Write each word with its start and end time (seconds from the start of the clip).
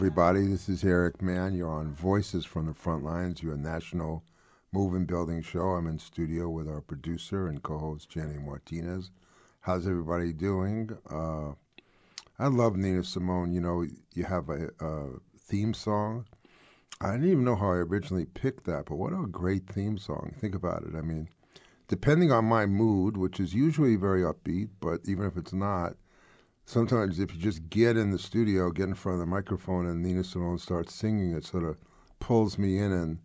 Everybody, 0.00 0.46
this 0.46 0.70
is 0.70 0.82
Eric 0.82 1.20
Mann. 1.20 1.54
You're 1.54 1.68
on 1.68 1.92
Voices 1.92 2.46
from 2.46 2.64
the 2.64 2.72
Front 2.72 3.04
Lines, 3.04 3.42
your 3.42 3.58
national 3.58 4.24
move 4.72 4.94
and 4.94 5.06
building 5.06 5.42
show. 5.42 5.60
I'm 5.60 5.86
in 5.86 5.98
studio 5.98 6.48
with 6.48 6.68
our 6.68 6.80
producer 6.80 7.48
and 7.48 7.62
co 7.62 7.76
host, 7.76 8.08
Jenny 8.08 8.38
Martinez. 8.38 9.10
How's 9.60 9.86
everybody 9.86 10.32
doing? 10.32 10.88
Uh, 11.10 11.50
I 12.38 12.46
love 12.46 12.78
Nina 12.78 13.04
Simone. 13.04 13.52
You 13.52 13.60
know, 13.60 13.84
you 14.14 14.24
have 14.24 14.48
a, 14.48 14.70
a 14.80 15.08
theme 15.38 15.74
song. 15.74 16.24
I 17.02 17.12
didn't 17.12 17.30
even 17.30 17.44
know 17.44 17.56
how 17.56 17.72
I 17.72 17.76
originally 17.76 18.24
picked 18.24 18.64
that, 18.64 18.86
but 18.86 18.96
what 18.96 19.12
a 19.12 19.26
great 19.26 19.66
theme 19.66 19.98
song. 19.98 20.34
Think 20.40 20.54
about 20.54 20.82
it. 20.84 20.96
I 20.96 21.02
mean, 21.02 21.28
depending 21.88 22.32
on 22.32 22.46
my 22.46 22.64
mood, 22.64 23.18
which 23.18 23.38
is 23.38 23.52
usually 23.52 23.96
very 23.96 24.22
upbeat, 24.22 24.70
but 24.80 25.02
even 25.04 25.26
if 25.26 25.36
it's 25.36 25.52
not, 25.52 25.92
sometimes 26.70 27.18
if 27.18 27.34
you 27.34 27.40
just 27.40 27.68
get 27.68 27.96
in 27.96 28.12
the 28.12 28.18
studio, 28.18 28.70
get 28.70 28.88
in 28.88 28.94
front 28.94 29.14
of 29.14 29.20
the 29.20 29.26
microphone, 29.26 29.86
and 29.86 30.02
Nina 30.02 30.22
Simone 30.22 30.58
starts 30.58 30.94
singing, 30.94 31.34
it 31.34 31.44
sort 31.44 31.64
of 31.64 31.76
pulls 32.20 32.58
me 32.58 32.78
in 32.78 32.92
and, 32.92 33.18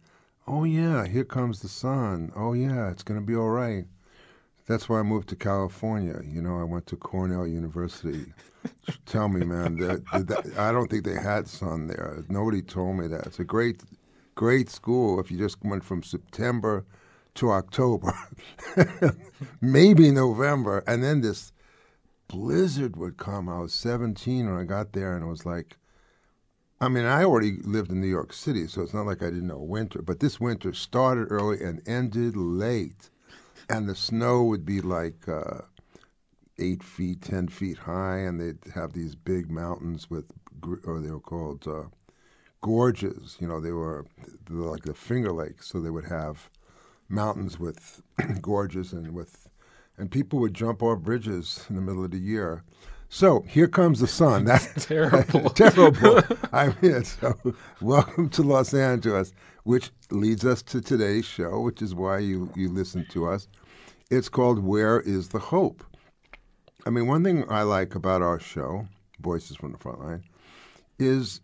oh 0.48 0.64
yeah, 0.64 1.06
here 1.06 1.24
comes 1.24 1.60
the 1.60 1.68
sun. 1.68 2.32
Oh 2.36 2.54
yeah, 2.54 2.90
it's 2.90 3.04
going 3.04 3.20
to 3.20 3.26
be 3.26 3.36
all 3.36 3.50
right. 3.50 3.86
That's 4.66 4.90
why 4.90 5.00
I 5.00 5.04
moved 5.04 5.30
to 5.30 5.36
California. 5.36 6.20
You 6.26 6.42
know, 6.42 6.60
I 6.60 6.64
went 6.64 6.88
to 6.88 6.96
Cornell 6.96 7.46
University. 7.46 8.34
Tell 9.06 9.30
me, 9.30 9.46
man, 9.46 9.78
that, 9.78 10.04
that, 10.28 10.58
I 10.58 10.72
don't 10.72 10.90
think 10.90 11.06
they 11.06 11.14
had 11.14 11.48
sun 11.48 11.86
there. 11.86 12.24
Nobody 12.28 12.64
told 12.64 12.98
me 12.98 13.08
that. 13.08 13.28
It's 13.28 13.40
a 13.40 13.44
great, 13.44 13.84
great 14.34 14.72
school 14.72 15.20
if 15.20 15.30
you 15.30 15.38
just 15.38 15.64
went 15.64 15.84
from 15.84 16.02
September 16.02 16.84
to 17.36 17.52
October, 17.52 18.18
maybe 19.62 20.10
November, 20.10 20.84
and 20.88 21.04
then 21.04 21.22
this 21.22 21.52
blizzard 22.28 22.96
would 22.98 23.18
come. 23.18 23.50
I 23.50 23.60
was 23.60 23.74
17 23.74 24.50
when 24.50 24.60
I 24.60 24.64
got 24.64 24.94
there, 24.94 25.16
and 25.16 25.24
it 25.24 25.30
was 25.30 25.46
like, 25.46 25.78
I 26.82 26.90
mean, 26.90 27.06
I 27.06 27.24
already 27.24 27.58
lived 27.64 27.92
in 27.92 28.02
New 28.02 28.08
York 28.08 28.34
City, 28.34 28.68
so 28.68 28.82
it's 28.82 28.94
not 28.94 29.06
like 29.06 29.22
I 29.22 29.30
didn't 29.30 29.48
know 29.48 29.60
winter. 29.60 30.02
But 30.02 30.20
this 30.20 30.40
winter 30.40 30.74
started 30.74 31.28
early 31.32 31.64
and 31.64 31.82
ended 31.88 32.36
late, 32.36 33.10
and 33.70 33.88
the 33.88 33.96
snow 33.96 34.44
would 34.44 34.66
be 34.66 34.82
like 34.82 35.28
uh, 35.28 35.62
eight 36.58 36.84
feet, 36.84 37.22
ten 37.22 37.48
feet 37.48 37.78
high, 37.78 38.18
and 38.18 38.40
they'd 38.40 38.74
have 38.74 38.94
these 38.94 39.16
big 39.16 39.50
mountains 39.50 40.10
with, 40.10 40.26
or 40.84 41.00
they 41.00 41.12
were 41.12 41.20
called 41.20 41.68
uh, 41.68 41.84
gorges. 42.62 43.38
You 43.40 43.48
know, 43.48 43.62
they 43.62 43.72
were, 43.72 44.06
they 44.50 44.56
were 44.56 44.72
like 44.72 44.84
the 44.84 44.94
Finger 44.94 45.32
Lakes, 45.32 45.68
so 45.68 45.80
they 45.80 45.90
would 45.90 46.06
have 46.06 46.50
mountains 47.08 47.60
with 47.60 48.02
gorges 48.42 48.92
and 48.92 49.14
with, 49.14 49.45
and 49.98 50.12
people 50.12 50.40
would 50.40 50.54
jump 50.54 50.84
off 50.84 51.00
bridges 51.00 51.66
in 51.70 51.76
the 51.76 51.82
middle 51.82 52.04
of 52.04 52.12
the 52.12 52.18
year. 52.18 52.64
So 53.10 53.42
here 53.48 53.68
comes 53.68 54.00
the 54.00 54.08
sun. 54.08 54.46
That's 54.46 54.86
Terrible. 54.86 55.50
terrible. 55.52 56.22
I 56.52 56.74
mean, 56.82 57.04
so 57.04 57.38
welcome 57.82 58.30
to 58.30 58.42
Los 58.44 58.74
Angeles, 58.74 59.34
which 59.64 59.92
leads 60.12 60.46
us 60.46 60.62
to 60.64 60.82
today's 60.82 61.26
show, 61.26 61.62
which 61.62 61.82
is 61.82 61.96
why 61.96 62.20
you 62.20 62.50
you 62.56 62.70
listen 62.70 63.06
to 63.12 63.28
us. 63.28 63.48
It's 64.12 64.30
called 64.30 64.60
"Where 64.64 65.00
Is 65.02 65.30
the 65.30 65.40
Hope." 65.40 65.84
I 66.86 66.90
mean, 66.90 67.08
one 67.08 67.24
thing 67.24 67.46
I 67.50 67.64
like 67.64 67.96
about 67.96 68.22
our 68.22 68.40
show, 68.40 68.88
Voices 69.22 69.58
from 69.58 69.72
the 69.72 69.78
Frontline, 69.78 70.24
is 71.00 71.42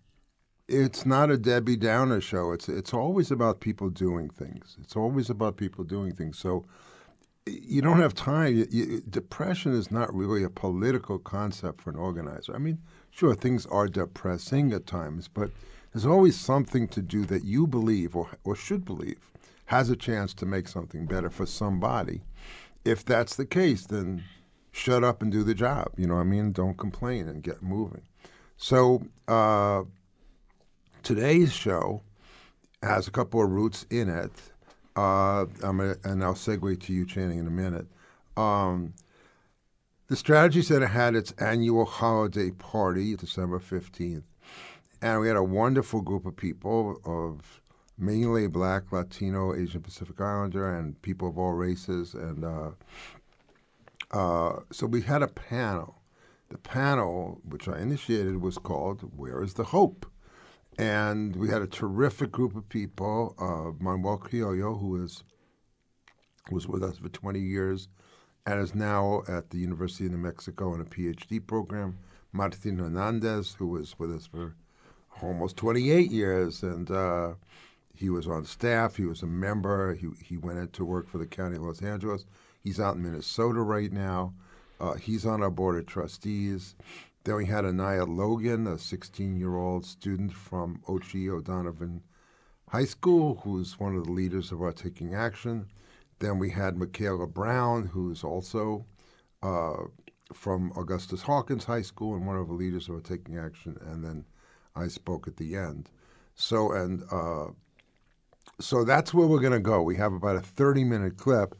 it's 0.68 1.06
not 1.06 1.32
a 1.32 1.38
Debbie 1.38 1.76
Downer 1.76 2.22
show. 2.22 2.52
It's 2.52 2.70
it's 2.70 2.94
always 2.94 3.32
about 3.32 3.60
people 3.60 3.90
doing 3.90 4.30
things. 4.30 4.78
It's 4.82 4.96
always 4.96 5.30
about 5.30 5.58
people 5.58 5.84
doing 5.84 6.14
things. 6.14 6.38
So 6.38 6.66
you 7.48 7.82
don't 7.82 8.00
have 8.00 8.14
time. 8.14 8.56
You, 8.56 8.68
you, 8.70 9.02
depression 9.10 9.74
is 9.74 9.92
not 9.92 10.14
really 10.14 10.44
a 10.44 10.50
political 10.50 11.20
concept 11.20 11.82
for 11.82 11.90
an 11.90 11.96
organizer. 11.96 12.56
I 12.56 12.60
mean, 12.60 12.80
sure, 13.10 13.34
things 13.36 13.66
are 13.68 13.88
depressing 13.88 14.74
at 14.74 14.86
times, 14.86 15.28
but 15.28 15.52
there's 15.92 16.06
always 16.06 16.40
something 16.40 16.88
to 16.90 17.02
do 17.02 17.26
that 17.26 17.44
you 17.44 17.68
believe 17.68 18.16
or 18.16 18.30
or 18.44 18.56
should 18.56 18.86
believe 18.86 19.20
has 19.66 19.90
a 19.90 19.96
chance 19.96 20.34
to 20.34 20.46
make 20.46 20.68
something 20.68 21.06
better 21.06 21.30
for 21.30 21.46
somebody. 21.46 22.22
If 22.84 23.06
that's 23.06 23.38
the 23.38 23.46
case, 23.46 23.86
then 23.86 24.22
shut 24.72 25.02
up 25.02 25.22
and 25.22 25.32
do 25.32 25.44
the 25.44 25.54
job. 25.54 25.92
You 25.98 26.08
know 26.08 26.16
what 26.16 26.22
I 26.22 26.26
mean? 26.26 26.52
Don't 26.52 26.78
complain 26.78 27.30
and 27.30 27.42
get 27.42 27.64
moving. 27.64 28.02
So 28.58 29.02
uh, 29.30 29.84
today's 31.04 31.54
show 31.54 32.02
has 32.84 33.08
a 33.08 33.12
couple 33.12 33.42
of 33.42 33.50
roots 33.50 33.86
in 33.90 34.10
it. 34.10 34.32
Uh, 34.96 35.46
and 35.64 36.24
I'll 36.24 36.34
segue 36.34 36.80
to 36.82 36.94
you, 36.94 37.06
Channing, 37.06 37.40
in 37.40 37.48
a 37.48 37.52
minute. 37.52 37.88
Um, 38.36 38.94
the 40.08 40.16
Strategy 40.16 40.62
Center 40.62 40.88
had 40.88 41.16
its 41.16 41.32
annual 41.34 41.86
holiday 41.86 42.52
party, 42.52 43.16
December 43.16 43.60
15th, 43.60 44.24
and 45.02 45.22
we 45.22 45.28
had 45.28 45.38
a 45.38 45.44
wonderful 45.44 46.02
group 46.02 46.26
of 46.26 46.36
people 46.36 47.00
of 47.06 47.62
mainly 47.98 48.48
Black, 48.48 48.92
Latino, 48.92 49.56
Asian 49.56 49.82
Pacific 49.82 50.20
Islander, 50.20 50.76
and 50.76 51.02
people 51.02 51.30
of 51.30 51.38
all 51.38 51.54
races. 51.54 52.14
And 52.14 52.44
uh, 52.44 52.72
uh, 54.12 54.60
so 54.72 54.86
we 54.88 55.02
had 55.02 55.24
a 55.24 55.28
panel. 55.28 55.96
The 56.50 56.58
panel, 56.58 57.40
which 57.48 57.70
I 57.70 57.80
initiated, 57.80 58.42
was 58.42 58.58
called 58.58 59.10
"Where 59.16 59.42
Is 59.42 59.54
the 59.54 59.64
Hope?" 59.64 60.06
And 60.78 61.36
we 61.36 61.50
had 61.50 61.62
a 61.62 61.68
terrific 61.68 62.32
group 62.32 62.56
of 62.56 62.68
people. 62.70 63.36
Uh, 63.38 63.84
Manuel 63.84 64.18
Criollo, 64.18 64.80
who 64.80 65.04
is 65.04 65.24
was 66.50 66.68
with 66.68 66.84
us 66.84 66.98
for 66.98 67.10
20 67.10 67.40
years 67.40 67.88
and 68.46 68.60
is 68.60 68.74
now 68.74 69.24
at 69.28 69.50
the 69.52 69.58
University 69.58 70.06
of 70.06 70.12
New 70.12 70.18
Mexico 70.18 70.74
in 70.74 70.82
a 70.82 70.86
PhD 70.86 71.46
program. 71.46 71.98
Martin 72.34 72.78
Hernandez, 72.78 73.54
who 73.54 73.68
was 73.68 73.98
with 74.00 74.12
us 74.12 74.26
for 74.26 74.56
almost 75.22 75.58
28 75.58 76.10
years, 76.10 76.64
and 76.64 76.90
uh, 76.90 77.34
he 77.94 78.10
was 78.10 78.28
on 78.28 78.46
staff. 78.46 78.96
He 78.96 79.06
was 79.06 79.22
a 79.22 79.28
member. 79.28 79.94
He, 79.94 80.08
he 80.24 80.38
went 80.38 80.60
into 80.60 80.86
work 80.86 81.08
for 81.08 81.18
the 81.18 81.26
County 81.26 81.58
of 81.58 81.64
Los 81.64 81.82
Angeles. 81.82 82.26
He's 82.64 82.80
out 82.80 82.96
in 82.96 83.04
Minnesota 83.04 83.62
right 83.62 83.92
now. 83.92 84.34
Uh, 84.80 84.94
he's 84.94 85.26
on 85.26 85.44
our 85.44 85.52
board 85.52 85.78
of 85.78 85.86
trustees. 85.86 86.76
Then 87.24 87.36
we 87.36 87.46
had 87.46 87.66
Anaya 87.66 88.06
Logan, 88.06 88.66
a 88.66 88.78
16 88.78 89.36
year 89.36 89.56
old 89.56 89.86
student 89.86 90.34
from 90.34 90.82
Ochi 90.88 91.30
O'Donovan 91.30 92.02
High 92.70 92.86
School, 92.86 93.36
who's 93.44 93.80
one 93.80 93.96
of 93.96 94.06
the 94.06 94.12
leaders 94.12 94.52
of 94.52 94.62
Art 94.62 94.78
Taking 94.78 95.14
Action. 95.14 95.68
Then 96.20 96.40
we 96.40 96.50
had 96.50 96.76
Makayla 96.76 97.32
Brown, 97.32 97.86
who's 97.86 98.24
also 98.24 98.86
uh, 99.44 99.84
from 100.34 100.72
Augustus 100.76 101.22
Hawkins 101.22 101.66
High 101.66 101.82
School 101.84 102.16
and 102.16 102.26
one 102.26 102.38
of 102.38 102.48
the 102.48 102.54
leaders 102.54 102.90
of 102.90 102.96
Art 102.96 103.04
Taking 103.04 103.38
Action. 103.38 103.78
And 103.82 104.04
then 104.04 104.26
I 104.76 104.88
spoke 104.88 105.28
at 105.28 105.38
the 105.38 105.56
end. 105.56 105.92
So, 106.34 106.72
and 106.72 107.04
uh, 107.12 107.48
so 108.60 108.84
that's 108.84 109.14
where 109.14 109.28
we're 109.28 109.40
going 109.40 109.52
to 109.52 109.60
go. 109.60 109.84
We 109.84 109.98
have 109.98 110.14
about 110.14 110.38
a 110.38 110.42
30 110.42 110.86
minute 110.86 111.18
clip. 111.18 111.56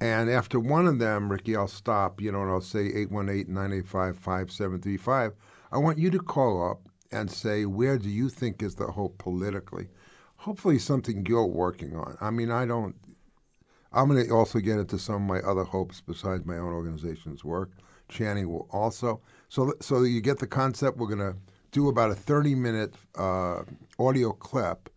And 0.00 0.28
after 0.28 0.60
one 0.60 0.86
of 0.86 0.98
them, 0.98 1.30
Ricky, 1.30 1.56
I'll 1.56 1.68
stop, 1.68 2.20
you 2.20 2.30
know, 2.30 2.42
and 2.42 2.50
I'll 2.50 2.60
say 2.60 2.80
818 2.80 3.52
985 3.52 4.16
5735. 4.16 5.32
I 5.72 5.78
want 5.78 5.98
you 5.98 6.10
to 6.10 6.18
call 6.18 6.70
up 6.70 6.88
and 7.10 7.30
say, 7.30 7.64
where 7.64 7.98
do 7.98 8.08
you 8.08 8.28
think 8.28 8.62
is 8.62 8.74
the 8.74 8.86
hope 8.86 9.16
politically? 9.18 9.88
Hopefully, 10.36 10.78
something 10.78 11.24
you're 11.26 11.46
working 11.46 11.96
on. 11.96 12.16
I 12.20 12.30
mean, 12.30 12.50
I 12.50 12.66
don't, 12.66 12.94
I'm 13.92 14.08
going 14.08 14.26
to 14.26 14.32
also 14.32 14.58
get 14.58 14.78
into 14.78 14.98
some 14.98 15.16
of 15.16 15.22
my 15.22 15.38
other 15.38 15.64
hopes 15.64 16.02
besides 16.06 16.44
my 16.44 16.58
own 16.58 16.72
organization's 16.72 17.42
work. 17.42 17.70
Channing 18.08 18.48
will 18.48 18.68
also. 18.70 19.22
So, 19.48 19.72
so 19.80 20.02
you 20.02 20.20
get 20.20 20.38
the 20.38 20.46
concept. 20.46 20.98
We're 20.98 21.08
going 21.08 21.32
to 21.32 21.36
do 21.72 21.88
about 21.88 22.10
a 22.10 22.14
30 22.14 22.54
minute 22.54 22.94
uh, 23.16 23.62
audio 23.98 24.32
clip 24.32 24.90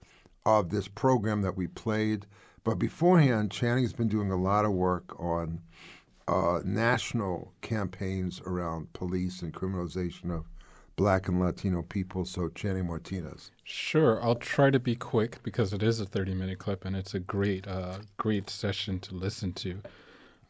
of 0.46 0.70
this 0.70 0.88
program 0.88 1.42
that 1.42 1.56
we 1.56 1.68
played. 1.68 2.26
But 2.64 2.80
beforehand, 2.80 3.52
Channing's 3.52 3.94
been 3.94 4.08
doing 4.08 4.32
a 4.32 4.36
lot 4.36 4.66
of 4.66 4.72
work 4.72 5.20
on 5.20 5.62
uh, 6.28 6.60
national 6.64 7.52
campaigns 7.62 8.42
around 8.46 8.92
police 8.94 9.42
and 9.42 9.54
criminalization 9.54 10.32
of 10.32 10.46
black 10.96 11.28
and 11.28 11.40
Latino 11.40 11.82
people. 11.82 12.26
So, 12.26 12.50
Channing 12.50 12.88
Martinez. 12.88 13.52
Sure, 13.64 14.22
I'll 14.24 14.36
try 14.36 14.70
to 14.70 14.80
be 14.80 14.96
quick 14.96 15.42
because 15.44 15.74
it 15.74 15.82
is 15.82 16.00
a 16.00 16.06
30 16.06 16.34
minute 16.36 16.60
clip 16.60 16.86
and 16.86 16.96
it's 16.96 17.14
a 17.14 17.20
great, 17.20 17.68
uh, 17.68 18.00
great 18.18 18.50
session 18.50 19.00
to 19.00 19.16
listen 19.16 19.54
to. 19.54 19.82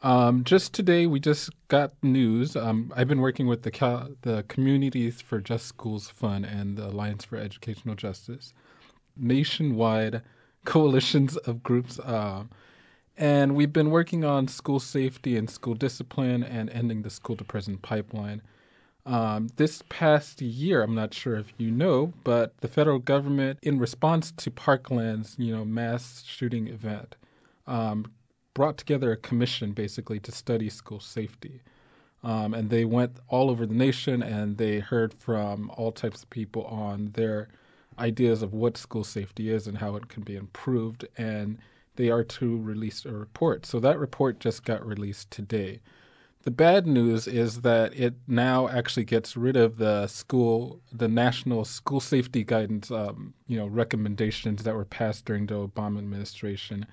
Um, 0.02 0.46
just 0.46 0.74
today, 0.74 1.08
we 1.08 1.20
just 1.20 1.50
got 1.68 1.92
news. 2.02 2.56
Um, 2.56 2.92
I've 2.96 3.10
been 3.10 3.20
working 3.20 3.48
with 3.48 3.64
the 3.64 3.72
Cal- 3.72 4.10
the 4.22 4.44
Communities 4.48 5.22
for 5.22 5.42
Just 5.42 5.66
Schools 5.66 6.10
Fund 6.10 6.46
and 6.46 6.78
the 6.78 6.88
Alliance 6.88 7.26
for 7.26 7.36
Educational 7.36 7.96
Justice, 7.96 8.54
nationwide 9.18 10.22
coalitions 10.66 11.38
of 11.38 11.64
groups, 11.64 12.00
uh, 12.00 12.44
and 13.18 13.56
we've 13.56 13.74
been 13.74 13.90
working 13.90 14.24
on 14.24 14.48
school 14.48 14.80
safety 14.80 15.36
and 15.36 15.50
school 15.50 15.74
discipline 15.74 16.44
and 16.44 16.70
ending 16.70 17.02
the 17.02 17.10
school 17.10 17.36
to 17.36 17.44
prison 17.44 17.78
pipeline. 17.78 18.42
Um, 19.06 19.50
this 19.56 19.82
past 19.90 20.42
year, 20.42 20.84
I'm 20.84 20.96
not 20.96 21.14
sure 21.14 21.36
if 21.36 21.52
you 21.58 21.72
know, 21.72 22.14
but 22.24 22.58
the 22.58 22.68
federal 22.68 23.00
government, 23.00 23.60
in 23.62 23.80
response 23.80 24.32
to 24.38 24.52
Parkland's, 24.52 25.36
you 25.38 25.56
know, 25.56 25.66
mass 25.66 26.24
shooting 26.26 26.68
event, 26.68 27.16
um, 27.66 28.06
brought 28.54 28.78
together 28.78 29.12
a 29.12 29.18
commission 29.18 29.72
basically 29.72 30.20
to 30.20 30.32
study 30.32 30.70
school 30.70 31.00
safety. 31.00 31.62
Um, 32.24 32.54
and 32.54 32.70
they 32.70 32.86
went 32.86 33.18
all 33.30 33.50
over 33.50 33.66
the 33.66 33.74
nation 33.74 34.22
and 34.22 34.58
they 34.58 34.80
heard 34.80 35.14
from 35.14 35.72
all 35.76 35.92
types 35.92 36.24
of 36.24 36.30
people 36.30 36.66
on 36.66 37.12
their 37.14 37.48
ideas 38.00 38.42
of 38.42 38.54
what 38.54 38.78
school 38.78 39.04
safety 39.04 39.50
is 39.50 39.68
and 39.68 39.78
how 39.78 39.96
it 39.96 40.10
can 40.10 40.24
be 40.24 40.36
improved. 40.36 41.08
And 41.18 41.58
they 41.96 42.10
are 42.10 42.24
to 42.24 42.58
release 42.62 43.06
a 43.06 43.12
report. 43.12 43.66
So 43.66 43.80
that 43.80 44.00
report 44.00 44.40
just 44.40 44.64
got 44.64 44.86
released 44.86 45.32
today. 45.32 45.82
The 46.44 46.52
bad 46.52 46.88
news 46.88 47.28
is 47.28 47.62
that 47.62 47.94
it 47.94 48.14
now 48.26 48.70
actually 48.70 49.04
gets 49.04 49.36
rid 49.36 49.58
of 49.58 49.78
the 49.78 50.08
school, 50.08 50.80
the 50.92 51.10
national 51.10 51.66
school 51.66 52.00
safety 52.00 52.46
guidance, 52.46 52.90
um, 52.90 53.34
you 53.48 53.58
know, 53.58 53.68
recommendations 53.68 54.64
that 54.64 54.74
were 54.74 54.86
passed 54.86 55.26
during 55.26 55.48
the 55.48 55.56
Obama 55.56 55.98
administration, 55.98 56.86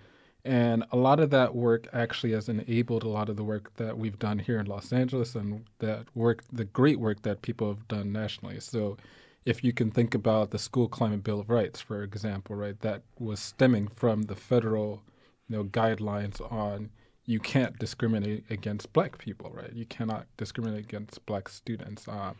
and 0.47 0.85
a 0.93 0.97
lot 0.97 1.19
of 1.19 1.31
that 1.31 1.55
work 1.57 1.89
actually 1.93 2.33
has 2.33 2.49
enabled 2.49 3.03
a 3.03 3.09
lot 3.09 3.29
of 3.29 3.37
the 3.37 3.43
work 3.43 3.75
that 3.77 3.99
we've 3.99 4.19
done 4.19 4.39
here 4.39 4.61
in 4.61 4.67
Los 4.67 4.93
Angeles, 4.93 5.35
and 5.35 5.65
that 5.81 6.07
work, 6.15 6.45
the 6.53 6.65
great 6.65 7.01
work 7.01 7.23
that 7.23 7.43
people 7.43 7.69
have 7.69 7.89
done 7.89 8.13
nationally. 8.13 8.61
So, 8.61 8.97
if 9.47 9.63
you 9.63 9.73
can 9.73 9.91
think 9.91 10.15
about 10.15 10.51
the 10.51 10.59
School 10.59 10.89
Climate 10.89 11.25
Bill 11.25 11.41
of 11.41 11.49
Rights, 11.49 11.81
for 11.81 12.03
example, 12.03 12.57
right, 12.57 12.79
that 12.81 13.03
was 13.19 13.41
stemming 13.41 13.89
from 13.89 14.23
the 14.23 14.35
federal, 14.35 15.03
you 15.49 15.57
know, 15.57 15.65
guidelines 15.65 16.41
on 16.53 16.91
you 17.25 17.41
can't 17.41 17.79
discriminate 17.79 18.45
against 18.51 18.93
black 18.93 19.19
people, 19.19 19.51
right? 19.55 19.73
You 19.73 19.87
cannot 19.87 20.27
discriminate 20.37 20.85
against 20.85 21.25
black 21.27 21.49
students. 21.49 22.07
Uh, 22.07 22.35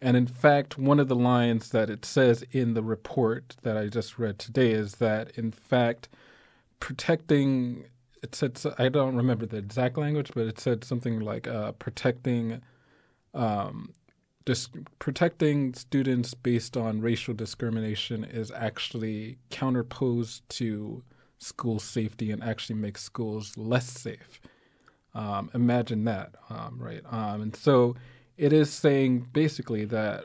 and 0.00 0.16
in 0.16 0.26
fact, 0.26 0.78
one 0.78 1.00
of 1.00 1.08
the 1.08 1.16
lines 1.16 1.70
that 1.70 1.90
it 1.90 2.04
says 2.04 2.44
in 2.52 2.74
the 2.74 2.82
report 2.82 3.56
that 3.62 3.76
I 3.76 3.88
just 3.88 4.18
read 4.18 4.38
today 4.38 4.72
is 4.72 4.96
that, 4.96 5.32
in 5.38 5.50
fact, 5.50 6.08
protecting 6.80 7.86
it 8.22 8.34
said 8.34 8.58
I 8.78 8.88
don't 8.88 9.16
remember 9.16 9.46
the 9.46 9.58
exact 9.58 9.96
language, 9.96 10.30
but 10.34 10.46
it 10.46 10.58
said 10.58 10.84
something 10.84 11.20
like 11.20 11.46
uh, 11.46 11.72
protecting 11.72 12.60
um, 13.34 13.92
dis- 14.46 14.70
protecting 14.98 15.74
students 15.74 16.32
based 16.32 16.76
on 16.78 17.02
racial 17.02 17.34
discrimination 17.34 18.24
is 18.24 18.50
actually 18.50 19.36
counterposed 19.50 20.48
to 20.48 21.02
school 21.38 21.78
safety 21.78 22.30
and 22.30 22.42
actually 22.42 22.76
makes 22.76 23.02
schools 23.02 23.58
less 23.58 23.86
safe. 23.86 24.40
Um, 25.14 25.50
imagine 25.52 26.04
that, 26.04 26.36
um, 26.48 26.78
right? 26.78 27.02
Um, 27.10 27.42
and 27.42 27.56
so 27.56 27.96
it 28.38 28.52
is 28.52 28.72
saying 28.72 29.28
basically 29.32 29.84
that 29.86 30.24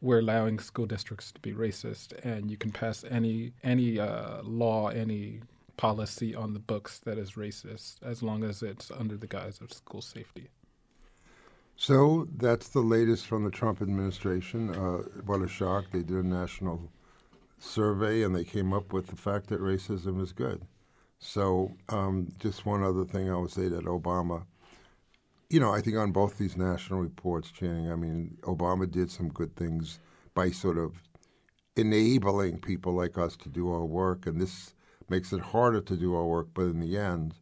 we're 0.00 0.20
allowing 0.20 0.58
school 0.58 0.86
districts 0.86 1.32
to 1.32 1.40
be 1.40 1.52
racist, 1.52 2.12
and 2.24 2.50
you 2.50 2.56
can 2.56 2.70
pass 2.70 3.04
any 3.10 3.52
any 3.64 3.98
uh, 3.98 4.42
law, 4.42 4.88
any 4.88 5.40
policy 5.76 6.34
on 6.34 6.52
the 6.52 6.58
books 6.58 7.00
that 7.00 7.18
is 7.18 7.32
racist, 7.32 7.96
as 8.02 8.22
long 8.22 8.44
as 8.44 8.62
it's 8.62 8.90
under 8.90 9.16
the 9.16 9.26
guise 9.26 9.60
of 9.60 9.72
school 9.72 10.02
safety. 10.02 10.48
So 11.76 12.26
that's 12.38 12.68
the 12.68 12.80
latest 12.80 13.26
from 13.26 13.44
the 13.44 13.50
Trump 13.50 13.82
administration. 13.82 14.70
Uh, 14.70 15.02
what 15.26 15.42
a 15.42 15.48
shock! 15.48 15.84
They 15.92 16.02
did 16.02 16.24
a 16.24 16.26
national 16.26 16.90
survey 17.58 18.22
and 18.22 18.34
they 18.34 18.44
came 18.44 18.72
up 18.72 18.94
with 18.94 19.08
the 19.08 19.16
fact 19.16 19.48
that 19.48 19.60
racism 19.60 20.22
is 20.22 20.32
good. 20.32 20.62
So, 21.18 21.72
um, 21.90 22.28
just 22.38 22.64
one 22.66 22.82
other 22.82 23.04
thing 23.04 23.30
I 23.30 23.36
would 23.36 23.50
say 23.50 23.68
that 23.68 23.84
Obama, 23.84 24.44
you 25.50 25.60
know, 25.60 25.72
I 25.72 25.80
think 25.82 25.96
on 25.96 26.12
both 26.12 26.38
these 26.38 26.56
national 26.56 27.00
reports, 27.00 27.50
Channing, 27.50 27.90
I 27.90 27.96
mean, 27.96 28.38
Obama 28.42 28.90
did 28.90 29.10
some 29.10 29.28
good 29.28 29.54
things 29.54 29.98
by 30.34 30.50
sort 30.50 30.78
of 30.78 31.02
enabling 31.76 32.58
people 32.60 32.92
like 32.92 33.18
us 33.18 33.36
to 33.36 33.48
do 33.50 33.70
our 33.70 33.84
work, 33.84 34.26
and 34.26 34.40
this 34.40 34.74
makes 35.10 35.32
it 35.32 35.40
harder 35.40 35.82
to 35.82 35.96
do 35.96 36.14
our 36.14 36.24
work. 36.24 36.48
But 36.54 36.64
in 36.64 36.80
the 36.80 36.96
end, 36.98 37.34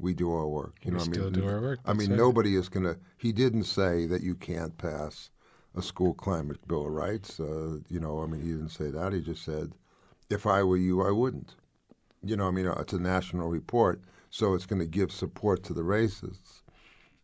we 0.00 0.14
do 0.14 0.32
our 0.32 0.48
work. 0.48 0.76
You 0.82 0.92
we 0.92 0.98
know, 0.98 1.04
still 1.04 1.22
I 1.22 1.30
mean, 1.30 1.32
do 1.32 1.48
our 1.48 1.60
work. 1.60 1.80
I 1.84 1.92
mean, 1.92 2.16
nobody 2.16 2.56
is 2.56 2.68
going 2.68 2.84
to. 2.84 2.98
He 3.18 3.32
didn't 3.32 3.64
say 3.64 4.06
that 4.06 4.22
you 4.22 4.34
can't 4.34 4.76
pass 4.78 5.30
a 5.76 5.82
school 5.82 6.14
climate 6.14 6.66
bill 6.66 6.86
of 6.86 6.92
rights. 6.92 7.38
Uh, 7.38 7.78
you 7.88 8.00
know, 8.00 8.22
I 8.22 8.26
mean, 8.26 8.40
he 8.40 8.48
didn't 8.48 8.70
say 8.70 8.90
that. 8.90 9.12
He 9.12 9.20
just 9.20 9.44
said, 9.44 9.72
if 10.28 10.46
I 10.46 10.62
were 10.62 10.76
you, 10.76 11.02
I 11.02 11.10
wouldn't. 11.10 11.54
You 12.22 12.36
know, 12.36 12.48
I 12.48 12.50
mean, 12.50 12.66
it's 12.66 12.92
a 12.92 12.98
national 12.98 13.48
report, 13.48 14.02
so 14.30 14.54
it's 14.54 14.66
going 14.66 14.80
to 14.80 14.86
give 14.86 15.10
support 15.10 15.62
to 15.64 15.74
the 15.74 15.82
racists. 15.82 16.62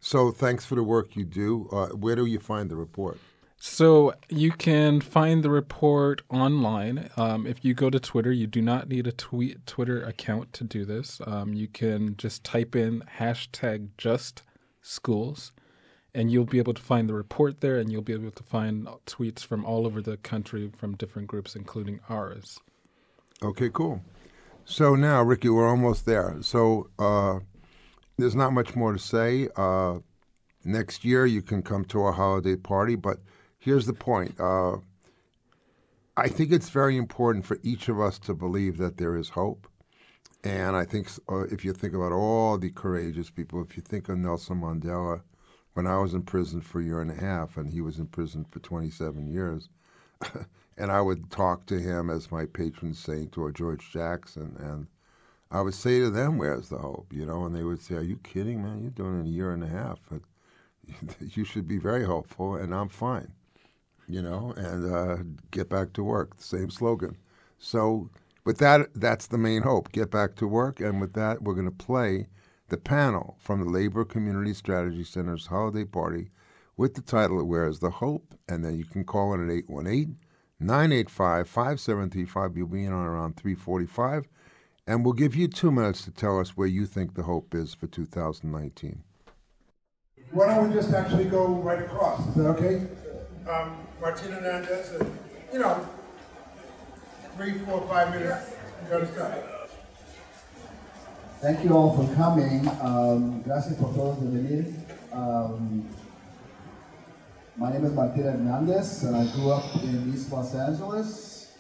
So 0.00 0.30
thanks 0.30 0.64
for 0.64 0.74
the 0.74 0.82
work 0.82 1.16
you 1.16 1.24
do. 1.24 1.68
Uh, 1.72 1.88
where 1.88 2.16
do 2.16 2.26
you 2.26 2.38
find 2.38 2.70
the 2.70 2.76
report? 2.76 3.18
So 3.58 4.14
you 4.28 4.52
can 4.52 5.00
find 5.00 5.42
the 5.42 5.50
report 5.50 6.22
online. 6.28 7.10
Um, 7.16 7.46
if 7.46 7.64
you 7.64 7.75
go 7.75 7.90
to 7.90 7.98
Twitter, 7.98 8.30
you 8.30 8.46
do 8.46 8.60
not 8.60 8.88
need 8.88 9.06
a 9.06 9.12
tweet 9.12 9.66
Twitter 9.66 10.02
account 10.02 10.52
to 10.54 10.64
do 10.64 10.84
this. 10.84 11.20
Um, 11.26 11.54
you 11.54 11.66
can 11.66 12.16
just 12.16 12.44
type 12.44 12.76
in 12.76 13.02
hashtag 13.18 13.88
just 13.98 14.42
schools 14.82 15.52
and 16.16 16.32
you'll 16.32 16.46
be 16.46 16.56
able 16.58 16.72
to 16.72 16.80
find 16.80 17.10
the 17.10 17.14
report 17.14 17.60
there, 17.60 17.78
and 17.78 17.92
you'll 17.92 18.00
be 18.00 18.14
able 18.14 18.30
to 18.30 18.42
find 18.42 18.88
tweets 19.04 19.40
from 19.40 19.66
all 19.66 19.86
over 19.86 20.00
the 20.00 20.16
country 20.16 20.72
from 20.75 20.96
different 20.96 21.28
groups, 21.28 21.54
including 21.54 22.00
ours. 22.08 22.58
Okay, 23.42 23.68
cool. 23.68 24.00
So 24.64 24.94
now, 24.94 25.22
Ricky, 25.22 25.50
we're 25.50 25.68
almost 25.68 26.06
there. 26.06 26.38
So 26.40 26.88
uh, 26.98 27.40
there's 28.16 28.34
not 28.34 28.54
much 28.54 28.75
more 28.75 28.94
to 28.94 28.98
say. 28.98 29.48
Uh, 29.56 29.98
next 30.64 31.04
year, 31.04 31.26
you 31.26 31.42
can 31.42 31.62
come 31.62 31.84
to 31.84 32.00
our 32.00 32.12
holiday 32.12 32.56
party, 32.56 32.94
but 32.94 33.18
here's 33.66 33.85
the 33.87 33.92
point. 33.92 34.38
Uh, 34.40 34.76
I 36.16 36.28
think 36.28 36.52
it's 36.52 36.70
very 36.70 36.96
important 36.96 37.44
for 37.44 37.58
each 37.64 37.88
of 37.88 38.00
us 38.00 38.18
to 38.20 38.32
believe 38.32 38.78
that 38.78 38.96
there 38.96 39.16
is 39.16 39.28
hope. 39.28 39.66
And 40.44 40.76
I 40.76 40.85
think 40.85 41.11
uh, 41.28 41.46
if 41.50 41.64
you 41.64 41.73
think 41.73 41.92
about 41.92 42.12
all 42.12 42.56
the 42.56 42.70
courageous 42.70 43.28
people, 43.28 43.61
if 43.61 43.76
you 43.76 43.82
think 43.82 44.08
of 44.08 44.18
Nelson 44.18 44.61
Mandela, 44.61 45.20
when 45.75 45.88
I 45.88 45.99
was 45.99 46.14
in 46.14 46.23
prison 46.23 46.61
for 46.61 46.80
a 46.80 46.85
year 46.85 47.00
and 47.00 47.11
a 47.11 47.20
half, 47.20 47.56
and 47.56 47.68
he 47.68 47.80
was 47.80 47.99
in 47.99 48.06
prison 48.06 48.46
for 48.49 48.61
27 48.61 49.26
years. 49.26 49.68
and 50.78 50.92
I 50.92 51.00
would 51.00 51.30
talk 51.30 51.66
to 51.66 51.80
him 51.80 52.08
as 52.08 52.30
my 52.30 52.46
patron 52.46 52.94
saint 52.94 53.37
or 53.37 53.50
George 53.50 53.90
Jackson, 53.90 54.56
and 54.58 54.87
I 55.50 55.61
would 55.61 55.75
say 55.75 56.00
to 56.00 56.11
them, 56.11 56.38
"Where's 56.38 56.68
the 56.68 56.78
hope?" 56.78 57.12
You 57.12 57.26
know, 57.26 57.44
and 57.44 57.54
they 57.54 57.64
would 57.64 57.82
say, 57.82 57.96
"Are 57.96 58.02
you 58.02 58.16
kidding, 58.18 58.62
man? 58.62 58.80
You're 58.80 58.90
doing 58.90 59.16
it 59.16 59.20
in 59.23 59.26
a 59.26 59.30
year 59.30 59.52
and 59.52 59.64
a 59.64 59.68
half. 59.68 59.99
But 60.11 60.23
you 61.37 61.44
should 61.44 61.68
be 61.68 61.78
very 61.78 62.04
hopeful." 62.04 62.54
And 62.54 62.75
I'm 62.75 62.88
fine, 62.88 63.32
you 64.08 64.22
know, 64.22 64.52
and 64.56 64.92
uh, 64.92 65.16
get 65.50 65.68
back 65.68 65.92
to 65.94 66.04
work. 66.04 66.36
The 66.36 66.44
same 66.44 66.70
slogan. 66.70 67.16
So 67.58 68.10
with 68.44 68.58
that, 68.58 68.88
that's 68.94 69.26
the 69.26 69.38
main 69.38 69.62
hope: 69.62 69.92
get 69.92 70.10
back 70.10 70.36
to 70.36 70.46
work. 70.46 70.80
And 70.80 71.00
with 71.00 71.14
that, 71.14 71.42
we're 71.42 71.54
going 71.54 71.70
to 71.70 71.84
play 71.84 72.28
the 72.68 72.76
panel 72.76 73.36
from 73.38 73.60
the 73.60 73.70
Labor 73.70 74.04
Community 74.04 74.52
Strategy 74.52 75.04
Center's 75.04 75.46
holiday 75.46 75.84
party 75.84 76.30
with 76.76 76.94
the 76.94 77.02
title 77.02 77.42
Where 77.44 77.68
is 77.68 77.78
the 77.78 77.90
Hope? 77.90 78.34
And 78.48 78.64
then 78.64 78.76
you 78.76 78.84
can 78.84 79.04
call 79.04 79.34
in 79.34 79.48
at 79.48 79.52
818 79.52 80.16
985 80.58 81.48
5735. 81.48 82.56
You'll 82.56 82.66
be 82.66 82.84
in 82.84 82.92
on 82.92 83.06
around 83.06 83.36
345. 83.36 84.26
And 84.86 85.04
we'll 85.04 85.14
give 85.14 85.34
you 85.34 85.48
two 85.48 85.72
minutes 85.72 86.04
to 86.04 86.12
tell 86.12 86.38
us 86.38 86.56
where 86.56 86.68
you 86.68 86.86
think 86.86 87.14
the 87.14 87.25
hope 87.25 87.54
is 87.54 87.75
for 87.75 87.88
2019. 87.88 89.02
Why 90.30 90.54
don't 90.54 90.68
we 90.68 90.75
just 90.75 90.92
actually 90.92 91.25
go 91.25 91.46
right 91.46 91.80
across? 91.80 92.26
Is 92.28 92.34
that 92.34 92.46
okay? 92.46 92.86
Um, 93.50 93.85
Martina 94.00 94.34
Hernandez, 94.36 94.92
uh, 94.92 95.04
you 95.52 95.58
know, 95.58 95.88
three, 97.36 97.52
four, 97.64 97.80
five 97.88 98.10
minutes. 98.10 98.52
You 98.90 99.06
start. 99.06 99.44
Thank 101.40 101.64
you 101.64 101.72
all 101.74 101.96
for 101.96 102.14
coming. 102.14 102.68
Um, 102.80 103.42
gracias 103.42 103.74
por 103.76 103.94
todos 103.94 104.18
venir. 104.18 104.72
Um, 105.12 105.88
my 107.56 107.72
name 107.72 107.84
is 107.86 107.92
Martina 107.92 108.32
Hernandez, 108.32 109.04
and 109.04 109.16
I 109.16 109.24
grew 109.34 109.50
up 109.50 109.64
in 109.82 110.12
East 110.14 110.30
Los 110.30 110.54
Angeles. 110.54 111.52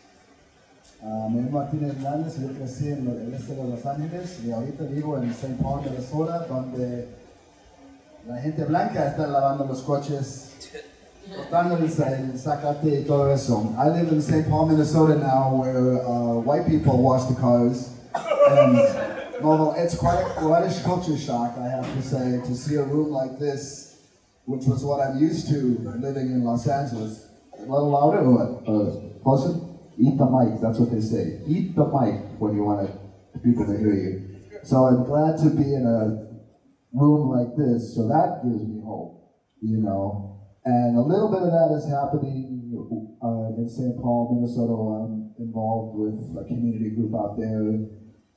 Uh, 1.02 1.28
me 1.28 1.42
llamo 1.42 1.52
Martina 1.52 1.88
Hernandez, 1.88 2.38
yo 2.38 2.48
crecí 2.48 2.88
en 2.90 3.06
el 3.06 3.34
este 3.34 3.54
de 3.54 3.64
Los 3.64 3.84
Ángeles 3.84 4.40
y 4.44 4.50
ahorita 4.50 4.84
vivo 4.84 5.16
en 5.18 5.30
St. 5.30 5.56
Paul, 5.62 5.82
Minnesota, 5.82 6.46
donde 6.48 7.08
la 8.26 8.38
gente 8.38 8.64
blanca 8.64 9.06
está 9.06 9.26
lavando 9.26 9.66
los 9.66 9.82
coches, 9.82 10.55
y 13.00 13.04
todo 13.04 13.30
eso. 13.30 13.74
I 13.78 13.88
live 13.88 14.12
in 14.12 14.20
St. 14.20 14.48
Paul, 14.48 14.66
Minnesota 14.66 15.16
now, 15.16 15.54
where 15.54 16.00
uh, 16.06 16.40
white 16.40 16.66
people 16.66 17.02
wash 17.02 17.24
the 17.24 17.34
cars. 17.34 17.90
And 18.48 18.78
although 19.44 19.74
it's 19.76 19.96
quite 19.96 20.20
a, 20.20 20.24
quite 20.38 20.64
a 20.64 20.82
culture 20.82 21.16
shock, 21.16 21.56
I 21.58 21.68
have 21.68 21.92
to 21.94 22.02
say, 22.02 22.40
to 22.46 22.54
see 22.54 22.76
a 22.76 22.82
room 22.82 23.10
like 23.10 23.38
this, 23.38 23.98
which 24.44 24.66
was 24.66 24.84
what 24.84 25.00
I'm 25.00 25.18
used 25.18 25.48
to 25.48 25.78
living 25.98 26.30
in 26.30 26.44
Los 26.44 26.66
Angeles. 26.66 27.26
A 27.58 27.62
little 27.62 27.90
louder 27.90 28.18
or 28.18 28.32
what? 28.32 29.22
Closer? 29.22 29.60
Eat 29.98 30.18
the 30.18 30.26
mic, 30.26 30.60
that's 30.60 30.78
what 30.78 30.90
they 30.90 31.00
say. 31.00 31.40
Eat 31.46 31.74
the 31.74 31.86
mic 31.86 32.20
when 32.38 32.54
you 32.54 32.64
want 32.64 32.88
it, 32.88 33.42
people 33.42 33.66
to 33.66 33.76
hear 33.78 33.94
you. 33.94 34.36
So 34.62 34.84
I'm 34.84 35.04
glad 35.04 35.38
to 35.38 35.50
be 35.50 35.74
in 35.74 35.86
a 35.86 36.26
room 36.92 37.30
like 37.30 37.56
this, 37.56 37.94
so 37.94 38.06
that 38.08 38.42
gives 38.44 38.62
me 38.62 38.82
hope, 38.84 39.32
you 39.62 39.78
know. 39.78 40.35
And 40.66 40.96
a 40.96 41.00
little 41.00 41.30
bit 41.30 41.46
of 41.46 41.54
that 41.54 41.70
is 41.78 41.86
happening 41.86 42.74
uh, 43.22 43.54
in 43.54 43.70
St. 43.70 43.94
Paul, 44.02 44.34
Minnesota, 44.34 44.74
I'm 44.74 45.30
involved 45.38 45.94
with 45.94 46.18
a 46.34 46.42
community 46.42 46.90
group 46.90 47.14
out 47.14 47.38
there 47.38 47.86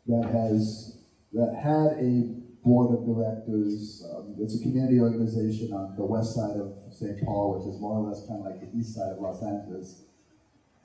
that 0.06 0.30
has 0.30 1.02
that 1.34 1.58
had 1.58 1.98
a 1.98 2.38
board 2.62 2.94
of 2.94 3.02
directors. 3.10 4.06
Um, 4.14 4.36
it's 4.38 4.54
a 4.54 4.62
community 4.62 5.02
organization 5.02 5.74
on 5.74 5.98
the 5.98 6.06
west 6.06 6.36
side 6.36 6.54
of 6.54 6.78
St. 6.94 7.18
Paul, 7.26 7.58
which 7.58 7.66
is 7.66 7.82
more 7.82 7.98
or 7.98 8.06
less 8.06 8.22
kind 8.30 8.46
of 8.46 8.46
like 8.46 8.62
the 8.62 8.78
east 8.78 8.94
side 8.94 9.10
of 9.10 9.18
Los 9.18 9.42
Angeles. 9.42 10.06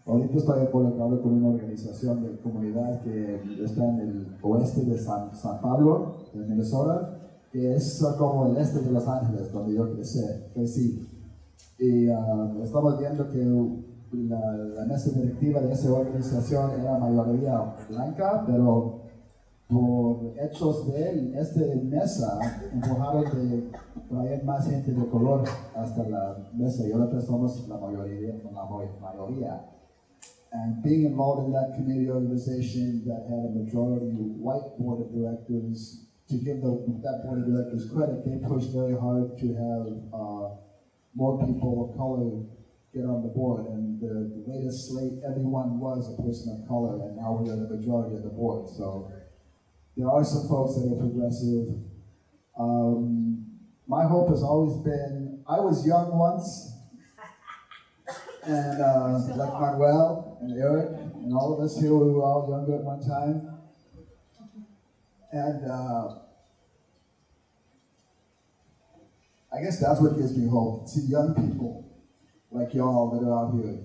Ahorita 0.06 0.36
estoy 0.36 0.64
involucrado 0.64 1.20
con 1.22 1.32
una 1.32 1.48
organización 1.48 2.22
de 2.22 2.40
comunidad 2.40 3.02
que 3.02 3.40
está 3.62 3.84
en 3.84 4.00
el 4.00 4.26
oeste 4.42 4.84
de 4.84 4.98
San, 4.98 5.34
San 5.34 5.60
Pablo, 5.60 6.16
de 6.32 6.40
Minnesota, 6.46 7.18
que 7.52 7.74
es 7.74 8.02
como 8.18 8.46
el 8.46 8.56
este 8.56 8.80
de 8.80 8.92
Los 8.92 9.06
Ángeles, 9.06 9.52
donde 9.52 9.74
yo 9.74 9.92
crecí. 9.92 10.20
crecí. 10.54 11.13
Y 11.78 12.08
uh, 12.08 12.62
estamos 12.62 12.98
viendo 12.98 13.30
que 13.30 13.44
la, 14.12 14.84
mesa 14.86 15.10
directiva 15.10 15.60
de 15.60 15.72
esa 15.72 15.92
organización 15.92 16.80
era 16.80 16.98
mayoría 16.98 17.74
blanca, 17.88 18.44
pero 18.46 19.00
por 19.68 20.34
hechos 20.38 20.86
de 20.92 21.38
esta 21.38 21.60
mesa 21.82 22.38
empujaron 22.72 23.24
de 23.24 23.70
traer 24.08 24.44
más 24.44 24.68
gente 24.68 24.92
de 24.92 25.06
color 25.08 25.44
hasta 25.74 26.08
la 26.08 26.50
mesa 26.52 26.86
y 26.86 26.92
ahora 26.92 27.20
somos 27.20 27.66
la 27.68 27.78
mayoría, 27.78 28.34
la 28.52 28.64
mayoría. 29.00 29.70
And 30.52 30.80
being 30.84 31.04
involved 31.04 31.46
in 31.46 31.52
that 31.52 31.74
community 31.74 32.08
organization 32.08 33.02
that 33.06 33.26
had 33.28 33.44
a 33.44 33.50
majority 33.50 34.14
white 34.38 34.78
board 34.78 35.00
of 35.00 35.12
directors, 35.12 36.06
to 36.28 36.36
give 36.36 36.62
the, 36.62 36.70
that 37.02 37.24
board 37.24 37.40
of 37.40 37.46
directors 37.46 37.90
credit, 37.90 38.24
they 38.24 38.38
pushed 38.46 38.70
very 38.70 38.94
hard 38.94 39.36
to 39.36 39.46
have 39.58 39.86
uh, 40.14 40.54
more 41.14 41.44
people 41.46 41.90
of 41.90 41.96
color 41.96 42.42
get 42.92 43.06
on 43.08 43.22
the 43.22 43.28
board. 43.28 43.66
And 43.66 44.00
the, 44.00 44.30
the 44.34 44.42
latest 44.46 44.88
slate, 44.88 45.18
everyone 45.26 45.78
was 45.78 46.12
a 46.12 46.22
person 46.22 46.58
of 46.58 46.68
color, 46.68 47.02
and 47.06 47.16
now 47.16 47.38
we 47.40 47.50
are 47.50 47.56
the 47.56 47.74
majority 47.74 48.16
of 48.16 48.22
the 48.22 48.30
board. 48.30 48.68
So 48.68 49.10
there 49.96 50.10
are 50.10 50.24
some 50.24 50.48
folks 50.48 50.74
that 50.74 50.90
are 50.90 51.00
progressive. 51.00 51.74
Um, 52.58 53.46
my 53.86 54.04
hope 54.04 54.30
has 54.30 54.42
always 54.42 54.76
been 54.82 55.42
I 55.46 55.60
was 55.60 55.86
young 55.86 56.16
once, 56.16 56.72
and 58.44 58.80
uh, 58.80 59.18
like 59.36 59.52
Manuel 59.60 60.38
and 60.40 60.58
Eric 60.58 60.88
and 61.24 61.32
all 61.34 61.58
of 61.58 61.64
us 61.64 61.78
here, 61.80 61.94
we 61.94 62.12
were 62.12 62.22
all 62.22 62.48
younger 62.48 62.76
at 62.76 62.84
one 62.84 63.00
time. 63.00 63.50
And 65.32 65.70
uh, 65.70 66.23
I 69.54 69.62
guess 69.62 69.80
that's 69.80 70.00
what 70.00 70.16
gives 70.16 70.36
me 70.36 70.48
hope. 70.48 70.88
See 70.88 71.06
young 71.06 71.34
people 71.34 72.02
like 72.50 72.74
y'all 72.74 73.10
that 73.10 73.24
are 73.24 73.46
out 73.46 73.54
here 73.54 73.78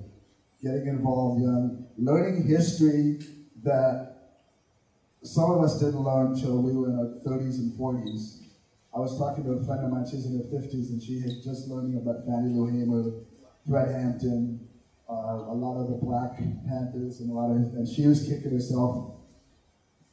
getting 0.63 0.87
involved 0.87 1.41
young, 1.41 1.85
learning 1.97 2.47
history 2.47 3.19
that 3.63 4.15
some 5.23 5.51
of 5.51 5.61
us 5.61 5.79
didn't 5.79 6.01
learn 6.01 6.33
until 6.33 6.61
we 6.61 6.75
were 6.75 6.89
in 6.89 6.95
our 6.95 7.37
30s 7.37 7.59
and 7.59 7.77
40s. 7.77 8.47
I 8.95 8.99
was 8.99 9.17
talking 9.17 9.43
to 9.43 9.51
a 9.51 9.63
friend 9.65 9.85
of 9.85 9.91
mine, 9.91 10.05
she's 10.09 10.25
in 10.25 10.37
her 10.37 10.49
50s, 10.49 10.89
and 10.89 11.01
she 11.01 11.19
had 11.21 11.43
just 11.43 11.67
learning 11.67 11.97
about 11.97 12.25
Fannie 12.25 12.49
Lou 12.49 12.65
Hamer, 12.65 13.11
Fred 13.67 13.93
Hampton, 13.93 14.67
uh, 15.09 15.13
a 15.13 15.55
lot 15.55 15.79
of 15.79 15.89
the 15.89 15.97
Black 16.03 16.37
Panthers, 16.67 17.19
and 17.19 17.29
a 17.29 17.33
lot 17.33 17.51
of, 17.51 17.57
and 17.57 17.87
she 17.87 18.07
was 18.07 18.27
kicking 18.27 18.51
herself 18.51 19.13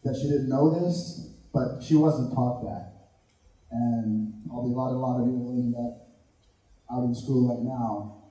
that 0.05 0.15
she 0.17 0.29
didn't 0.29 0.49
know 0.49 0.71
this, 0.79 1.33
but 1.53 1.81
she 1.81 1.97
wasn't 1.97 2.35
taught 2.35 2.63
that. 2.63 2.96
And 3.71 4.33
probably 4.49 4.73
a 4.73 4.77
lot, 4.77 4.93
a 4.93 4.99
lot 4.99 5.21
of 5.21 5.27
you 5.27 5.35
are 5.35 5.51
learning 5.51 5.73
that 5.73 6.07
out 6.91 7.05
in 7.05 7.15
school 7.15 7.49
right 7.49 7.65
now. 7.65 8.23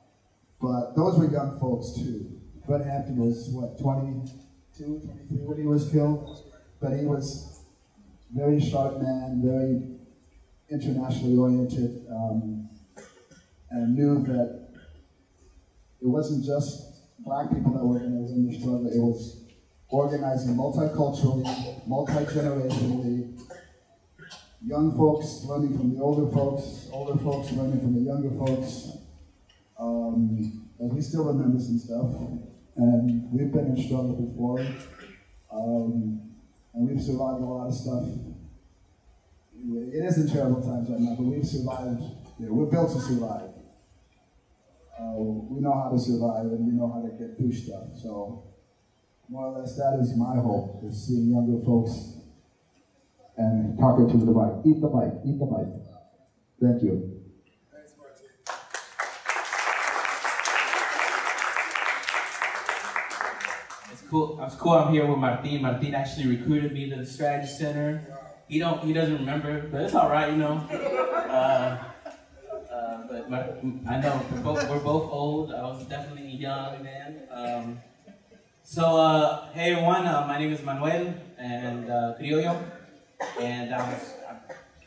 But 0.62 0.96
those 0.96 1.20
were 1.20 1.32
young 1.32 1.60
folks 1.60 1.94
too. 1.96 2.40
Fred 2.66 2.86
Hampton 2.86 3.18
was 3.18 3.50
what, 3.50 3.80
22, 3.80 5.00
23 5.00 5.38
when 5.46 5.58
he 5.60 5.68
was 5.68 5.90
killed? 5.92 6.52
But 6.82 6.98
he 6.98 7.06
was 7.06 7.62
very 8.34 8.60
sharp 8.60 9.02
man, 9.02 9.42
very 9.44 9.96
internationally 10.70 11.38
oriented, 11.38 12.06
um, 12.10 12.70
and 13.70 13.96
knew 13.96 14.24
that 14.24 14.70
it 16.02 16.08
wasn't 16.08 16.44
just 16.44 16.96
black 17.20 17.50
people 17.50 17.74
that 17.74 17.84
were 17.84 18.00
organizing 18.00 18.48
the 18.48 18.54
struggle, 18.54 18.88
it 18.88 19.00
was 19.00 19.44
organizing 19.90 20.56
multiculturally, 20.56 21.88
multi-generationally, 21.88 23.40
young 24.64 24.96
folks 24.96 25.44
learning 25.46 25.78
from 25.78 25.96
the 25.96 26.02
older 26.02 26.32
folks, 26.32 26.88
older 26.92 27.18
folks 27.24 27.52
learning 27.52 27.80
from 27.80 27.94
the 27.94 28.02
younger 28.02 28.30
folks. 28.38 28.98
Um, 29.78 30.70
and 30.80 30.94
we 30.94 31.02
still 31.02 31.26
remember 31.26 31.60
some 31.60 31.80
stuff, 31.80 32.16
and 32.78 33.32
we've 33.32 33.52
been 33.52 33.76
in 33.76 33.84
struggle 33.86 34.14
before, 34.14 34.60
um, 35.52 36.22
and 36.74 36.88
we've 36.88 37.02
survived 37.02 37.42
a 37.42 37.46
lot 37.46 37.68
of 37.68 37.74
stuff. 37.74 38.04
It 39.68 40.06
is 40.06 40.18
in 40.18 40.34
terrible 40.34 40.62
times 40.62 40.90
right 40.90 41.00
now, 41.00 41.16
but 41.18 41.26
we've 41.26 41.46
survived. 41.46 42.02
Yeah, 42.40 42.50
we're 42.50 42.66
built 42.66 42.94
to 42.94 43.02
survive. 43.02 43.50
Uh, 45.00 45.16
we 45.16 45.60
know 45.62 45.74
how 45.74 45.90
to 45.90 46.00
survive, 46.00 46.46
and 46.46 46.66
we 46.66 46.74
know 46.74 46.92
how 46.92 47.02
to 47.02 47.12
get 47.18 47.38
through 47.38 47.54
stuff. 47.54 47.88
So, 48.02 48.44
more 49.30 49.48
or 49.48 49.60
less, 49.60 49.76
that 49.78 50.00
is 50.02 50.16
my 50.16 50.36
hope: 50.36 50.84
is 50.84 51.08
seeing 51.08 51.32
younger 51.32 51.64
folks 51.66 52.15
and 53.38 53.78
talk 53.80 54.00
it 54.00 54.12
to 54.12 54.18
the 54.18 54.32
mic. 54.32 54.66
Eat 54.66 54.82
the 54.82 54.90
mic. 54.90 55.14
Eat 55.26 55.40
the 55.40 55.46
mic. 55.46 55.68
Thank 56.62 56.84
you. 56.84 57.22
Thanks, 57.72 57.94
It's 63.92 64.02
cool. 64.10 64.40
It's 64.42 64.56
cool. 64.56 64.74
I'm 64.74 64.94
here 64.94 65.06
with 65.06 65.18
Martin. 65.18 65.62
Martin 65.62 65.94
actually 65.94 66.28
recruited 66.28 66.72
me 66.74 66.90
to 66.90 66.96
the 66.98 67.06
strategy 67.06 67.52
center. 67.52 68.02
He 68.48 68.60
don't. 68.60 68.84
He 68.84 68.94
doesn't 68.94 69.18
remember, 69.18 69.68
but 69.72 69.82
it's 69.82 69.96
all 69.96 70.10
right, 70.10 70.32
you 70.32 70.38
know. 70.38 70.64
Uh, 70.70 71.78
uh, 72.72 73.08
but 73.10 73.30
Mar- 73.30 73.58
I 73.88 74.00
know 74.00 74.22
we're 74.32 74.42
both, 74.42 74.70
we're 74.70 74.80
both 74.80 75.12
old. 75.12 75.52
I 75.52 75.64
was 75.64 75.84
definitely 75.86 76.28
a 76.28 76.36
young 76.36 76.84
then. 76.84 77.24
Um, 77.32 77.80
so 78.64 78.98
uh, 78.98 79.52
hey 79.54 79.72
everyone, 79.72 80.06
uh, 80.06 80.26
my 80.28 80.38
name 80.40 80.54
is 80.54 80.62
Manuel 80.64 81.14
and 81.38 81.90
uh, 81.90 82.16
Criollo, 82.20 82.64
and 83.40 83.74
I 83.74 83.94
was 83.94 84.14
I'm 84.30 84.38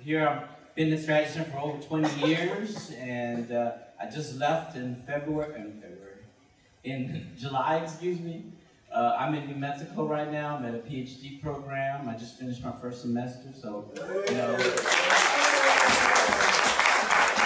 here. 0.03 0.27
I've 0.29 0.75
been 0.75 0.93
in 0.93 1.01
strategy 1.01 1.33
center 1.33 1.51
for 1.51 1.59
over 1.59 1.83
20 1.83 2.27
years, 2.27 2.93
and 2.99 3.51
uh, 3.53 3.73
I 4.01 4.07
just 4.09 4.39
left 4.39 4.77
in 4.77 4.97
February. 5.07 5.55
In 5.61 5.81
February, 5.81 6.23
in 6.85 7.33
July, 7.39 7.77
excuse 7.77 8.21
me. 8.21 8.53
Uh, 8.93 9.17
I'm 9.19 9.35
in 9.35 9.47
New 9.47 9.55
Mexico 9.57 10.07
right 10.07 10.31
now. 10.33 10.57
I'm 10.57 10.65
at 10.65 10.75
a 10.75 10.79
PhD 10.79 11.43
program. 11.43 12.09
I 12.09 12.17
just 12.17 12.39
finished 12.39 12.65
my 12.65 12.73
first 12.81 13.03
semester, 13.03 13.51
so 13.55 13.93
you 14.29 14.35
know. 14.35 14.57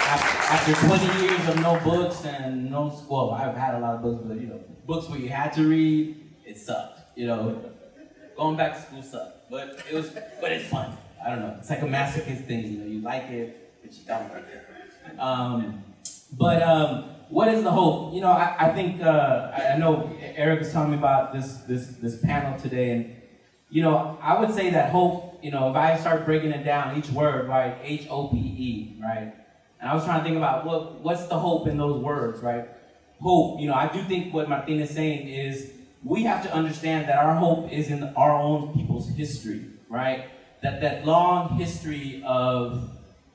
After, 0.05 0.71
after 0.71 0.87
20 0.87 1.23
years 1.23 1.49
of 1.49 1.59
no 1.59 1.79
books 1.83 2.23
and 2.25 2.69
no 2.69 2.89
school, 2.89 3.31
I've 3.31 3.57
had 3.57 3.75
a 3.75 3.79
lot 3.79 3.95
of 3.95 4.01
books, 4.01 4.23
but 4.25 4.39
you 4.39 4.47
know, 4.47 4.61
books 4.85 5.09
where 5.09 5.19
you 5.19 5.29
had 5.29 5.51
to 5.53 5.67
read, 5.67 6.23
it 6.45 6.57
sucked, 6.57 7.17
you 7.17 7.27
know. 7.27 7.71
Going 8.37 8.55
back 8.55 8.75
to 8.75 8.81
school 8.81 9.01
sucked, 9.03 9.42
but 9.53 9.85
it 9.87 9.93
was, 9.93 10.09
but 10.41 10.51
it's 10.51 10.67
fun. 10.67 10.97
I 11.23 11.29
don't 11.29 11.41
know. 11.41 11.55
It's 11.59 11.69
like 11.69 11.83
a 11.83 11.85
masochist 11.85 12.47
thing. 12.47 12.65
You 12.65 12.77
know, 12.79 12.85
you 12.87 13.01
like 13.01 13.25
it, 13.25 13.71
but 13.83 13.93
you 13.93 13.99
don't 14.07 14.33
like 14.33 14.47
it. 14.47 15.19
Um, 15.19 15.83
but 16.35 16.63
um, 16.63 17.03
what 17.29 17.47
is 17.49 17.63
the 17.63 17.69
hope? 17.69 18.15
You 18.15 18.21
know, 18.21 18.31
I, 18.31 18.55
I 18.57 18.69
think 18.73 19.01
uh, 19.03 19.51
I 19.55 19.73
I 19.73 19.77
know 19.77 20.11
Eric 20.19 20.61
was 20.61 20.71
telling 20.71 20.89
me 20.89 20.97
about 20.97 21.33
this 21.33 21.57
this 21.69 21.85
this 22.01 22.19
panel 22.19 22.59
today, 22.59 22.89
and 22.91 23.15
you 23.69 23.83
know, 23.83 24.17
I 24.21 24.39
would 24.39 24.51
say 24.51 24.71
that 24.71 24.91
hope. 24.91 25.39
You 25.43 25.51
know, 25.51 25.69
if 25.69 25.75
I 25.75 25.97
start 25.97 26.25
breaking 26.25 26.51
it 26.51 26.63
down, 26.63 26.97
each 26.97 27.09
word, 27.09 27.47
right? 27.47 27.77
H 27.83 28.07
O 28.09 28.29
P 28.29 28.37
E, 28.37 28.97
right? 29.03 29.35
And 29.79 29.87
I 29.91 29.93
was 29.93 30.03
trying 30.03 30.21
to 30.21 30.23
think 30.23 30.37
about 30.37 30.65
what 30.65 31.01
what's 31.01 31.27
the 31.27 31.37
hope 31.37 31.67
in 31.67 31.77
those 31.77 32.01
words, 32.01 32.41
right? 32.41 32.65
Hope. 33.21 33.59
You 33.59 33.67
know, 33.67 33.75
I 33.75 33.87
do 33.87 34.01
think 34.03 34.33
what 34.33 34.49
Martin 34.49 34.79
is 34.79 34.89
saying 34.89 35.27
is 35.27 35.72
we 36.03 36.23
have 36.23 36.43
to 36.43 36.53
understand 36.53 37.07
that 37.07 37.17
our 37.17 37.35
hope 37.35 37.71
is 37.71 37.89
in 37.89 38.03
our 38.15 38.33
own 38.33 38.73
people's 38.73 39.07
history, 39.09 39.65
right? 39.89 40.29
That 40.61 40.81
that 40.81 41.05
long 41.05 41.49
history 41.49 42.21
of 42.25 42.89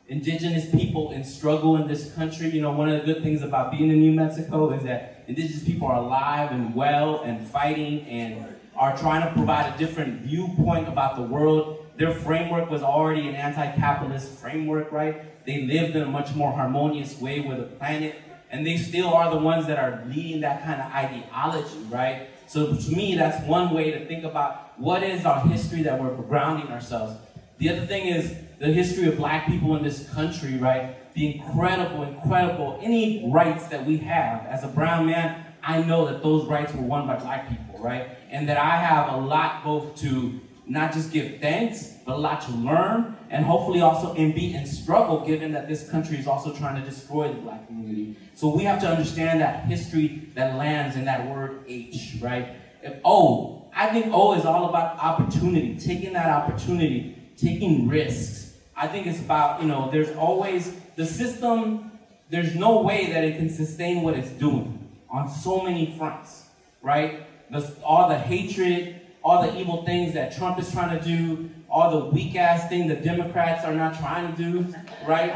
indigenous 0.07 0.71
people 0.71 1.11
in 1.13 1.25
struggle 1.25 1.77
in 1.77 1.87
this 1.87 2.13
country. 2.15 2.49
You 2.51 2.63
know, 2.63 2.73
one 2.73 2.89
of 2.89 2.99
the 2.99 3.13
good 3.13 3.23
things 3.23 3.43
about 3.43 3.71
being 3.71 3.91
in 3.91 4.01
New 4.01 4.13
Mexico 4.13 4.71
is 4.71 4.83
that 4.85 5.25
indigenous 5.27 5.65
people 5.65 5.87
are 5.89 5.97
alive 5.97 6.53
and 6.53 6.75
well 6.75 7.23
and 7.23 7.47
fighting 7.47 8.07
and 8.07 8.57
are 8.77 8.97
trying 8.97 9.27
to 9.27 9.35
provide 9.35 9.75
a 9.75 9.79
different 9.79 10.23
viewpoint 10.23 10.89
about 10.89 11.17
the 11.17 11.23
world. 11.23 11.85
Their 11.97 12.13
framework 12.13 12.71
was 12.71 12.83
already 12.83 13.29
an 13.29 13.35
anti-capitalist 13.35 14.39
framework, 14.39 14.93
right? 14.93 15.45
They 15.45 15.63
lived 15.63 15.97
in 15.97 16.03
a 16.03 16.07
much 16.07 16.35
more 16.35 16.53
harmonious 16.53 17.21
way 17.21 17.41
with 17.41 17.59
the 17.59 17.65
planet, 17.65 18.21
and 18.51 18.65
they 18.67 18.77
still 18.77 19.09
are 19.09 19.31
the 19.31 19.39
ones 19.39 19.67
that 19.67 19.79
are 19.79 20.05
leading 20.07 20.43
that 20.43 20.63
kind 20.63 20.81
of 20.81 20.93
ideology, 20.93 21.85
right? 21.91 22.29
So 22.49 22.75
to 22.75 22.91
me, 22.91 23.15
that's 23.15 23.47
one 23.47 23.75
way 23.75 23.91
to 23.91 24.07
think 24.07 24.25
about 24.25 24.79
what 24.79 25.03
is 25.03 25.27
our 25.27 25.41
history 25.47 25.83
that 25.83 26.01
we're 26.01 26.15
grounding 26.17 26.69
ourselves. 26.69 27.15
The 27.59 27.69
other 27.69 27.85
thing 27.85 28.07
is 28.07 28.35
the 28.59 28.69
history 28.69 29.07
of 29.07 29.17
black 29.17 29.47
people 29.47 29.77
in 29.77 29.83
this 29.83 30.09
country, 30.11 30.57
right? 30.57 31.13
The 31.13 31.37
incredible, 31.37 32.05
incredible, 32.05 32.79
any 32.83 33.31
rights 33.31 33.69
that 33.69 33.85
we 33.85 33.99
have. 33.99 34.47
As 34.47 34.65
a 34.65 34.69
brown 34.69 35.07
man, 35.07 35.45
I 35.63 35.83
know 35.83 36.07
that 36.07 36.23
those 36.23 36.47
rights 36.47 36.73
were 36.73 36.83
won 36.83 37.07
by 37.07 37.17
black 37.17 37.49
people, 37.49 37.81
right? 37.81 38.09
And 38.31 38.49
that 38.49 38.57
I 38.57 38.77
have 38.77 39.13
a 39.13 39.17
lot 39.17 39.63
both 39.63 39.97
to 39.97 40.41
not 40.69 40.93
just 40.93 41.13
give 41.13 41.41
thanks, 41.41 41.95
but 42.05 42.17
a 42.17 42.19
lot 42.19 42.43
to 42.43 42.53
learn, 42.53 43.17
and 43.31 43.45
hopefully 43.45 43.81
also 43.81 44.15
and 44.15 44.35
be 44.35 44.55
in 44.55 44.67
struggle, 44.67 45.25
given 45.27 45.53
that 45.53 45.69
this 45.69 45.89
country 45.91 46.17
is 46.19 46.27
also 46.27 46.53
trying 46.53 46.81
to 46.81 46.89
destroy 46.89 47.29
the 47.29 47.41
black 47.41 47.67
community. 47.67 48.17
So 48.35 48.55
we 48.55 48.65
have 48.65 48.81
to 48.83 48.89
understand 48.89 49.41
that 49.41 49.65
history 49.65 50.29
that 50.35 50.57
lands 50.57 50.97
in 50.97 51.05
that 51.07 51.29
word 51.29 51.65
H, 51.67 52.17
right? 52.21 52.57
If 52.83 53.01
O, 53.05 53.71
I 53.75 53.89
think 53.89 54.13
O 54.13 54.35
is 54.35 54.45
all 54.45 54.69
about 54.69 54.99
opportunity, 54.99 55.77
taking 55.79 56.13
that 56.13 56.29
opportunity, 56.29 57.17
taking 57.37 57.89
risks. 57.89 58.57
I 58.77 58.87
think 58.87 59.07
it's 59.07 59.21
about, 59.21 59.61
you 59.63 59.69
know, 59.69 59.91
there's 59.91 60.15
always 60.17 60.73
the 60.97 61.07
system, 61.07 61.93
there's 62.31 62.55
no 62.55 62.83
way 62.83 63.13
that 63.13 63.25
it 63.25 63.37
can 63.37 63.49
sustain 63.49 64.03
what 64.03 64.15
it's 64.15 64.31
doing 64.31 64.75
on 65.11 65.31
so 65.31 65.63
many 65.63 65.97
fronts, 65.97 66.45
right? 66.83 67.27
The, 67.51 67.75
all 67.83 68.09
the 68.09 68.19
hatred, 68.19 68.98
all 69.29 69.43
the 69.43 69.59
evil 69.59 69.85
things 69.85 70.15
that 70.15 70.35
Trump 70.35 70.59
is 70.59 70.73
trying 70.73 70.99
to 70.99 71.05
do, 71.05 71.51
all 71.69 71.91
the 71.91 72.05
weak 72.07 72.35
ass 72.35 72.67
thing 72.71 72.89
the 72.89 72.95
Democrats 72.95 73.63
are 73.63 73.75
not 73.75 73.95
trying 73.99 74.35
to 74.35 74.43
do, 74.43 74.75
right? 75.07 75.35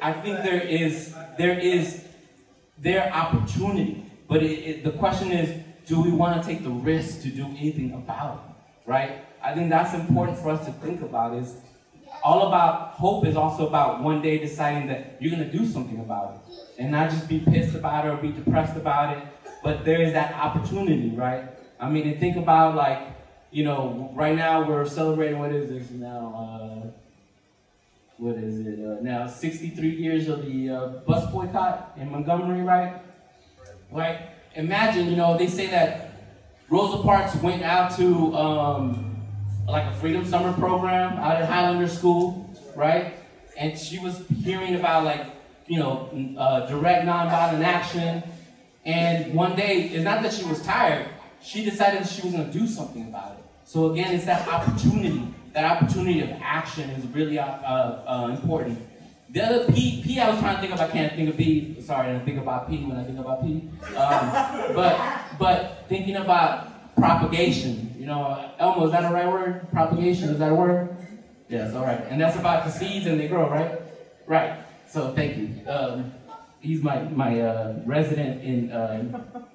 I 0.00 0.12
think 0.12 0.42
there 0.42 0.60
is 0.60 1.14
there 1.36 1.58
is 1.58 2.04
their 2.78 3.12
opportunity, 3.12 4.02
but 4.28 4.42
it, 4.42 4.46
it, 4.70 4.84
the 4.84 4.92
question 4.92 5.30
is, 5.30 5.62
do 5.84 6.00
we 6.00 6.10
want 6.10 6.42
to 6.42 6.48
take 6.48 6.64
the 6.64 6.70
risk 6.70 7.20
to 7.20 7.28
do 7.28 7.44
anything 7.44 7.92
about 7.92 8.42
it, 8.48 8.90
right? 8.90 9.26
I 9.42 9.52
think 9.52 9.68
that's 9.68 9.92
important 9.92 10.38
for 10.38 10.48
us 10.48 10.64
to 10.64 10.72
think 10.72 11.02
about. 11.02 11.34
Is 11.34 11.54
all 12.22 12.48
about 12.48 12.92
hope 12.92 13.26
is 13.26 13.36
also 13.36 13.68
about 13.68 14.02
one 14.02 14.22
day 14.22 14.38
deciding 14.38 14.86
that 14.86 15.18
you're 15.20 15.36
to 15.36 15.44
do 15.44 15.66
something 15.66 15.98
about 15.98 16.40
it 16.48 16.54
and 16.78 16.90
not 16.90 17.10
just 17.10 17.28
be 17.28 17.40
pissed 17.40 17.74
about 17.74 18.06
it 18.06 18.08
or 18.08 18.16
be 18.16 18.32
depressed 18.32 18.76
about 18.76 19.18
it, 19.18 19.22
but 19.62 19.84
there 19.84 20.00
is 20.00 20.12
that 20.14 20.32
opportunity, 20.34 21.10
right? 21.10 21.44
I 21.78 21.90
mean, 21.90 22.06
and 22.06 22.18
think 22.18 22.36
about 22.36 22.74
like, 22.74 23.13
you 23.54 23.62
know, 23.62 24.10
right 24.14 24.34
now 24.34 24.68
we're 24.68 24.84
celebrating, 24.84 25.38
what 25.38 25.52
is 25.52 25.70
this 25.70 25.88
now? 25.92 26.82
Uh, 26.84 26.88
what 28.18 28.34
is 28.34 28.66
it? 28.66 28.84
Uh, 28.84 29.00
now, 29.00 29.28
63 29.28 29.90
years 29.90 30.28
of 30.28 30.44
the 30.44 30.70
uh, 30.70 30.86
bus 31.06 31.30
boycott 31.30 31.92
in 31.96 32.10
Montgomery, 32.10 32.62
right? 32.62 33.00
Right? 33.92 34.22
Imagine, 34.56 35.08
you 35.08 35.14
know, 35.14 35.38
they 35.38 35.46
say 35.46 35.68
that 35.68 36.10
Rosa 36.68 37.00
Parks 37.04 37.36
went 37.36 37.62
out 37.62 37.96
to 37.96 38.34
um, 38.34 39.22
like 39.68 39.86
a 39.86 39.94
Freedom 39.98 40.26
Summer 40.26 40.52
program 40.54 41.16
out 41.18 41.40
at 41.40 41.48
Highlander 41.48 41.86
School, 41.86 42.50
right? 42.74 43.14
And 43.56 43.78
she 43.78 44.00
was 44.00 44.26
hearing 44.42 44.74
about 44.74 45.04
like, 45.04 45.26
you 45.68 45.78
know, 45.78 46.10
uh, 46.36 46.66
direct 46.66 47.06
nonviolent 47.06 47.62
action. 47.62 48.20
And 48.84 49.32
one 49.32 49.54
day, 49.54 49.90
it's 49.90 50.02
not 50.02 50.24
that 50.24 50.32
she 50.32 50.44
was 50.44 50.60
tired, 50.62 51.06
she 51.40 51.64
decided 51.64 52.04
she 52.08 52.22
was 52.22 52.32
going 52.32 52.50
to 52.50 52.58
do 52.58 52.66
something 52.66 53.06
about 53.06 53.38
it. 53.38 53.43
So 53.64 53.92
again, 53.92 54.14
it's 54.14 54.26
that 54.26 54.46
opportunity. 54.46 55.34
That 55.52 55.64
opportunity 55.64 56.20
of 56.20 56.30
action 56.40 56.90
is 56.90 57.06
really 57.08 57.38
uh, 57.38 57.46
uh, 57.46 58.28
important. 58.30 58.78
The 59.30 59.44
other 59.44 59.72
P, 59.72 60.02
P 60.04 60.20
I 60.20 60.30
was 60.30 60.38
trying 60.38 60.56
to 60.56 60.60
think 60.60 60.72
of, 60.72 60.80
I 60.80 60.88
can't 60.88 61.14
think 61.14 61.28
of 61.28 61.36
P. 61.36 61.80
Sorry, 61.80 62.14
I 62.14 62.18
think 62.20 62.38
about 62.38 62.68
P 62.68 62.84
when 62.84 62.96
I 62.96 63.04
think 63.04 63.18
about 63.18 63.42
P. 63.42 63.68
Um, 63.96 64.74
but, 64.74 65.00
but 65.38 65.84
thinking 65.88 66.16
about 66.16 66.94
propagation, 66.96 67.94
you 67.98 68.06
know, 68.06 68.50
Elmo, 68.58 68.86
is 68.86 68.92
that 68.92 69.10
a 69.10 69.12
right 69.12 69.26
word? 69.26 69.68
Propagation, 69.72 70.28
is 70.28 70.38
that 70.38 70.52
a 70.52 70.54
word? 70.54 70.96
Yes, 71.48 71.74
all 71.74 71.84
right. 71.84 72.00
And 72.08 72.20
that's 72.20 72.36
about 72.36 72.64
the 72.64 72.70
seeds 72.70 73.06
and 73.06 73.18
they 73.18 73.28
grow, 73.28 73.48
right? 73.50 73.80
Right. 74.26 74.60
So 74.88 75.12
thank 75.12 75.36
you. 75.36 75.68
Um, 75.68 76.12
he's 76.60 76.82
my, 76.82 77.02
my 77.02 77.40
uh, 77.40 77.80
resident 77.84 78.42
in, 78.42 78.72
uh, 78.72 79.48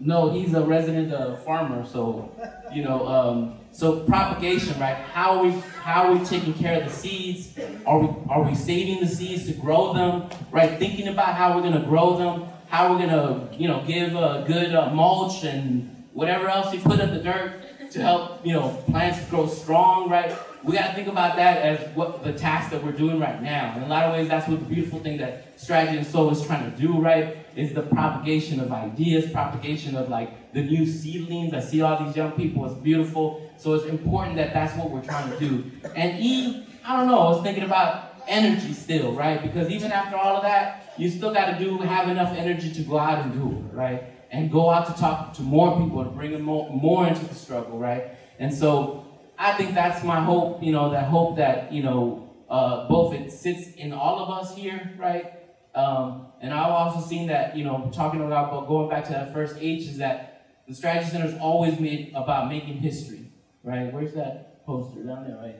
no, 0.00 0.30
he's 0.30 0.54
a 0.54 0.62
resident 0.62 1.12
uh, 1.12 1.36
farmer, 1.36 1.86
so, 1.86 2.34
you 2.72 2.82
know, 2.82 3.06
um, 3.06 3.58
so 3.70 4.00
propagation, 4.00 4.78
right? 4.78 4.96
How 4.96 5.38
are 5.38 5.44
we 5.44 5.50
how 5.82 6.06
are 6.06 6.14
we 6.14 6.24
taking 6.24 6.54
care 6.54 6.80
of 6.80 6.88
the 6.88 6.94
seeds? 6.94 7.58
Are 7.86 7.98
we 7.98 8.08
are 8.28 8.42
we 8.42 8.54
saving 8.54 9.00
the 9.00 9.08
seeds 9.08 9.46
to 9.46 9.52
grow 9.52 9.92
them? 9.92 10.30
Right? 10.52 10.78
Thinking 10.78 11.08
about 11.08 11.34
how 11.34 11.56
we're 11.56 11.62
gonna 11.62 11.84
grow 11.84 12.16
them, 12.16 12.44
how 12.68 12.92
we're 12.92 13.00
gonna 13.00 13.48
you 13.52 13.66
know 13.66 13.82
give 13.84 14.14
a 14.14 14.44
good 14.46 14.74
uh, 14.74 14.90
mulch 14.90 15.42
and 15.42 16.04
whatever 16.12 16.48
else 16.48 16.72
you 16.72 16.80
put 16.80 17.00
in 17.00 17.12
the 17.12 17.20
dirt 17.20 17.64
to 17.94 18.02
help 18.02 18.44
you 18.44 18.52
know 18.52 18.82
plants 18.86 19.24
grow 19.30 19.46
strong, 19.46 20.10
right? 20.10 20.36
We 20.62 20.72
gotta 20.72 20.94
think 20.94 21.08
about 21.08 21.36
that 21.36 21.58
as 21.58 21.94
what 21.96 22.24
the 22.24 22.32
task 22.32 22.70
that 22.70 22.82
we're 22.82 22.92
doing 22.92 23.20
right 23.20 23.40
now. 23.42 23.76
In 23.76 23.82
a 23.84 23.88
lot 23.88 24.04
of 24.04 24.12
ways, 24.12 24.28
that's 24.28 24.48
what 24.48 24.60
the 24.60 24.74
beautiful 24.74 24.98
thing 24.98 25.18
that 25.18 25.58
Strategy 25.60 25.98
and 25.98 26.06
Soul 26.06 26.30
is 26.30 26.44
trying 26.44 26.70
to 26.70 26.76
do, 26.76 26.98
right? 26.98 27.36
Is 27.54 27.72
the 27.72 27.82
propagation 27.82 28.60
of 28.60 28.72
ideas, 28.72 29.30
propagation 29.30 29.94
of 29.96 30.08
like 30.08 30.52
the 30.52 30.62
new 30.62 30.86
seedlings. 30.86 31.54
I 31.54 31.60
see 31.60 31.82
all 31.82 32.04
these 32.04 32.16
young 32.16 32.32
people. 32.32 32.64
It's 32.66 32.74
beautiful. 32.74 33.48
So 33.58 33.74
it's 33.74 33.86
important 33.86 34.36
that 34.36 34.52
that's 34.52 34.76
what 34.76 34.90
we're 34.90 35.04
trying 35.04 35.30
to 35.30 35.38
do. 35.38 35.70
And 35.94 36.18
E, 36.18 36.66
I 36.84 36.96
don't 36.96 37.08
know. 37.08 37.18
I 37.18 37.28
was 37.30 37.42
thinking 37.42 37.64
about 37.64 38.14
energy 38.26 38.72
still, 38.72 39.12
right? 39.12 39.40
Because 39.40 39.70
even 39.70 39.92
after 39.92 40.16
all 40.16 40.36
of 40.36 40.42
that, 40.42 40.94
you 40.96 41.10
still 41.10 41.32
got 41.32 41.56
to 41.56 41.64
do 41.64 41.78
have 41.78 42.08
enough 42.08 42.36
energy 42.36 42.72
to 42.72 42.82
go 42.82 42.98
out 42.98 43.24
and 43.24 43.32
do 43.32 43.50
it, 43.50 43.76
right? 43.76 44.13
And 44.34 44.50
go 44.50 44.68
out 44.68 44.86
to 44.88 45.00
talk 45.00 45.32
to 45.34 45.42
more 45.42 45.78
people 45.80 46.02
to 46.02 46.10
bring 46.10 46.32
them 46.32 46.42
more, 46.42 46.68
more 46.70 47.06
into 47.06 47.24
the 47.24 47.34
struggle, 47.34 47.78
right? 47.78 48.04
And 48.40 48.52
so 48.52 49.06
I 49.38 49.52
think 49.52 49.74
that's 49.74 50.04
my 50.04 50.20
hope. 50.20 50.62
You 50.62 50.72
know, 50.72 50.90
that 50.90 51.04
hope 51.04 51.36
that 51.36 51.72
you 51.72 51.82
know 51.82 52.30
uh, 52.50 52.88
both 52.88 53.14
it 53.14 53.30
sits 53.30 53.72
in 53.74 53.92
all 53.92 54.18
of 54.18 54.28
us 54.30 54.56
here, 54.56 54.92
right? 54.98 55.26
Um, 55.74 56.26
and 56.40 56.52
I've 56.52 56.70
also 56.70 57.06
seen 57.06 57.28
that, 57.28 57.56
you 57.56 57.64
know, 57.64 57.90
talking 57.92 58.22
about 58.22 58.68
going 58.68 58.88
back 58.88 59.04
to 59.06 59.12
that 59.12 59.32
first 59.32 59.56
H 59.58 59.88
is 59.88 59.98
that 59.98 60.46
the 60.68 60.74
strategy 60.74 61.10
center 61.10 61.26
is 61.26 61.38
always 61.38 61.80
made 61.80 62.12
about 62.14 62.48
making 62.48 62.78
history, 62.78 63.32
right? 63.62 63.92
Where's 63.92 64.14
that 64.14 64.64
poster 64.66 65.02
down 65.02 65.26
there, 65.26 65.36
right? 65.36 65.56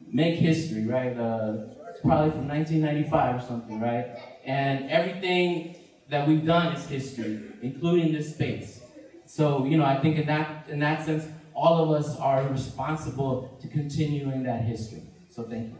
Make 0.00 0.36
history, 0.36 0.86
right? 0.86 1.16
Uh, 1.16 1.66
probably 2.02 2.30
from 2.30 2.48
1995 2.48 3.36
or 3.36 3.46
something, 3.46 3.80
right? 3.80 4.18
And 4.44 4.90
everything 4.90 5.76
that 6.12 6.28
we've 6.28 6.44
done 6.44 6.74
is 6.74 6.86
history, 6.86 7.40
including 7.62 8.12
this 8.12 8.34
space. 8.34 8.82
So, 9.24 9.64
you 9.64 9.78
know, 9.78 9.84
I 9.84 9.98
think 9.98 10.18
in 10.18 10.26
that 10.26 10.68
in 10.68 10.78
that 10.80 11.06
sense, 11.06 11.24
all 11.54 11.82
of 11.82 11.90
us 11.90 12.18
are 12.18 12.46
responsible 12.48 13.56
to 13.62 13.66
continuing 13.66 14.42
that 14.42 14.60
history. 14.60 15.04
So 15.30 15.42
thank 15.44 15.70
you. 15.70 15.78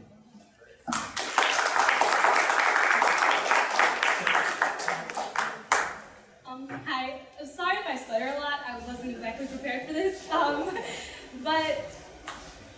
Um, 6.46 6.66
hi. 6.86 7.20
I'm 7.38 7.46
Sorry 7.46 7.76
if 7.76 7.86
I 7.86 7.96
stutter 7.96 8.32
a 8.34 8.40
lot. 8.40 8.60
I 8.66 8.78
wasn't 8.88 9.10
exactly 9.10 9.46
prepared 9.48 9.86
for 9.86 9.92
this. 9.92 10.30
Um, 10.30 10.70
but 11.44 11.92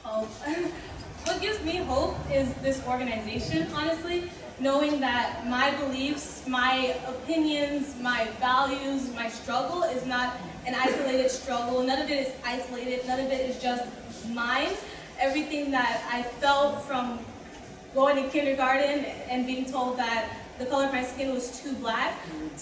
hope. 0.02 0.26
what 1.24 1.40
gives 1.40 1.62
me 1.62 1.76
hope 1.76 2.16
is 2.32 2.52
this 2.54 2.84
organization, 2.88 3.68
honestly. 3.72 4.32
Knowing 4.58 4.98
that 5.00 5.46
my 5.46 5.70
beliefs, 5.76 6.33
my 6.46 6.96
opinions, 7.06 7.94
my 8.00 8.26
values, 8.40 9.12
my 9.14 9.28
struggle 9.28 9.82
is 9.84 10.04
not 10.06 10.36
an 10.66 10.74
isolated 10.74 11.30
struggle. 11.30 11.82
None 11.82 12.02
of 12.02 12.10
it 12.10 12.26
is 12.26 12.32
isolated. 12.44 13.06
None 13.06 13.20
of 13.20 13.30
it 13.30 13.48
is 13.48 13.60
just 13.62 13.84
mine. 14.28 14.70
Everything 15.18 15.70
that 15.70 16.02
I 16.10 16.22
felt 16.22 16.82
from 16.84 17.18
going 17.94 18.22
to 18.22 18.28
kindergarten 18.30 19.04
and 19.30 19.46
being 19.46 19.64
told 19.64 19.96
that 19.98 20.30
the 20.58 20.66
color 20.66 20.86
of 20.86 20.92
my 20.92 21.04
skin 21.04 21.32
was 21.32 21.60
too 21.60 21.72
black 21.74 22.14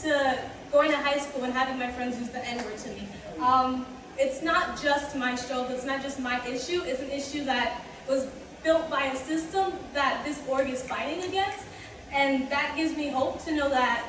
to 0.03 0.39
going 0.71 0.91
to 0.91 0.97
high 0.97 1.19
school 1.19 1.45
and 1.45 1.53
having 1.53 1.79
my 1.79 1.91
friends 1.91 2.19
use 2.19 2.31
the 2.31 2.45
N-word 2.47 2.79
to 2.79 2.89
me. 2.91 3.09
Um, 3.41 3.87
it's 4.19 4.43
not 4.43 4.81
just 4.81 5.17
my 5.17 5.35
struggle, 5.35 5.75
it's 5.75 5.85
not 5.85 6.03
just 6.03 6.19
my 6.21 6.45
issue, 6.47 6.83
it's 6.85 7.01
an 7.01 7.11
issue 7.11 7.45
that 7.45 7.83
was 8.09 8.27
built 8.63 8.89
by 8.91 9.05
a 9.05 9.17
system 9.17 9.73
that 9.93 10.23
this 10.25 10.41
org 10.49 10.69
is 10.69 10.83
fighting 10.83 11.25
against. 11.25 11.65
And 12.13 12.49
that 12.51 12.77
gives 12.77 12.97
me 12.97 13.09
hope 13.09 13.43
to 13.45 13.53
know 13.53 13.69
that 13.71 14.05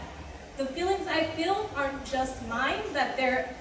the 0.58 0.66
feelings 0.66 1.08
I 1.08 1.24
feel 1.24 1.70
aren't 1.76 2.04
just 2.06 2.46
mine, 2.48 2.82
that 2.94 3.18
there 3.18 3.56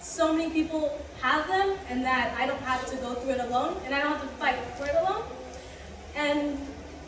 so 0.00 0.32
many 0.32 0.50
people 0.50 0.98
have 1.20 1.46
them 1.46 1.76
and 1.88 2.04
that 2.04 2.36
I 2.36 2.46
don't 2.46 2.60
have 2.62 2.84
to 2.90 2.96
go 2.96 3.14
through 3.14 3.34
it 3.34 3.40
alone 3.40 3.80
and 3.84 3.94
I 3.94 4.00
don't 4.00 4.12
have 4.12 4.22
to 4.22 4.28
fight 4.36 4.56
for 4.76 4.86
it 4.86 4.96
alone. 4.96 5.22
And 6.16 6.58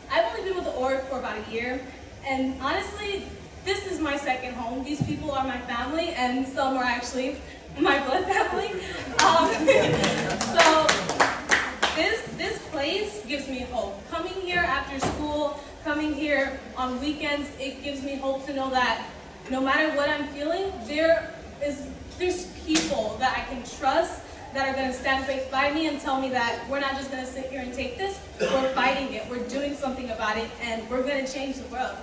I've 0.09 0.25
only 0.31 0.43
been 0.43 0.55
with 0.55 0.65
the 0.65 0.79
org 0.79 1.01
for 1.01 1.19
about 1.19 1.37
a 1.45 1.51
year 1.51 1.81
and 2.25 2.59
honestly, 2.61 3.27
this 3.65 3.85
is 3.85 3.99
my 3.99 4.15
second 4.17 4.53
home. 4.53 4.83
These 4.83 5.03
people 5.03 5.31
are 5.31 5.45
my 5.45 5.59
family 5.61 6.09
and 6.09 6.47
some 6.47 6.77
are 6.77 6.83
actually 6.83 7.37
my 7.79 7.99
blood 8.05 8.25
family. 8.25 8.71
Um, 9.19 9.49
so 11.09 11.14
place 12.75 13.25
gives 13.25 13.47
me 13.47 13.59
hope. 13.71 13.95
Coming 14.11 14.33
here 14.33 14.59
after 14.59 14.99
school, 14.99 15.57
coming 15.85 16.13
here 16.13 16.59
on 16.75 16.99
weekends, 16.99 17.49
it 17.57 17.81
gives 17.81 18.03
me 18.03 18.17
hope 18.17 18.45
to 18.47 18.53
know 18.53 18.69
that 18.69 19.07
no 19.49 19.61
matter 19.61 19.95
what 19.95 20.09
I'm 20.09 20.27
feeling, 20.27 20.73
there 20.85 21.33
is 21.63 21.87
there's 22.19 22.47
people 22.65 23.15
that 23.19 23.31
I 23.37 23.49
can 23.49 23.63
trust 23.79 24.23
that 24.53 24.67
are 24.67 24.73
going 24.73 24.91
to 24.91 24.93
stand 24.93 25.25
by 25.49 25.71
me 25.71 25.87
and 25.87 26.01
tell 26.01 26.19
me 26.19 26.29
that 26.31 26.69
we're 26.69 26.81
not 26.81 26.95
just 26.95 27.11
going 27.11 27.25
to 27.25 27.31
sit 27.31 27.45
here 27.45 27.61
and 27.61 27.73
take 27.73 27.97
this, 27.97 28.19
we're 28.41 28.73
fighting 28.73 29.13
it, 29.13 29.23
we're 29.29 29.47
doing 29.47 29.73
something 29.75 30.09
about 30.09 30.37
it, 30.37 30.49
and 30.61 30.89
we're 30.89 31.03
going 31.03 31.25
to 31.25 31.31
change 31.31 31.55
the 31.55 31.67
world. 31.67 31.95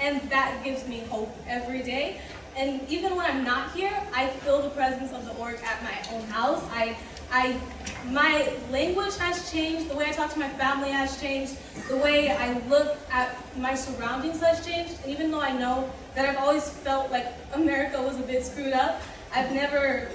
And 0.00 0.20
that 0.30 0.64
gives 0.64 0.86
me 0.88 1.00
hope 1.10 1.32
every 1.46 1.82
day. 1.82 2.20
And 2.56 2.82
even 2.88 3.14
when 3.14 3.24
I'm 3.24 3.44
not 3.44 3.70
here, 3.70 3.96
I 4.12 4.26
feel 4.26 4.62
the 4.62 4.70
presence 4.70 5.12
of 5.12 5.24
the 5.24 5.34
org 5.36 5.60
at 5.64 5.82
my 5.84 6.16
own 6.16 6.24
house. 6.28 6.64
I, 6.72 6.96
I, 7.30 7.60
my 8.06 8.52
language 8.70 9.16
has 9.18 9.50
changed, 9.50 9.90
the 9.90 9.96
way 9.96 10.06
I 10.06 10.12
talk 10.12 10.32
to 10.32 10.38
my 10.38 10.48
family 10.50 10.90
has 10.90 11.20
changed, 11.20 11.56
the 11.88 11.96
way 11.96 12.30
I 12.30 12.58
look 12.68 12.96
at 13.10 13.36
my 13.56 13.74
surroundings 13.74 14.40
has 14.40 14.64
changed. 14.64 14.94
And 15.02 15.12
even 15.12 15.30
though 15.30 15.40
I 15.40 15.52
know 15.56 15.90
that 16.14 16.28
I've 16.28 16.38
always 16.38 16.68
felt 16.68 17.10
like 17.10 17.26
America 17.52 18.00
was 18.00 18.18
a 18.18 18.22
bit 18.22 18.44
screwed 18.44 18.72
up, 18.72 19.02
I've 19.34 19.52
never, 19.52 20.08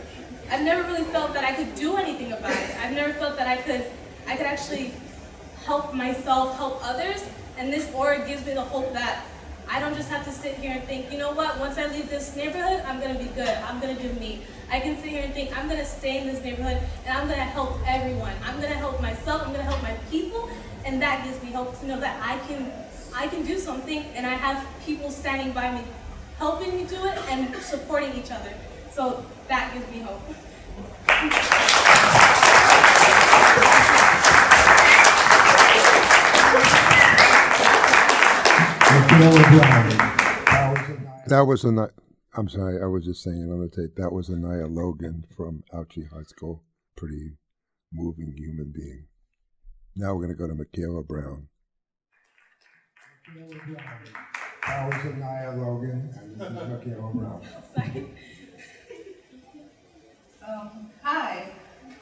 I've 0.49 0.63
never 0.63 0.87
really 0.91 1.05
felt 1.05 1.33
that 1.33 1.43
I 1.43 1.53
could 1.53 1.75
do 1.75 1.97
anything 1.97 2.31
about 2.31 2.51
it. 2.51 2.75
I've 2.77 2.93
never 2.93 3.13
felt 3.13 3.37
that 3.37 3.47
I 3.47 3.57
could, 3.57 3.85
I 4.27 4.35
could 4.35 4.47
actually 4.47 4.93
help 5.65 5.93
myself, 5.93 6.57
help 6.57 6.79
others. 6.83 7.23
And 7.57 7.71
this 7.71 7.91
org 7.93 8.25
gives 8.25 8.45
me 8.45 8.53
the 8.53 8.61
hope 8.61 8.91
that 8.93 9.23
I 9.69 9.79
don't 9.79 9.95
just 9.95 10.09
have 10.09 10.25
to 10.25 10.31
sit 10.31 10.55
here 10.55 10.71
and 10.71 10.83
think, 10.83 11.11
you 11.11 11.17
know 11.17 11.31
what, 11.33 11.59
once 11.59 11.77
I 11.77 11.87
leave 11.87 12.09
this 12.09 12.35
neighborhood, 12.35 12.81
I'm 12.85 12.99
gonna 12.99 13.17
be 13.17 13.25
good, 13.25 13.49
I'm 13.49 13.79
gonna 13.79 13.99
do 13.99 14.11
me. 14.13 14.41
I 14.71 14.79
can 14.79 14.95
sit 14.97 15.09
here 15.09 15.23
and 15.23 15.33
think, 15.33 15.55
I'm 15.57 15.67
gonna 15.67 15.85
stay 15.85 16.19
in 16.19 16.27
this 16.27 16.43
neighborhood 16.43 16.79
and 17.05 17.17
I'm 17.17 17.27
gonna 17.27 17.43
help 17.43 17.79
everyone. 17.87 18.33
I'm 18.45 18.55
gonna 18.55 18.75
help 18.75 19.01
myself, 19.01 19.41
I'm 19.45 19.51
gonna 19.51 19.63
help 19.63 19.81
my 19.81 19.93
people, 20.09 20.49
and 20.85 21.01
that 21.01 21.23
gives 21.25 21.41
me 21.43 21.51
hope 21.51 21.79
to 21.79 21.87
know 21.87 21.99
that 21.99 22.19
I 22.21 22.37
can, 22.47 22.71
I 23.15 23.27
can 23.27 23.45
do 23.45 23.57
something 23.57 24.03
and 24.15 24.25
I 24.25 24.33
have 24.33 24.65
people 24.85 25.09
standing 25.09 25.53
by 25.53 25.71
me, 25.73 25.83
helping 26.37 26.75
me 26.75 26.83
do 26.85 27.05
it 27.05 27.17
and 27.29 27.55
supporting 27.57 28.13
each 28.15 28.31
other. 28.31 28.53
So 28.91 29.25
that 29.47 29.73
gives 29.73 29.89
me 29.91 30.01
hope. 30.01 30.21
That 41.27 41.45
was 41.47 41.63
a 41.63 41.71
night. 41.71 41.91
I'm 42.35 42.49
sorry, 42.49 42.81
I 42.81 42.87
was 42.87 43.05
just 43.05 43.21
saying 43.21 43.47
on 43.51 43.59
the 43.61 43.69
tape. 43.69 43.95
That 43.95 44.11
was 44.11 44.27
Anaya 44.27 44.65
Logan 44.65 45.25
from 45.37 45.63
Ouchie 45.71 46.09
High 46.09 46.23
School. 46.23 46.63
Pretty 46.97 47.37
moving 47.93 48.33
human 48.35 48.71
being. 48.75 49.05
Now 49.95 50.15
we're 50.15 50.25
going 50.25 50.35
to 50.35 50.35
go 50.35 50.47
to 50.47 50.55
Makayla 50.55 51.05
Brown. 51.07 51.47
That 54.67 54.87
was 54.87 55.13
Anaya 55.13 55.57
Logan, 55.57 56.09
and 56.17 56.35
this 56.39 56.47
is 56.47 56.53
Makayla 56.57 57.13
Brown. 57.13 57.41
Um, 60.45 60.91
hi, 61.01 61.51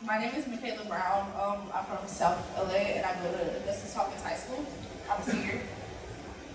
my 0.04 0.18
name 0.18 0.34
is 0.34 0.46
Makayla 0.46 0.88
Brown. 0.88 1.32
Um, 1.40 1.72
I'm 1.76 1.86
from 1.86 2.08
South 2.08 2.44
LA 2.58 2.74
and 2.74 3.06
I 3.06 3.14
go 3.22 3.32
to 3.32 3.58
Augustus 3.58 3.94
Hawkins 3.94 4.24
High 4.24 4.34
School. 4.34 4.66
I'm 5.08 5.22
a 5.22 5.24
senior. 5.24 5.62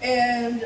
And 0.02 0.64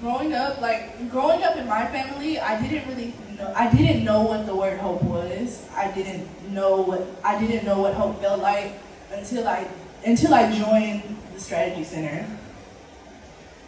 growing 0.00 0.34
up, 0.34 0.60
like 0.60 1.10
growing 1.10 1.42
up 1.42 1.56
in 1.56 1.66
my 1.66 1.86
family, 1.86 2.38
I 2.38 2.60
didn't 2.60 2.88
really 2.88 3.14
know. 3.38 3.52
I 3.54 3.74
didn't 3.74 4.04
know 4.04 4.22
what 4.22 4.46
the 4.46 4.54
word 4.54 4.78
hope 4.78 5.02
was. 5.02 5.66
I 5.74 5.90
didn't 5.90 6.28
know 6.52 6.80
what 6.82 7.06
I 7.24 7.38
didn't 7.40 7.64
know 7.64 7.80
what 7.80 7.94
hope 7.94 8.20
felt 8.20 8.40
like 8.40 8.72
until 9.12 9.46
I 9.46 9.68
until 10.04 10.34
I 10.34 10.56
joined 10.56 11.02
the 11.34 11.40
strategy 11.40 11.84
center. 11.84 12.26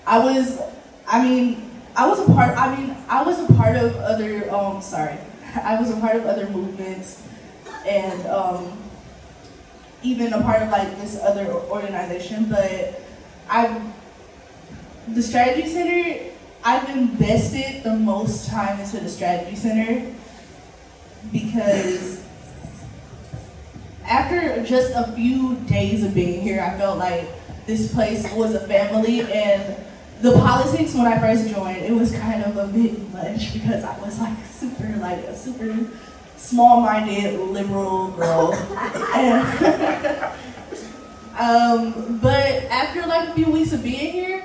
I 0.06 0.18
was, 0.18 0.60
I 1.06 1.22
mean, 1.22 1.70
I 1.96 2.06
was 2.06 2.20
a 2.20 2.26
part. 2.32 2.56
I 2.56 2.76
mean, 2.76 2.96
I 3.08 3.22
was 3.22 3.38
a 3.38 3.52
part 3.54 3.76
of 3.76 3.96
other. 3.96 4.52
Um, 4.52 4.80
sorry, 4.80 5.16
I 5.62 5.78
was 5.78 5.90
a 5.90 5.96
part 6.00 6.16
of 6.16 6.26
other 6.26 6.48
movements, 6.48 7.22
and 7.86 8.26
um, 8.26 8.78
even 10.02 10.32
a 10.32 10.42
part 10.42 10.62
of 10.62 10.70
like 10.70 10.98
this 11.00 11.18
other 11.20 11.46
organization. 11.52 12.46
But 12.48 13.02
I 13.48 13.80
the 15.14 15.22
strategy 15.22 15.68
center, 15.68 16.30
I've 16.64 16.88
invested 16.90 17.82
the 17.82 17.94
most 17.94 18.48
time 18.48 18.80
into 18.80 19.00
the 19.00 19.08
strategy 19.08 19.56
center 19.56 20.12
because 21.32 22.22
after 24.04 24.64
just 24.64 24.92
a 24.94 25.12
few 25.12 25.56
days 25.66 26.04
of 26.04 26.14
being 26.14 26.42
here, 26.42 26.60
I 26.60 26.76
felt 26.76 26.98
like 26.98 27.26
this 27.66 27.92
place 27.92 28.30
was 28.32 28.54
a 28.54 28.66
family 28.66 29.20
and 29.32 29.76
the 30.20 30.32
politics 30.32 30.94
when 30.94 31.06
I 31.06 31.18
first 31.18 31.48
joined, 31.48 31.78
it 31.78 31.92
was 31.92 32.12
kind 32.12 32.44
of 32.44 32.56
a 32.56 32.66
bit 32.66 33.12
much 33.12 33.54
because 33.54 33.84
I 33.84 33.98
was 34.00 34.18
like 34.18 34.36
super 34.46 34.96
like 34.98 35.18
a 35.24 35.36
super 35.36 35.74
small-minded 36.36 37.38
liberal 37.40 38.08
girl. 38.12 38.52
and, 39.14 40.24
um, 41.38 42.18
but 42.20 42.64
after 42.64 43.06
like 43.06 43.30
a 43.30 43.34
few 43.34 43.46
weeks 43.46 43.72
of 43.72 43.82
being 43.82 44.12
here, 44.12 44.39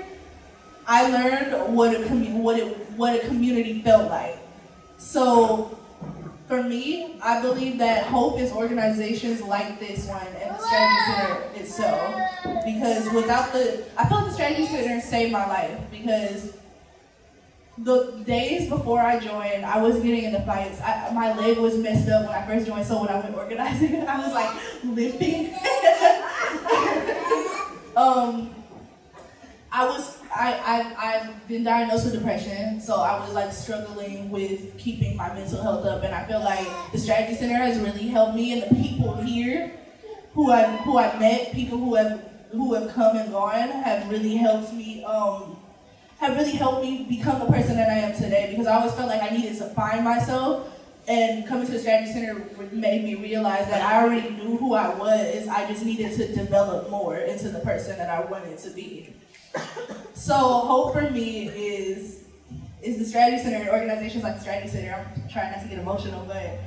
I 0.87 1.09
learned 1.09 1.75
what 1.75 1.95
a 1.95 1.99
commu- 1.99 2.41
what 2.41 2.59
it 2.59 2.77
what 2.91 3.15
a 3.15 3.27
community 3.27 3.81
felt 3.81 4.09
like. 4.09 4.37
So 4.97 5.77
for 6.47 6.61
me, 6.61 7.19
I 7.23 7.41
believe 7.41 7.79
that 7.79 8.05
hope 8.05 8.39
is 8.39 8.51
organizations 8.51 9.41
like 9.41 9.79
this 9.79 10.07
one 10.07 10.27
and 10.27 10.55
the 10.55 10.63
strategy 10.63 11.01
center 11.05 11.41
itself. 11.55 12.15
Because 12.65 13.11
without 13.13 13.51
the 13.51 13.83
I 13.97 14.07
feel 14.07 14.17
like 14.17 14.27
the 14.27 14.33
strategy 14.33 14.65
center 14.67 15.01
saved 15.01 15.31
my 15.31 15.45
life 15.47 15.79
because 15.91 16.53
the 17.77 18.23
days 18.25 18.69
before 18.69 18.99
I 18.99 19.19
joined, 19.19 19.65
I 19.65 19.81
was 19.81 19.95
getting 19.97 20.23
into 20.23 20.41
fights. 20.41 20.79
I, 20.81 21.11
my 21.13 21.35
leg 21.35 21.57
was 21.57 21.77
messed 21.77 22.07
up 22.07 22.25
when 22.27 22.33
I 22.33 22.45
first 22.45 22.65
joined, 22.67 22.85
so 22.85 23.01
when 23.01 23.09
I 23.09 23.19
went 23.19 23.35
organizing, 23.35 24.07
I 24.07 24.17
was 24.19 24.33
like 24.33 24.55
limping. 24.83 25.53
um, 27.97 28.55
I 29.75 29.83
was 29.83 30.17
I, 30.33 30.53
I 30.53 31.05
I've 31.07 31.47
been 31.49 31.65
diagnosed 31.65 32.05
with 32.05 32.13
depression, 32.13 32.79
so 32.79 33.01
I 33.01 33.19
was 33.19 33.33
like 33.33 33.51
struggling 33.51 34.29
with 34.29 34.77
keeping 34.77 35.17
my 35.17 35.33
mental 35.33 35.61
health 35.61 35.85
up, 35.85 36.01
and 36.01 36.15
I 36.15 36.25
feel 36.25 36.39
like 36.39 36.65
the 36.93 36.97
strategy 36.97 37.35
center 37.35 37.55
has 37.55 37.77
really 37.79 38.07
helped 38.07 38.35
me, 38.35 38.53
and 38.53 38.61
the 38.63 38.81
people 38.81 39.15
here 39.15 39.77
who 40.33 40.49
I 40.49 40.77
who 40.77 40.97
I 40.97 41.19
met, 41.19 41.51
people 41.51 41.77
who 41.77 41.95
have 41.95 42.23
who 42.53 42.73
have 42.73 42.93
come 42.93 43.17
and 43.17 43.29
gone, 43.33 43.67
have 43.67 44.09
really 44.09 44.37
helped 44.37 44.71
me 44.71 45.03
um 45.03 45.57
have 46.19 46.37
really 46.37 46.51
helped 46.51 46.81
me 46.81 47.05
become 47.09 47.39
the 47.39 47.45
person 47.47 47.75
that 47.75 47.89
I 47.89 47.95
am 47.95 48.15
today. 48.15 48.47
Because 48.51 48.67
I 48.67 48.77
always 48.77 48.93
felt 48.93 49.09
like 49.09 49.29
I 49.29 49.35
needed 49.35 49.57
to 49.57 49.65
find 49.71 50.05
myself, 50.05 50.69
and 51.05 51.45
coming 51.45 51.65
to 51.65 51.73
the 51.73 51.79
strategy 51.79 52.13
center 52.13 52.41
made 52.71 53.03
me 53.03 53.15
realize 53.15 53.67
that 53.67 53.81
I 53.81 54.01
already 54.01 54.29
knew 54.29 54.55
who 54.55 54.73
I 54.73 54.95
was. 54.95 55.49
I 55.49 55.67
just 55.67 55.83
needed 55.83 56.15
to 56.15 56.33
develop 56.33 56.89
more 56.89 57.17
into 57.17 57.49
the 57.49 57.59
person 57.59 57.97
that 57.97 58.09
I 58.09 58.21
wanted 58.23 58.57
to 58.59 58.69
be. 58.69 59.13
So 60.13 60.33
hope 60.33 60.93
for 60.93 61.09
me 61.11 61.47
is 61.49 62.23
is 62.81 62.97
the 62.99 63.05
strategy 63.05 63.41
center 63.41 63.57
and 63.57 63.69
organizations 63.69 64.23
like 64.23 64.35
the 64.35 64.41
strategy 64.41 64.69
center. 64.69 64.93
I'm 64.93 65.29
trying 65.29 65.51
not 65.51 65.61
to 65.61 65.67
get 65.67 65.79
emotional, 65.79 66.23
but 66.25 66.59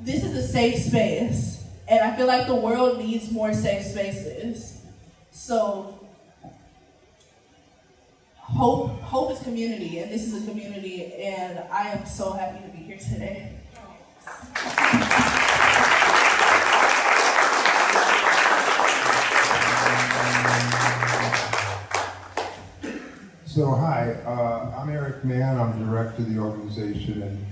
this 0.00 0.24
is 0.24 0.36
a 0.36 0.46
safe 0.46 0.78
space, 0.82 1.64
and 1.88 2.00
I 2.00 2.16
feel 2.16 2.26
like 2.26 2.46
the 2.46 2.54
world 2.54 2.98
needs 2.98 3.30
more 3.30 3.52
safe 3.54 3.84
spaces. 3.84 4.82
So 5.30 5.98
hope 8.38 9.00
hope 9.00 9.32
is 9.32 9.38
community, 9.40 10.00
and 10.00 10.10
this 10.10 10.22
is 10.22 10.42
a 10.42 10.46
community, 10.50 11.14
and 11.14 11.58
I 11.70 11.88
am 11.88 12.06
so 12.06 12.32
happy 12.32 12.64
to 12.64 12.68
be 12.76 12.84
here 12.84 12.98
today. 12.98 13.52
So 23.54 23.70
hi, 23.70 24.16
uh, 24.26 24.74
I'm 24.76 24.90
Eric 24.90 25.24
Mann. 25.24 25.60
I'm 25.60 25.78
director 25.78 26.22
of 26.22 26.34
the 26.34 26.40
organization, 26.40 27.22
and 27.22 27.46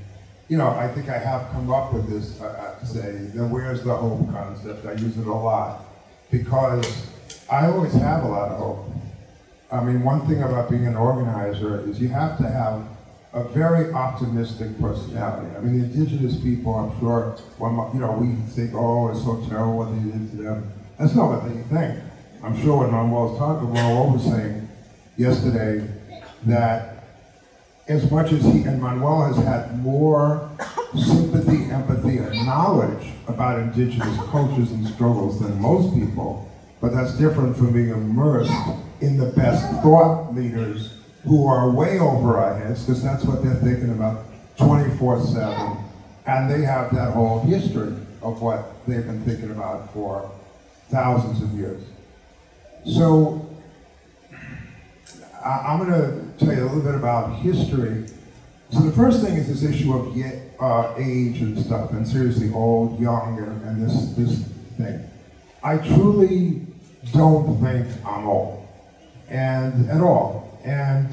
you 0.49 0.59
know 0.59 0.71
I 0.71 0.89
think 0.89 1.09
I 1.09 1.17
have 1.17 1.49
come 1.53 1.71
up 1.71 1.95
with 1.95 2.11
this. 2.11 2.41
Uh, 2.41 2.57
have 2.61 2.81
to 2.81 2.87
say 2.87 3.13
the 3.33 3.47
"Where's 3.47 3.85
the 3.85 3.95
Hope" 3.95 4.29
concept. 4.33 4.85
I 4.85 4.95
use 4.95 5.17
it 5.17 5.29
a 5.29 5.33
lot 5.33 5.85
because 6.29 7.07
I 7.49 7.67
always 7.67 7.93
have 7.93 8.25
a 8.25 8.27
lot 8.27 8.51
of 8.51 8.59
hope. 8.59 8.93
I 9.71 9.85
mean, 9.85 10.03
one 10.03 10.27
thing 10.27 10.43
about 10.43 10.69
being 10.69 10.89
an 10.89 10.97
organizer 10.97 11.89
is 11.89 12.01
you 12.01 12.09
have 12.09 12.37
to 12.39 12.49
have 12.49 12.85
a 13.33 13.45
very 13.51 13.93
optimistic 13.93 14.77
personality. 14.81 15.55
I 15.57 15.61
mean, 15.61 15.79
the 15.79 15.85
indigenous 15.85 16.35
people, 16.35 16.75
I'm 16.75 16.99
sure, 16.99 17.37
when 17.59 17.75
you 17.95 18.01
know, 18.01 18.11
we 18.11 18.35
think, 18.51 18.75
oh, 18.75 19.09
it's 19.11 19.23
so 19.23 19.37
terrible 19.49 19.79
what 19.79 19.95
they 19.95 20.11
did 20.11 20.31
to 20.33 20.37
them. 20.37 20.73
That's 20.99 21.15
not 21.15 21.31
what 21.31 21.45
they 21.45 21.63
think. 21.63 22.03
I'm 22.43 22.61
sure 22.61 22.79
what 22.79 22.91
Manuel's 22.91 23.39
talking, 23.39 23.73
Manuel 23.73 24.15
was 24.15 24.25
saying 24.25 24.69
yesterday 25.17 25.87
that 26.47 27.05
as 27.89 28.11
much 28.11 28.33
as 28.33 28.43
he 28.45 28.63
and 28.63 28.81
Manuel 28.81 29.33
has 29.33 29.45
had 29.45 29.79
more 29.83 30.49
sympathy, 30.95 31.65
empathy, 31.71 32.19
and 32.19 32.47
knowledge 32.47 33.09
about 33.27 33.59
indigenous 33.59 34.17
cultures 34.31 34.71
and 34.71 34.87
struggles 34.87 35.41
than 35.41 35.61
most 35.61 35.95
people, 35.95 36.51
but 36.81 36.93
that's 36.93 37.17
different 37.19 37.57
from 37.57 37.73
being 37.73 37.91
immersed 37.91 38.53
in 39.01 39.17
the 39.17 39.27
best 39.33 39.65
thought 39.83 40.33
leaders 40.35 40.95
who 41.25 41.47
are 41.47 41.71
way 41.71 41.99
over 41.99 42.39
our 42.39 42.59
heads, 42.59 42.85
because 42.85 43.03
that's 43.03 43.25
what 43.25 43.43
they're 43.43 43.55
thinking 43.55 43.91
about 43.91 44.25
24-7. 44.59 45.79
And 46.27 46.51
they 46.51 46.63
have 46.63 46.95
that 46.95 47.13
whole 47.13 47.41
history 47.41 47.95
of 48.23 48.41
what 48.43 48.87
they've 48.87 49.05
been 49.05 49.25
thinking 49.25 49.51
about 49.51 49.93
for 49.93 50.31
thousands 50.89 51.43
of 51.43 51.53
years. 51.53 51.83
So 52.85 53.49
I, 55.45 55.75
am 55.75 55.79
going 55.79 55.91
to 55.91 56.45
tell 56.45 56.55
you 56.55 56.63
a 56.63 56.67
little 56.67 56.83
bit 56.83 56.95
about 56.95 57.37
history. 57.41 58.07
So 58.71 58.81
the 58.81 58.93
first 58.93 59.23
thing 59.23 59.37
is 59.37 59.49
this 59.49 59.69
issue 59.69 59.93
of 59.93 60.17
yet, 60.17 60.37
uh, 60.61 60.95
age 60.97 61.41
and 61.41 61.59
stuff, 61.59 61.91
and 61.93 62.07
seriously, 62.07 62.53
old, 62.55 62.99
young, 63.01 63.39
and, 63.39 63.63
and 63.63 63.83
this 63.83 64.15
this 64.15 64.47
thing. 64.79 65.09
I 65.63 65.77
truly 65.79 66.63
don't 67.13 67.61
think 67.61 67.87
I'm 68.07 68.27
old, 68.27 68.67
and 69.29 69.91
at 69.91 70.01
all. 70.01 70.59
And 70.65 71.09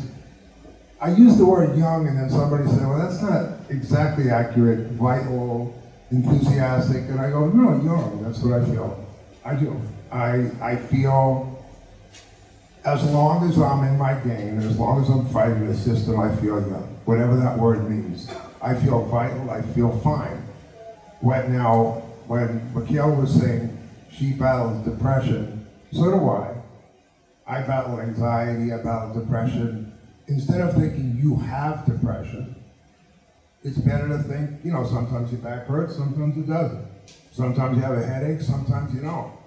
I 1.02 1.12
use 1.12 1.38
the 1.38 1.46
word 1.46 1.78
young, 1.78 2.08
and 2.08 2.18
then 2.18 2.30
somebody 2.30 2.68
said, 2.70 2.88
"Well, 2.88 3.00
that's 3.00 3.22
not 3.22 3.60
exactly 3.70 4.30
accurate. 4.30 4.92
Vital, 4.92 5.74
enthusiastic," 6.12 7.10
and 7.10 7.20
I 7.20 7.32
go, 7.32 7.48
"No, 7.50 7.82
young. 7.84 8.24
That's 8.24 8.40
what 8.40 8.62
I 8.62 8.66
feel. 8.66 9.06
I 9.44 9.56
do. 9.56 9.82
I 10.12 10.52
I 10.62 10.76
feel." 10.76 11.49
As 12.86 13.04
long 13.12 13.48
as 13.50 13.58
I'm 13.58 13.84
in 13.84 13.98
my 13.98 14.14
game, 14.14 14.60
as 14.60 14.78
long 14.80 15.02
as 15.02 15.10
I'm 15.10 15.28
fighting 15.30 15.68
the 15.68 15.76
system, 15.76 16.20
I 16.20 16.34
feel 16.38 16.62
young. 16.62 16.98
Whatever 17.06 17.36
that 17.38 17.58
word 17.58 17.90
means. 17.90 18.30
I 18.62 18.76
feel 18.76 19.06
vital, 19.06 19.50
I 19.50 19.62
feel 19.62 19.98
fine. 20.00 20.44
When 21.22 21.54
now, 21.54 22.04
when 22.28 22.74
Mikhail 22.74 23.14
was 23.16 23.34
saying 23.34 23.78
she 24.12 24.34
battles 24.34 24.86
depression, 24.86 25.68
so 25.92 26.12
do 26.12 26.30
I. 26.30 26.56
I 27.48 27.62
battle 27.64 28.00
anxiety, 28.00 28.72
I 28.72 28.78
battle 28.78 29.14
depression. 29.14 29.94
Instead 30.28 30.62
of 30.62 30.76
thinking 30.76 31.18
you 31.22 31.36
have 31.38 31.86
depression, 31.86 32.56
it's 33.64 33.78
better 33.80 34.08
to 34.08 34.20
think, 34.20 34.64
you 34.64 34.72
know, 34.72 34.86
sometimes 34.86 35.32
your 35.32 35.42
back 35.42 35.66
hurts, 35.66 35.96
sometimes 35.96 36.38
it 36.38 36.48
doesn't. 36.48 36.86
Sometimes 37.32 37.76
you 37.76 37.84
have 37.84 37.98
a 37.98 38.06
headache, 38.06 38.42
sometimes 38.42 38.94
you 38.94 39.02
don't 39.02 39.39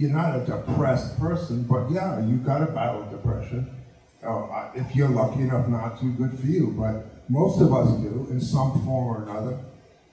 you're 0.00 0.10
not 0.10 0.34
a 0.34 0.46
depressed 0.46 1.20
person, 1.20 1.62
but 1.64 1.90
yeah, 1.90 2.24
you 2.24 2.36
got 2.36 2.62
a 2.62 2.72
battle 2.72 3.06
depression. 3.10 3.70
Uh, 4.26 4.70
if 4.74 4.96
you're 4.96 5.10
lucky 5.10 5.42
enough 5.42 5.68
not 5.68 6.00
to, 6.00 6.10
good 6.14 6.38
for 6.38 6.46
you. 6.46 6.68
But 6.68 7.04
most 7.28 7.60
of 7.60 7.70
us 7.74 7.90
do 8.00 8.26
in 8.30 8.40
some 8.40 8.82
form 8.82 9.08
or 9.08 9.22
another. 9.30 9.58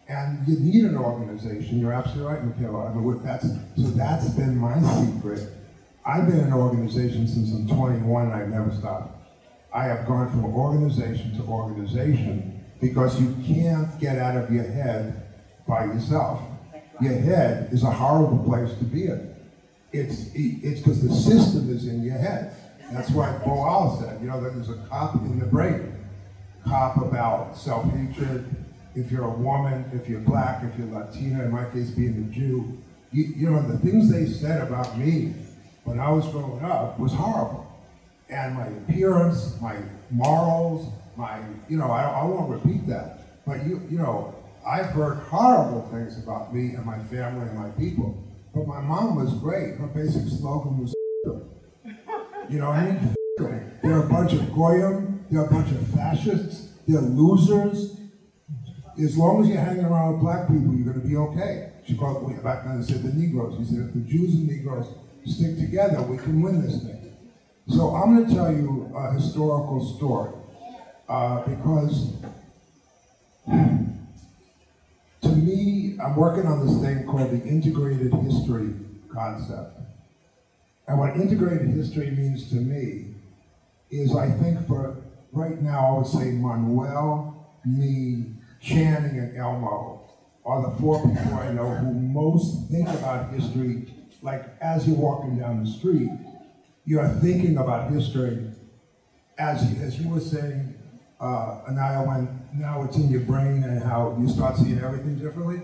And 0.10 0.46
you 0.46 0.60
need 0.60 0.84
an 0.84 0.98
organization. 0.98 1.80
You're 1.80 1.94
absolutely 1.94 2.34
right, 2.34 2.44
Makayla. 2.44 2.92
I 2.92 2.94
mean, 2.94 3.24
that's, 3.24 3.48
so 3.78 3.88
that's 3.96 4.28
been 4.32 4.58
my 4.58 4.78
secret. 5.06 5.48
I've 6.06 6.28
been 6.28 6.40
in 6.40 6.48
an 6.48 6.54
organization 6.54 7.26
since 7.26 7.54
I'm 7.54 7.66
21 7.68 8.26
and 8.26 8.34
I've 8.34 8.50
never 8.50 8.72
stopped. 8.72 9.14
I 9.74 9.86
have 9.86 10.06
gone 10.06 10.30
from 10.32 10.44
organization 10.46 11.38
to 11.38 11.44
organization 11.44 12.62
because 12.82 13.22
you 13.22 13.34
can't 13.46 13.98
get 14.02 14.18
out 14.18 14.36
of 14.36 14.52
your 14.52 14.66
head 14.66 15.28
by 15.66 15.86
yourself. 15.86 16.42
Your 17.00 17.14
head 17.14 17.70
is 17.72 17.84
a 17.84 17.92
horrible 17.92 18.44
place 18.44 18.78
to 18.80 18.84
be 18.84 19.06
in. 19.06 19.37
It's 19.92 20.30
it's 20.34 20.80
because 20.80 21.02
the 21.02 21.14
system 21.14 21.70
is 21.76 21.88
in 21.88 22.04
your 22.04 22.18
head. 22.18 22.56
That's 22.92 23.10
why 23.10 23.28
Boal 23.44 24.02
said, 24.02 24.22
you 24.22 24.28
know, 24.28 24.42
there's 24.42 24.70
a 24.70 24.78
cop 24.90 25.16
in 25.16 25.40
the 25.40 25.46
brain. 25.46 25.94
Cop 26.66 26.98
about 26.98 27.58
self-hatred. 27.58 28.46
If 28.96 29.12
you're 29.12 29.26
a 29.26 29.30
woman, 29.30 29.86
if 29.94 30.10
you're 30.10 30.22
black, 30.22 30.64
if 30.64 30.78
you're 30.78 30.88
Latina, 30.88 31.44
in 31.44 31.52
my 31.52 31.66
case 31.70 31.92
being 31.92 32.30
a 32.30 32.34
Jew, 32.34 32.78
you, 33.12 33.24
you 33.24 33.50
know, 33.50 33.62
the 33.62 33.78
things 33.78 34.10
they 34.10 34.26
said 34.26 34.62
about 34.62 34.98
me 34.98 35.34
when 35.84 36.00
I 36.00 36.10
was 36.10 36.28
growing 36.30 36.64
up 36.64 37.00
was 37.00 37.14
horrible. 37.14 37.66
And 38.30 38.56
my 38.56 38.68
appearance, 38.68 39.60
my 39.62 39.78
morals, 40.10 40.92
my, 41.16 41.40
you 41.70 41.78
know, 41.78 41.90
I, 41.90 42.04
I 42.04 42.24
won't 42.26 42.50
repeat 42.50 42.88
that. 42.88 43.46
But 43.46 43.66
you, 43.66 43.82
you 43.90 43.98
know, 43.98 44.36
I've 44.68 44.88
heard 44.88 45.20
horrible 45.30 45.88
things 45.92 46.18
about 46.22 46.54
me 46.54 46.74
and 46.74 46.86
my 46.86 47.00
family 47.06 47.48
and 47.48 47.58
my 47.58 47.70
people. 47.72 48.22
But 48.58 48.68
my 48.68 48.82
mom 48.82 49.16
was 49.16 49.34
great. 49.36 49.76
Her 49.76 49.86
basic 49.86 50.28
slogan 50.28 50.80
was 50.80 50.96
You 52.50 52.60
know 52.60 52.70
what 52.70 52.80
I 52.80 52.92
mean? 52.92 53.16
They're 53.84 54.02
a 54.02 54.10
bunch 54.10 54.34
of 54.34 54.52
goyim, 54.52 55.24
they're 55.30 55.46
a 55.46 55.50
bunch 55.50 55.72
of 55.72 55.88
fascists, 55.90 56.74
they're 56.88 57.00
losers. 57.00 58.00
As 59.00 59.16
long 59.16 59.44
as 59.44 59.50
you're 59.50 59.60
hanging 59.60 59.86
around 59.86 60.14
with 60.14 60.22
black 60.22 60.48
people, 60.48 60.74
you're 60.74 60.92
going 60.92 61.00
to 61.00 61.08
be 61.08 61.16
okay. 61.16 61.74
She 61.86 61.96
called 61.96 62.28
me 62.28 62.36
back 62.42 62.64
then, 62.64 62.78
and 62.78 62.86
said 62.86 63.04
the 63.04 63.14
Negroes. 63.14 63.60
He 63.60 63.66
said, 63.66 63.86
if 63.86 63.94
the 63.94 64.00
Jews 64.00 64.34
and 64.34 64.48
Negroes 64.48 64.88
stick 65.26 65.58
together, 65.58 66.02
we 66.02 66.18
can 66.18 66.42
win 66.42 66.64
this 66.64 66.82
thing. 66.82 67.16
So 67.68 67.96
I'm 67.96 68.16
going 68.16 68.28
to 68.28 68.34
tell 68.34 68.52
you 68.52 68.92
a 68.96 69.14
historical 69.14 69.86
story 69.96 70.34
uh, 71.08 71.42
because 71.42 72.14
to 75.22 75.30
me, 75.30 75.77
I'm 76.02 76.16
working 76.16 76.46
on 76.46 76.66
this 76.66 76.80
thing 76.82 77.06
called 77.06 77.32
the 77.32 77.44
integrated 77.44 78.14
history 78.14 78.74
concept. 79.12 79.80
And 80.88 81.00
what 81.00 81.16
integrated 81.16 81.68
history 81.68 82.12
means 82.12 82.50
to 82.50 82.56
me 82.56 83.16
is 83.90 84.16
I 84.16 84.30
think 84.30 84.68
for 84.68 84.98
right 85.32 85.62
now, 85.62 85.88
I 85.88 85.98
would 85.98 86.08
say 86.08 86.32
Manuel, 86.32 87.52
me, 87.66 88.26
Channing, 88.62 89.20
and 89.20 89.38
Elmo 89.38 90.02
are 90.46 90.62
the 90.70 90.78
four 90.78 91.02
people 91.02 91.34
I 91.36 91.52
know 91.52 91.70
who 91.70 91.94
most 91.94 92.70
think 92.70 92.88
about 92.88 93.34
history 93.34 93.88
like 94.22 94.46
as 94.62 94.88
you're 94.88 94.98
walking 94.98 95.38
down 95.38 95.64
the 95.64 95.70
street, 95.70 96.10
you're 96.86 97.08
thinking 97.22 97.58
about 97.58 97.92
history 97.92 98.46
as, 99.38 99.62
as 99.82 100.00
you 100.00 100.10
were 100.10 100.20
saying, 100.20 100.74
uh, 101.20 101.62
Anaya, 101.68 102.06
when 102.08 102.40
now 102.54 102.84
it's 102.84 102.98
in 102.98 103.10
your 103.10 103.22
brain 103.22 103.64
and 103.64 103.84
how 103.84 104.18
you 104.20 104.28
start 104.28 104.58
seeing 104.58 104.80
everything 104.80 105.18
differently. 105.20 105.62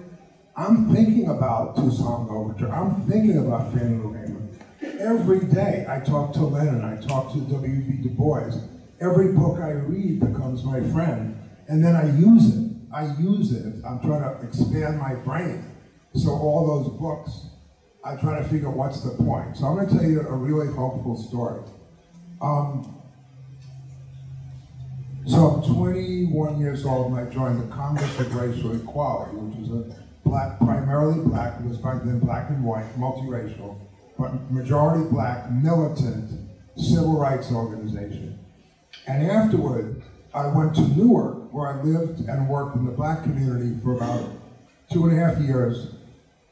I'm 0.55 0.93
thinking 0.93 1.29
about 1.29 1.75
Toussaint 1.75 2.29
Louverture. 2.29 2.71
I'm 2.71 3.01
thinking 3.09 3.39
about 3.39 3.73
Fannie 3.73 3.97
Lou 3.97 4.13
Hamer. 4.13 4.41
Every 4.99 5.39
day 5.45 5.85
I 5.89 5.99
talk 5.99 6.33
to 6.33 6.45
Lenin, 6.45 6.83
I 6.83 7.01
talk 7.01 7.33
to 7.33 7.39
W.B. 7.39 8.03
Du 8.03 8.09
Bois. 8.09 8.53
Every 9.01 9.33
book 9.33 9.59
I 9.59 9.71
read 9.71 10.19
becomes 10.19 10.63
my 10.63 10.79
friend, 10.91 11.39
and 11.67 11.83
then 11.83 11.95
I 11.95 12.15
use 12.17 12.55
it. 12.55 12.71
I 12.93 13.05
use 13.19 13.51
it. 13.51 13.83
I'm 13.83 13.99
trying 14.01 14.21
to 14.21 14.47
expand 14.47 14.99
my 14.99 15.15
brain. 15.15 15.65
So 16.13 16.29
all 16.29 16.67
those 16.67 16.99
books, 16.99 17.47
I 18.05 18.15
try 18.17 18.37
to 18.37 18.47
figure 18.47 18.67
out 18.67 18.77
what's 18.77 19.01
the 19.01 19.11
point. 19.23 19.57
So 19.57 19.65
I'm 19.65 19.75
going 19.75 19.89
to 19.89 19.95
tell 19.95 20.05
you 20.05 20.21
a 20.21 20.35
really 20.35 20.71
hopeful 20.71 21.17
story. 21.17 21.63
Um, 22.39 23.01
so 25.25 25.37
I'm 25.37 25.75
21 25.75 26.59
years 26.59 26.85
old 26.85 27.13
and 27.13 27.27
I 27.27 27.33
joined 27.33 27.59
the 27.63 27.73
Congress 27.73 28.19
of 28.19 28.35
Racial 28.35 28.75
Equality, 28.75 29.37
which 29.37 29.65
is 29.65 29.71
a 29.71 30.02
black, 30.23 30.57
primarily 30.59 31.19
black, 31.23 31.59
it 31.59 31.67
was 31.67 31.77
back 31.77 32.03
then 32.03 32.19
black 32.19 32.49
and 32.49 32.63
white, 32.63 32.97
multiracial, 32.97 33.77
but 34.17 34.51
majority 34.51 35.09
black, 35.09 35.51
militant 35.51 36.49
civil 36.77 37.19
rights 37.19 37.51
organization. 37.51 38.39
And 39.07 39.29
afterward, 39.29 40.01
I 40.33 40.47
went 40.47 40.75
to 40.75 40.81
Newark, 40.81 41.53
where 41.53 41.67
I 41.67 41.81
lived 41.83 42.27
and 42.27 42.47
worked 42.47 42.75
in 42.75 42.85
the 42.85 42.91
black 42.91 43.23
community 43.23 43.79
for 43.83 43.95
about 43.95 44.29
two 44.91 45.05
and 45.05 45.17
a 45.17 45.23
half 45.23 45.37
years 45.39 45.95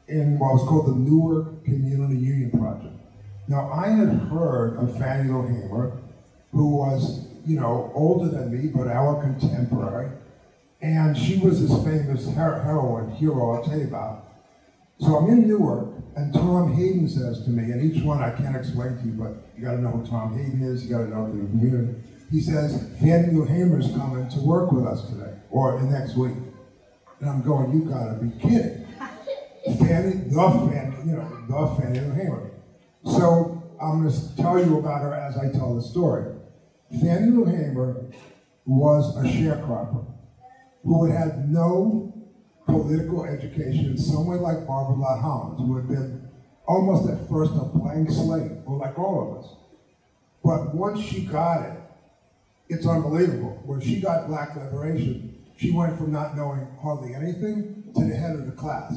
in 0.07 0.38
what 0.38 0.53
was 0.53 0.67
called 0.67 0.88
the 0.88 0.95
Newark 0.95 1.63
Community 1.63 2.17
Union 2.17 2.51
Project. 2.51 2.93
Now, 3.47 3.71
I 3.71 3.89
had 3.89 4.10
heard 4.29 4.77
of 4.77 4.97
Fannie 4.97 5.29
Lou 5.29 5.47
Hamer, 5.47 5.97
who 6.51 6.75
was 6.75 7.31
you 7.45 7.60
know, 7.60 7.91
older 7.93 8.29
than 8.29 8.51
me, 8.51 8.69
but 8.73 8.88
our 8.88 9.21
contemporary. 9.21 10.10
And 10.82 11.15
she 11.15 11.38
was 11.38 11.62
this 11.62 11.84
famous 11.84 12.28
her- 12.34 12.63
heroine, 12.63 13.12
hero 13.12 13.52
I'll 13.52 13.63
tell 13.63 13.78
you 13.78 13.86
about. 13.86 14.26
So 15.00 15.15
I'm 15.15 15.30
in 15.30 15.48
Newark, 15.48 15.89
and 16.15 16.34
Tom 16.34 16.74
Hayden 16.74 17.08
says 17.08 17.44
to 17.44 17.50
me, 17.50 17.72
and 17.72 17.82
each 17.82 18.04
one 18.04 18.22
I 18.22 18.32
can't 18.32 18.56
explain 18.56 18.98
to 18.98 19.06
you, 19.06 19.13
but 19.13 19.48
you 19.56 19.63
gotta 19.63 19.82
know 19.82 19.89
who 19.89 20.06
Tom 20.06 20.38
Hayden 20.38 20.62
is, 20.62 20.84
you 20.84 20.89
gotta 20.89 21.10
know 21.10 21.26
the 21.26 21.39
community. 21.48 21.96
he 22.32 22.39
says, 22.39 22.88
Fannie 23.00 23.34
Lou 23.34 23.46
Hamer's 23.46 23.91
coming 23.96 24.28
to 24.30 24.39
work 24.39 24.72
with 24.72 24.86
us 24.86 25.08
today, 25.10 25.34
or 25.50 25.80
the 25.80 25.86
next 25.86 26.15
week. 26.15 26.34
And 27.20 27.30
I'm 27.30 27.41
going, 27.41 27.74
you 27.74 27.89
gotta 27.89 28.13
be 28.13 28.32
kidding. 28.39 28.86
Fannie, 29.80 30.30
the 30.30 30.70
Fannie, 30.72 30.96
you 31.06 31.17
know, 31.17 31.38
the 31.48 31.82
Fannie 31.82 32.00
Lou 32.00 32.12
Hamer. 32.12 32.52
So 33.06 33.63
I'm 33.82 34.04
gonna 34.04 34.15
tell 34.38 34.63
you 34.63 34.80
about 34.80 35.02
her 35.02 35.13
as 35.13 35.38
I 35.38 35.52
tell 35.52 35.76
the 35.76 35.82
story. 35.82 36.36
Fannie 37.02 37.32
Lou 37.32 37.46
Hamer 37.46 38.06
was 38.65 39.15
a 39.17 39.22
sharecropper 39.22 40.06
who 40.84 41.06
had 41.06 41.50
no 41.50 42.13
political 42.65 43.26
education 43.26 43.86
in 43.86 43.98
some 43.98 44.28
way 44.28 44.38
like 44.38 44.65
Barbara 44.65 44.96
Lott 44.96 45.22
Holland, 45.22 45.58
who 45.58 45.76
had 45.76 45.88
been 45.88 46.30
almost 46.67 47.10
at 47.10 47.30
first 47.30 47.52
a 47.54 47.65
blank 47.65 48.10
slate, 48.10 48.52
or 48.65 48.78
like 48.78 48.98
all 48.98 49.32
of 49.32 49.44
us. 49.44 49.52
But 50.44 50.74
once 50.74 51.00
she 51.02 51.22
got 51.22 51.63
it, 51.63 51.78
it's 52.70 52.88
unbelievable. 52.88 53.62
When 53.65 53.82
she 53.82 54.00
got 54.00 54.28
black 54.28 54.56
liberation, 54.56 55.44
she 55.58 55.72
went 55.72 55.98
from 55.98 56.12
not 56.12 56.36
knowing 56.36 56.67
hardly 56.82 57.13
anything 57.13 57.84
to 57.96 58.06
the 58.06 58.15
head 58.15 58.36
of 58.36 58.46
the 58.46 58.54
class 58.54 58.94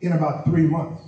in 0.00 0.12
about 0.12 0.44
three 0.44 0.62
months. 0.62 1.02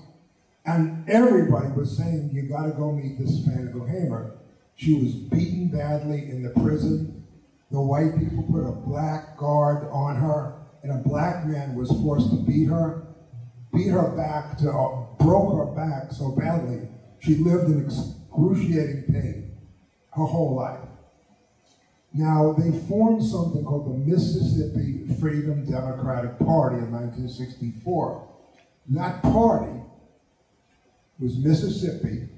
And 0.64 1.09
everybody 1.09 1.68
was 1.68 1.96
saying, 1.96 2.31
you 2.33 2.42
gotta 2.42 2.70
go 2.72 2.92
meet 2.92 3.18
this 3.18 3.44
Fannie 3.44 3.72
Hamer. 3.72 4.35
She 4.77 4.94
was 4.94 5.14
beaten 5.14 5.68
badly 5.68 6.29
in 6.31 6.42
the 6.42 6.51
prison. 6.51 7.21
The 7.72 7.80
white 7.80 8.18
people 8.18 8.42
put 8.42 8.68
a 8.68 8.72
black 8.72 9.38
guard 9.38 9.88
on 9.90 10.16
her, 10.16 10.52
and 10.82 10.92
a 10.92 11.08
black 11.08 11.46
man 11.46 11.74
was 11.74 11.88
forced 11.88 12.28
to 12.28 12.37
beat 12.37 12.66
her, 12.66 13.06
beat 13.72 13.88
her 13.88 14.11
back 14.11 14.58
to, 14.58 14.70
uh, 14.70 15.06
broke 15.18 15.56
her 15.56 15.74
back 15.74 16.12
so 16.12 16.32
badly, 16.32 16.87
she 17.20 17.37
lived 17.37 17.70
in 17.70 17.82
excruciating 17.82 19.04
pain 19.11 19.56
her 20.14 20.26
whole 20.26 20.54
life. 20.54 20.87
Now, 22.12 22.52
they 22.52 22.78
formed 22.87 23.24
something 23.24 23.64
called 23.64 23.87
the 23.87 24.11
Mississippi 24.11 25.06
Freedom 25.18 25.64
Democratic 25.64 26.38
Party 26.40 26.76
in 26.76 26.92
1964. 26.92 28.28
That 28.90 29.22
party 29.22 29.80
was 31.18 31.38
Mississippi, 31.38 32.28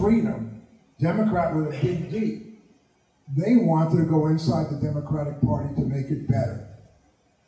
freedom, 0.00 0.62
Democrat 0.98 1.54
with 1.54 1.66
a 1.66 1.80
big 1.80 2.10
D. 2.10 2.47
They 3.36 3.56
wanted 3.56 3.98
to 3.98 4.04
go 4.04 4.26
inside 4.28 4.70
the 4.70 4.80
Democratic 4.80 5.40
Party 5.42 5.74
to 5.74 5.82
make 5.82 6.06
it 6.06 6.26
better. 6.28 6.66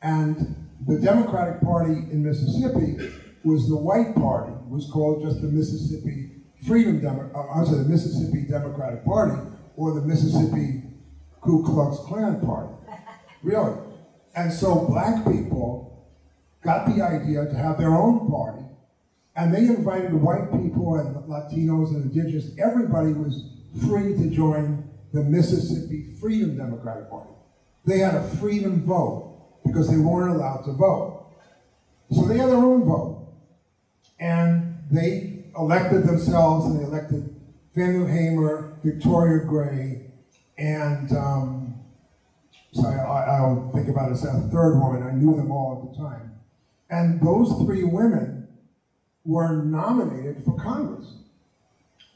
And 0.02 0.68
the 0.86 0.98
Democratic 0.98 1.60
Party 1.62 1.92
in 1.92 2.22
Mississippi 2.22 3.10
was 3.44 3.68
the 3.68 3.76
white 3.76 4.14
party, 4.14 4.52
was 4.68 4.90
called 4.90 5.22
just 5.22 5.40
the 5.40 5.48
Mississippi 5.48 6.30
Freedom 6.66 7.00
Demo- 7.00 7.30
uh, 7.34 7.58
I'm 7.58 7.64
sorry, 7.64 7.84
the 7.84 7.88
Mississippi 7.88 8.42
Democratic 8.46 9.04
Party 9.04 9.40
or 9.76 9.94
the 9.94 10.02
Mississippi 10.02 10.82
Ku 11.40 11.64
Klux 11.64 11.98
Klan 12.06 12.40
Party. 12.40 12.74
Really. 13.42 13.72
And 14.36 14.52
so 14.52 14.86
black 14.86 15.24
people 15.24 16.06
got 16.62 16.84
the 16.86 17.00
idea 17.02 17.46
to 17.46 17.54
have 17.54 17.78
their 17.78 17.94
own 17.94 18.28
party, 18.30 18.62
and 19.34 19.54
they 19.54 19.60
invited 19.64 20.12
white 20.12 20.52
people 20.52 20.96
and 20.96 21.16
Latinos 21.26 21.88
and 21.94 22.04
indigenous, 22.04 22.50
everybody 22.58 23.14
was 23.14 23.44
free 23.88 24.14
to 24.14 24.28
join 24.28 24.89
the 25.12 25.22
Mississippi 25.22 26.14
Freedom 26.20 26.56
Democratic 26.56 27.10
Party. 27.10 27.30
They 27.84 27.98
had 27.98 28.14
a 28.14 28.28
freedom 28.36 28.84
vote 28.84 29.60
because 29.64 29.90
they 29.90 29.96
weren't 29.96 30.36
allowed 30.36 30.64
to 30.64 30.72
vote. 30.72 31.26
So 32.10 32.24
they 32.24 32.38
had 32.38 32.48
their 32.48 32.56
own 32.56 32.84
vote. 32.84 33.28
And 34.18 34.78
they 34.90 35.44
elected 35.56 36.04
themselves 36.04 36.66
and 36.66 36.80
they 36.80 36.84
elected 36.84 37.34
Fannie 37.74 38.06
Hamer, 38.10 38.78
Victoria 38.84 39.44
Gray, 39.44 40.10
and 40.58 41.10
um, 41.12 41.74
so 42.72 42.86
I, 42.86 42.96
I, 42.96 43.36
I'll 43.38 43.70
think 43.74 43.88
about 43.88 44.10
it 44.10 44.14
as 44.14 44.24
a 44.24 44.48
third 44.52 44.78
woman. 44.78 45.02
I 45.02 45.12
knew 45.12 45.34
them 45.36 45.50
all 45.50 45.82
at 45.82 45.96
the 45.96 46.04
time. 46.04 46.38
And 46.90 47.20
those 47.20 47.64
three 47.64 47.84
women 47.84 48.48
were 49.24 49.62
nominated 49.62 50.44
for 50.44 50.58
Congress. 50.58 51.14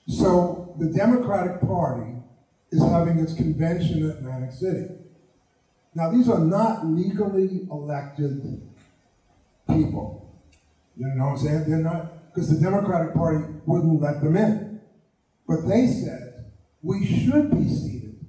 So 0.07 0.77
the 0.79 0.87
Democratic 0.87 1.61
Party 1.61 2.14
is 2.75 2.83
having 2.83 3.19
its 3.19 3.35
convention 3.35 4.11
at 4.11 4.17
Atlantic 4.17 4.53
City. 4.53 4.87
Now, 5.95 6.11
these 6.11 6.29
are 6.29 6.41
not 6.41 6.87
legally 6.87 7.67
elected 7.71 8.43
people. 9.69 10.43
You 10.97 11.07
know 11.07 11.27
what 11.27 11.31
I'm 11.33 11.39
saying? 11.39 11.65
They're 11.69 11.79
not, 11.79 12.33
because 12.33 12.51
the 12.51 12.61
Democratic 12.61 13.15
Party 13.15 13.45
wouldn't 13.65 14.01
let 14.01 14.21
them 14.23 14.37
in. 14.37 14.81
But 15.47 15.69
they 15.69 15.87
said, 15.87 16.47
we 16.83 17.07
should 17.07 17.51
be 17.51 17.69
seated 17.69 18.27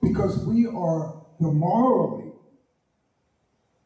because 0.00 0.44
we 0.46 0.66
are 0.66 1.22
the 1.38 1.52
morally 1.52 2.32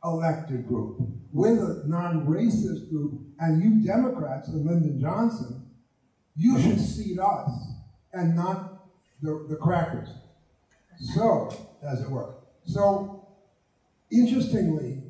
elected 0.05 0.69
group. 0.69 1.01
We're 1.33 1.57
the 1.57 1.83
non-racist 1.87 2.91
group, 2.91 3.21
and 3.39 3.63
you 3.63 3.87
Democrats 3.87 4.49
and 4.49 4.67
Lyndon 4.67 5.01
Johnson, 5.01 5.67
you 6.37 6.61
should 6.61 6.81
seat 6.81 7.19
us 7.19 7.51
and 8.13 8.35
not 8.35 8.70
the, 9.23 9.47
the 9.49 9.57
crackers. 9.57 10.09
So, 11.15 11.53
as 11.83 12.03
it 12.03 12.11
were. 12.11 12.35
So, 12.65 13.27
interestingly, 14.11 15.03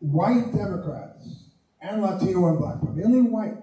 white 0.00 0.52
Democrats 0.52 1.44
and 1.80 2.02
Latino 2.02 2.48
and 2.48 2.58
black, 2.58 2.76
but 2.82 2.94
mainly 2.94 3.22
white, 3.22 3.56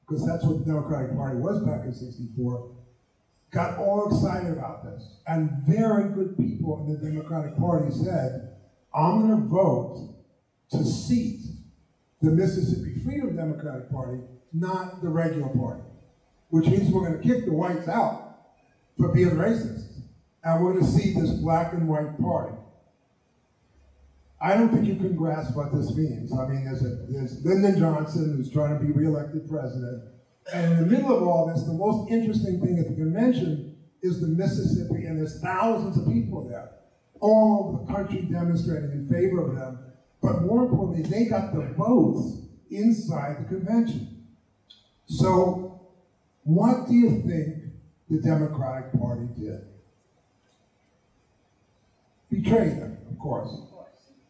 because 0.00 0.26
that's 0.26 0.44
what 0.44 0.58
the 0.60 0.64
Democratic 0.64 1.14
Party 1.16 1.38
was 1.38 1.62
back 1.64 1.84
in 1.84 1.94
64, 1.94 2.70
got 3.50 3.78
all 3.78 4.08
excited 4.08 4.52
about 4.52 4.84
this. 4.84 5.20
And 5.26 5.50
very 5.66 6.12
good 6.14 6.36
people 6.36 6.84
in 6.86 6.92
the 6.92 6.98
Democratic 6.98 7.56
Party 7.58 7.90
said, 7.92 8.56
I'm 8.94 9.26
going 9.28 9.42
to 9.42 9.48
vote 9.48 10.14
to 10.72 10.84
seat 10.84 11.40
the 12.22 12.30
Mississippi 12.30 13.00
Freedom 13.04 13.36
Democratic 13.36 13.90
Party, 13.90 14.18
not 14.52 15.02
the 15.02 15.08
regular 15.08 15.48
party, 15.48 15.82
which 16.50 16.66
means 16.66 16.90
we're 16.90 17.08
going 17.08 17.20
to 17.20 17.26
kick 17.26 17.46
the 17.46 17.52
whites 17.52 17.88
out 17.88 18.38
for 18.98 19.08
being 19.08 19.30
racist. 19.30 19.86
And 20.42 20.62
we're 20.62 20.72
going 20.72 20.84
to 20.84 20.90
see 20.90 21.14
this 21.14 21.30
black 21.30 21.72
and 21.72 21.88
white 21.88 22.18
party. 22.20 22.56
I 24.40 24.54
don't 24.54 24.70
think 24.70 24.86
you 24.86 24.96
can 24.96 25.16
grasp 25.16 25.54
what 25.54 25.72
this 25.72 25.94
means. 25.94 26.32
I 26.32 26.46
mean, 26.46 26.64
there's, 26.64 26.82
a, 26.82 26.96
there's 27.08 27.44
Lyndon 27.44 27.78
Johnson 27.78 28.36
who's 28.36 28.50
trying 28.50 28.78
to 28.78 28.84
be 28.84 28.90
reelected 28.90 29.48
president. 29.48 30.04
And 30.52 30.72
in 30.72 30.80
the 30.80 30.86
middle 30.86 31.14
of 31.14 31.22
all 31.22 31.46
this, 31.52 31.64
the 31.64 31.74
most 31.74 32.10
interesting 32.10 32.60
thing 32.60 32.78
at 32.78 32.88
the 32.88 32.94
convention 32.94 33.76
is 34.02 34.20
the 34.20 34.28
Mississippi, 34.28 35.04
and 35.04 35.18
there's 35.18 35.40
thousands 35.40 35.98
of 35.98 36.10
people 36.10 36.48
there, 36.48 36.70
all 37.20 37.68
over 37.68 37.84
the 37.84 37.92
country 37.92 38.22
demonstrating 38.22 38.92
in 38.92 39.08
favor 39.10 39.46
of 39.46 39.54
them. 39.56 39.78
But 40.22 40.42
more 40.42 40.62
importantly, 40.62 41.02
they 41.02 41.26
got 41.26 41.52
the 41.52 41.74
votes 41.76 42.46
inside 42.70 43.44
the 43.44 43.48
convention. 43.48 44.26
So, 45.06 45.69
what 46.44 46.88
do 46.88 46.94
you 46.94 47.22
think 47.26 47.56
the 48.08 48.18
Democratic 48.18 48.98
Party 48.98 49.28
did? 49.38 49.60
Betrayed 52.30 52.78
them, 52.80 52.98
of 53.10 53.18
course. 53.18 53.50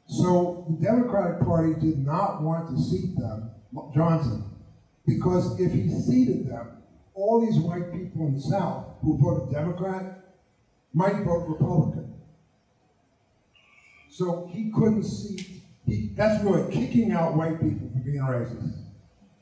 So 0.06 0.66
the 0.68 0.84
Democratic 0.84 1.40
Party 1.46 1.74
did 1.74 2.04
not 2.04 2.42
want 2.42 2.68
to 2.68 2.82
seat 2.82 3.16
them, 3.16 3.50
Johnson, 3.94 4.44
because 5.06 5.58
if 5.60 5.72
he 5.72 5.88
seated 5.88 6.48
them, 6.48 6.82
all 7.14 7.40
these 7.40 7.56
white 7.58 7.92
people 7.92 8.26
in 8.26 8.34
the 8.34 8.40
South 8.40 8.86
who 9.02 9.16
voted 9.18 9.52
Democrat 9.52 10.24
might 10.92 11.22
vote 11.22 11.46
Republican. 11.46 12.12
So 14.08 14.50
he 14.52 14.72
couldn't 14.72 15.04
seat, 15.04 15.62
he, 15.86 16.10
that's 16.16 16.42
really 16.42 16.72
kicking 16.72 17.12
out 17.12 17.36
white 17.36 17.60
people 17.60 17.88
for 17.92 18.00
being 18.00 18.20
racist. 18.20 18.82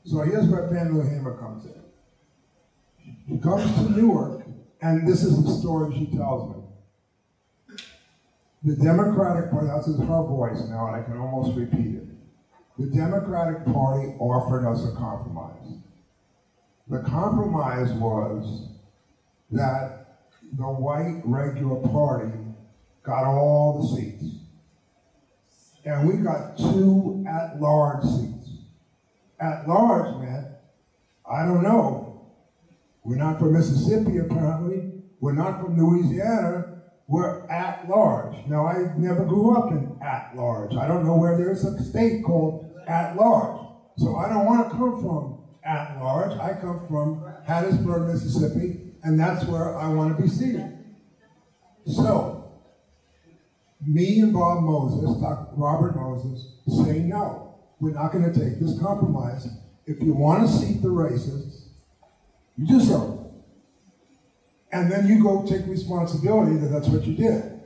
So 0.05 0.21
here's 0.21 0.45
where 0.45 0.69
Lou 0.69 1.01
Hamer 1.01 1.37
comes 1.37 1.65
in. 1.65 1.81
She 3.29 3.37
comes 3.37 3.71
to 3.75 3.91
Newark, 3.91 4.41
and 4.81 5.07
this 5.07 5.23
is 5.23 5.43
the 5.43 5.51
story 5.51 5.93
she 5.95 6.17
tells 6.17 6.55
me. 6.55 6.63
The 8.63 8.75
Democratic 8.75 9.51
Party, 9.51 9.67
this 9.67 9.87
is 9.87 9.99
her 9.99 10.23
voice 10.23 10.67
now, 10.67 10.87
and 10.87 10.95
I 10.95 11.03
can 11.03 11.17
almost 11.17 11.55
repeat 11.55 11.95
it. 11.95 12.07
The 12.79 12.87
Democratic 12.87 13.65
Party 13.65 14.15
offered 14.19 14.67
us 14.67 14.83
a 14.83 14.95
compromise. 14.95 15.77
The 16.87 17.03
compromise 17.03 17.91
was 17.93 18.69
that 19.51 20.21
the 20.53 20.63
white 20.63 21.21
regular 21.23 21.87
party 21.87 22.33
got 23.03 23.25
all 23.25 23.79
the 23.79 23.95
seats. 23.95 24.25
And 25.85 26.07
we 26.07 26.17
got 26.17 26.57
two 26.57 27.23
at 27.29 27.61
large 27.61 28.03
seats. 28.03 28.49
At 29.39 29.67
large 29.67 30.15
meant, 30.19 30.47
I 31.31 31.45
don't 31.45 31.61
know, 31.61 32.08
we're 33.09 33.15
not 33.15 33.39
from 33.39 33.53
Mississippi 33.53 34.19
apparently, 34.19 34.91
we're 35.19 35.33
not 35.33 35.59
from 35.59 35.75
Louisiana, 35.75 36.83
we're 37.07 37.49
at 37.49 37.89
large. 37.89 38.35
Now, 38.45 38.67
I 38.67 38.93
never 38.97 39.25
grew 39.25 39.57
up 39.57 39.71
in 39.71 39.97
at 39.99 40.35
large. 40.35 40.75
I 40.75 40.87
don't 40.87 41.03
know 41.03 41.17
where 41.17 41.35
there's 41.35 41.65
a 41.65 41.83
state 41.83 42.23
called 42.23 42.71
at 42.87 43.15
large. 43.15 43.65
So 43.97 44.15
I 44.15 44.29
don't 44.29 44.45
want 44.45 44.69
to 44.69 44.77
come 44.77 45.01
from 45.01 45.39
at 45.65 45.99
large. 45.99 46.37
I 46.39 46.53
come 46.61 46.85
from 46.87 47.25
Hattiesburg, 47.47 48.13
Mississippi, 48.13 48.93
and 49.01 49.19
that's 49.19 49.43
where 49.45 49.75
I 49.75 49.87
want 49.87 50.15
to 50.15 50.21
be 50.21 50.29
seated. 50.29 50.71
So, 51.87 52.51
me 53.81 54.19
and 54.19 54.31
Bob 54.31 54.61
Moses, 54.61 55.19
Dr. 55.19 55.55
Robert 55.55 55.95
Moses, 55.95 56.59
say 56.67 56.99
no. 56.99 57.55
We're 57.79 57.93
not 57.93 58.11
going 58.11 58.31
to 58.31 58.39
take 58.39 58.59
this 58.59 58.79
compromise. 58.79 59.47
If 59.87 59.99
you 59.99 60.13
want 60.13 60.47
to 60.47 60.53
seat 60.53 60.83
the 60.83 60.89
racists, 60.89 61.58
you 62.59 62.67
do 62.67 62.79
so. 62.81 63.33
And 64.71 64.91
then 64.91 65.07
you 65.07 65.23
go 65.23 65.45
take 65.47 65.65
responsibility 65.65 66.57
that 66.57 66.67
that's 66.67 66.87
what 66.89 67.05
you 67.05 67.15
did. 67.15 67.61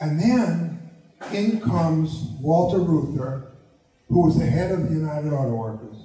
And 0.00 0.18
then 0.18 0.90
in 1.32 1.60
comes 1.60 2.28
Walter 2.40 2.78
Reuther, 2.78 3.52
who 4.08 4.24
was 4.24 4.38
the 4.38 4.46
head 4.46 4.72
of 4.72 4.88
the 4.88 4.94
United 4.94 5.32
Auto 5.32 5.54
Workers. 5.54 5.96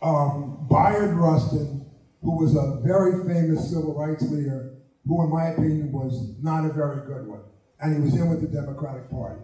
Um, 0.00 0.66
Bayard 0.70 1.14
Rustin, 1.14 1.86
who 2.22 2.38
was 2.38 2.56
a 2.56 2.80
very 2.82 3.24
famous 3.24 3.70
civil 3.70 3.94
rights 3.94 4.22
leader, 4.30 4.74
who 5.06 5.22
in 5.24 5.30
my 5.30 5.48
opinion 5.48 5.92
was 5.92 6.34
not 6.42 6.64
a 6.64 6.72
very 6.72 7.06
good 7.06 7.26
one. 7.26 7.40
And 7.80 7.94
he 7.94 8.00
was 8.00 8.14
in 8.14 8.30
with 8.30 8.40
the 8.40 8.48
Democratic 8.48 9.10
Party. 9.10 9.40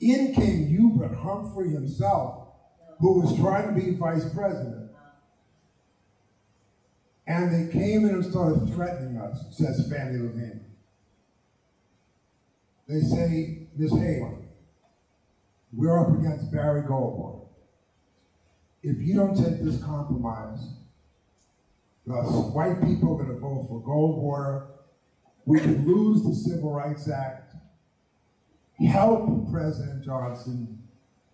In 0.00 0.32
came 0.34 0.68
Hubert 0.68 1.16
Humphrey 1.16 1.70
himself, 1.70 2.49
who 3.00 3.20
was 3.20 3.36
trying 3.38 3.74
to 3.74 3.80
be 3.80 3.96
vice 3.96 4.28
president. 4.32 4.90
And 7.26 7.52
they 7.52 7.72
came 7.72 8.04
in 8.04 8.14
and 8.14 8.24
started 8.24 8.72
threatening 8.74 9.16
us, 9.16 9.44
says 9.50 9.88
Fannie 9.90 10.18
Levine. 10.18 10.64
They 12.88 13.00
say, 13.00 13.68
Ms. 13.76 13.92
Hamer, 13.92 14.36
we're 15.72 15.98
up 15.98 16.18
against 16.18 16.52
Barry 16.52 16.82
Goldwater. 16.82 17.46
If 18.82 19.00
you 19.00 19.14
don't 19.14 19.36
take 19.36 19.62
this 19.62 19.82
compromise, 19.82 20.58
the 22.06 22.14
white 22.14 22.82
people 22.82 23.14
are 23.14 23.22
going 23.22 23.28
to 23.28 23.38
vote 23.38 23.66
for 23.68 23.80
Goldwater. 23.82 24.66
We 25.44 25.60
could 25.60 25.86
lose 25.86 26.24
the 26.24 26.34
Civil 26.34 26.72
Rights 26.72 27.08
Act. 27.08 27.54
Help 28.80 29.52
President 29.52 30.04
Johnson. 30.04 30.79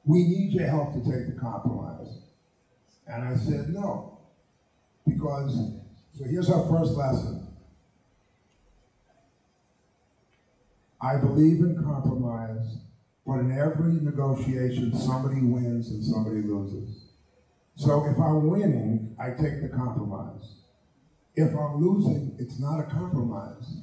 We 0.07 0.23
need 0.23 0.53
your 0.53 0.69
help 0.69 0.95
to 0.95 1.01
take 1.01 1.27
the 1.27 1.39
compromise. 1.39 2.21
And 3.09 3.25
I 3.25 3.37
said 3.37 3.69
no. 3.71 4.19
Because, 5.07 5.55
so 6.17 6.25
here's 6.25 6.49
our 6.51 6.67
first 6.69 6.93
lesson. 6.93 7.47
I 11.01 11.17
believe 11.19 11.61
in 11.61 11.83
compromise, 11.85 12.79
but 13.27 13.41
in 13.41 13.53
every 13.53 13.93
negotiation, 14.01 14.97
somebody 14.97 15.41
wins 15.43 15.91
and 15.91 16.03
somebody 16.03 16.43
loses. 16.43 17.11
So 17.77 18.07
if 18.07 18.19
I'm 18.19 18.49
winning, 18.49 19.15
I 19.21 19.31
take 19.31 19.61
the 19.61 19.69
compromise. 19.69 20.57
If 21.35 21.51
I'm 21.55 21.81
losing, 21.81 22.35
it's 22.39 22.59
not 22.59 22.81
a 22.81 22.85
compromise. 22.85 23.83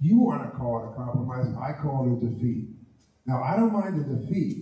You 0.00 0.18
want 0.18 0.42
to 0.42 0.58
call 0.58 0.82
it 0.82 0.90
a 0.90 0.96
compromise, 0.96 1.46
I 1.56 1.80
call 1.80 2.10
it 2.10 2.26
a 2.26 2.30
defeat. 2.30 2.70
Now, 3.24 3.40
I 3.40 3.54
don't 3.56 3.72
mind 3.72 4.00
a 4.00 4.16
defeat, 4.16 4.61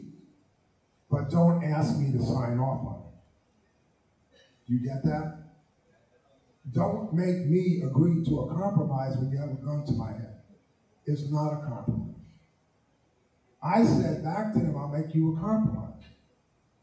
but 1.10 1.28
don't 1.30 1.64
ask 1.64 1.98
me 1.98 2.12
to 2.12 2.18
sign 2.18 2.58
off 2.58 2.86
on 2.86 3.02
it. 3.06 4.40
You 4.66 4.78
get 4.78 5.02
that? 5.04 5.38
Don't 6.72 7.12
make 7.12 7.46
me 7.46 7.82
agree 7.84 8.24
to 8.24 8.40
a 8.40 8.54
compromise 8.54 9.16
when 9.16 9.30
you 9.30 9.38
have 9.38 9.50
a 9.50 9.54
gun 9.54 9.84
to 9.86 9.92
my 9.92 10.12
head. 10.12 10.36
It's 11.06 11.28
not 11.30 11.52
a 11.52 11.66
compromise. 11.66 12.14
I 13.62 13.84
said 13.84 14.22
back 14.22 14.52
to 14.54 14.60
them, 14.60 14.76
I'll 14.76 14.88
make 14.88 15.14
you 15.14 15.36
a 15.36 15.40
compromise. 15.40 16.04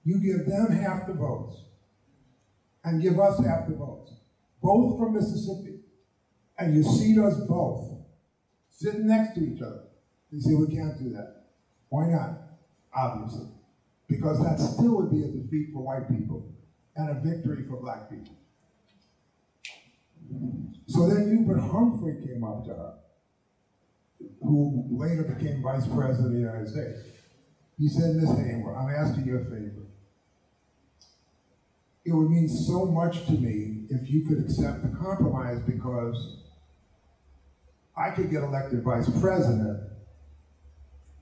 You 0.04 0.20
give 0.20 0.46
them 0.46 0.72
half 0.72 1.08
the 1.08 1.14
votes 1.14 1.64
and 2.84 3.02
give 3.02 3.20
us 3.20 3.44
half 3.46 3.68
the 3.68 3.76
votes, 3.76 4.14
both 4.62 5.00
from 5.00 5.14
Mississippi. 5.14 5.80
And 6.60 6.76
you 6.76 6.84
seat 6.84 7.18
us 7.20 7.36
both 7.48 7.98
sitting 8.70 9.08
next 9.08 9.36
to 9.36 9.42
each 9.42 9.62
other. 9.62 9.84
You 10.32 10.42
say, 10.42 10.56
we 10.56 10.68
can't 10.76 10.98
do 10.98 11.10
that. 11.14 11.46
Why 11.90 12.08
not? 12.08 12.42
Obviously. 12.94 13.48
Because 14.08 14.42
that 14.42 14.60
still 14.60 14.98
would 14.98 15.12
be 15.12 15.24
a 15.24 15.28
defeat 15.28 15.70
for 15.74 15.84
white 15.84 16.08
people 16.08 16.54
and 16.96 17.10
a 17.10 17.20
victory 17.20 17.66
for 17.68 17.78
black 17.78 18.10
people. 18.10 18.36
So 20.88 21.08
then 21.10 21.30
Hubert 21.30 21.60
Humphrey 21.60 22.16
came 22.26 22.44
up 22.44 22.66
to 22.66 22.74
her, 22.74 22.94
who 24.42 24.86
later 24.90 25.24
became 25.24 25.62
vice 25.62 25.88
president 25.88 26.28
of 26.28 26.32
the 26.32 26.40
United 26.40 26.70
States. 26.70 27.00
He 27.78 27.88
said, 27.90 28.16
Miss 28.16 28.30
Hamer, 28.30 28.76
I'm 28.76 28.90
asking 28.90 29.26
you 29.26 29.38
a 29.38 29.44
favor. 29.44 29.86
It 32.06 32.14
would 32.14 32.30
mean 32.30 32.48
so 32.48 32.86
much 32.86 33.26
to 33.26 33.34
me 33.34 33.86
if 33.90 34.10
you 34.10 34.26
could 34.26 34.40
accept 34.40 34.82
the 34.82 34.98
compromise 34.98 35.60
because 35.60 36.38
I 37.96 38.12
could 38.12 38.32
get 38.32 38.44
elected 38.44 38.84
vice 38.84 39.10
president 39.20 39.82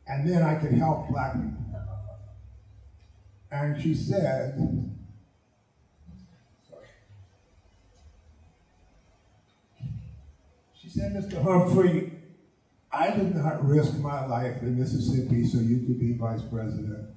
and 0.07 0.29
then 0.29 0.43
I 0.43 0.55
could 0.55 0.73
help 0.73 1.09
black 1.09 1.33
people. 1.33 1.64
And 3.51 3.81
she 3.81 3.93
said, 3.93 4.57
she 10.81 10.89
said, 10.89 11.13
Mr. 11.13 11.41
Humphrey, 11.41 12.11
I 12.91 13.11
did 13.11 13.35
not 13.35 13.65
risk 13.65 13.97
my 13.97 14.25
life 14.25 14.61
in 14.61 14.79
Mississippi 14.79 15.45
so 15.45 15.59
you 15.59 15.85
could 15.85 15.99
be 15.99 16.13
vice 16.13 16.41
president. 16.41 17.09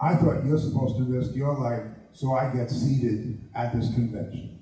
I 0.00 0.14
thought 0.16 0.44
you're 0.44 0.58
supposed 0.58 0.96
to 0.98 1.04
risk 1.04 1.34
your 1.34 1.56
life 1.58 1.84
so 2.12 2.34
I 2.34 2.52
get 2.52 2.70
seated 2.70 3.40
at 3.54 3.74
this 3.74 3.92
convention. 3.94 4.61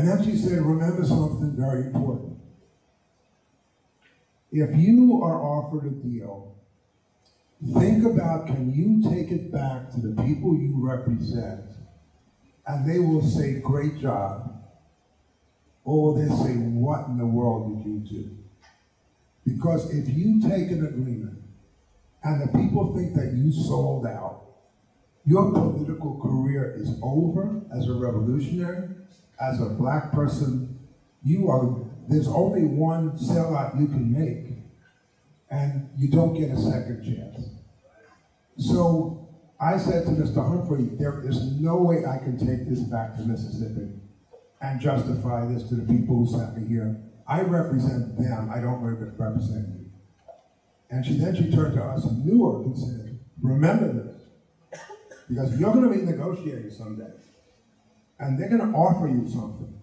And 0.00 0.08
then 0.08 0.24
she 0.24 0.34
said, 0.34 0.62
remember 0.62 1.04
something 1.04 1.54
very 1.54 1.82
important. 1.82 2.38
If 4.50 4.74
you 4.74 5.20
are 5.22 5.42
offered 5.42 5.84
a 5.84 5.90
deal, 5.90 6.56
think 7.74 8.06
about 8.06 8.46
can 8.46 8.72
you 8.72 9.10
take 9.10 9.30
it 9.30 9.52
back 9.52 9.90
to 9.90 10.00
the 10.00 10.22
people 10.22 10.56
you 10.56 10.72
represent 10.76 11.66
and 12.66 12.90
they 12.90 12.98
will 12.98 13.20
say, 13.20 13.60
great 13.60 14.00
job. 14.00 14.64
Or 15.84 16.18
they 16.18 16.28
say, 16.28 16.54
what 16.54 17.08
in 17.08 17.18
the 17.18 17.26
world 17.26 17.76
did 17.76 17.86
you 17.86 17.98
do? 17.98 18.38
Because 19.44 19.90
if 19.90 20.08
you 20.16 20.40
take 20.40 20.70
an 20.70 20.86
agreement 20.86 21.42
and 22.24 22.40
the 22.40 22.58
people 22.58 22.96
think 22.96 23.14
that 23.16 23.34
you 23.34 23.52
sold 23.52 24.06
out, 24.06 24.46
your 25.26 25.52
political 25.52 26.18
career 26.22 26.74
is 26.78 26.98
over 27.02 27.60
as 27.76 27.86
a 27.86 27.92
revolutionary, 27.92 28.89
as 29.40 29.60
a 29.60 29.66
black 29.66 30.12
person, 30.12 30.78
you 31.24 31.48
are, 31.48 31.76
there's 32.08 32.28
only 32.28 32.64
one 32.64 33.12
sellout 33.12 33.80
you 33.80 33.86
can 33.86 34.12
make, 34.12 34.58
and 35.50 35.88
you 35.96 36.08
don't 36.08 36.38
get 36.38 36.50
a 36.50 36.56
second 36.56 37.02
chance. 37.04 37.48
So 38.58 39.28
I 39.58 39.78
said 39.78 40.04
to 40.04 40.10
Mr. 40.10 40.46
Humphrey, 40.46 40.90
there 40.98 41.26
is 41.26 41.58
no 41.60 41.78
way 41.78 42.04
I 42.04 42.18
can 42.18 42.38
take 42.38 42.68
this 42.68 42.80
back 42.80 43.16
to 43.16 43.22
Mississippi 43.22 43.92
and 44.60 44.80
justify 44.80 45.46
this 45.46 45.68
to 45.70 45.74
the 45.74 45.92
people 45.92 46.16
who 46.16 46.38
sent 46.38 46.56
me 46.56 46.68
here. 46.68 47.00
I 47.26 47.42
represent 47.42 48.18
them, 48.18 48.50
I 48.52 48.60
don't 48.60 48.82
represent 48.82 49.68
you. 49.68 49.90
And 50.90 51.06
she 51.06 51.16
then 51.16 51.34
she 51.36 51.50
turned 51.50 51.74
to 51.76 51.84
us 51.84 52.04
in 52.04 52.26
Newark 52.26 52.66
and 52.66 52.76
said, 52.76 53.18
remember 53.40 53.92
this, 53.92 54.80
because 55.28 55.58
you're 55.58 55.72
going 55.72 55.88
to 55.88 55.96
be 55.96 56.04
negotiating 56.04 56.70
someday 56.70 57.12
and 58.20 58.38
they're 58.38 58.48
going 58.48 58.60
to 58.60 58.76
offer 58.76 59.08
you 59.08 59.28
something. 59.28 59.74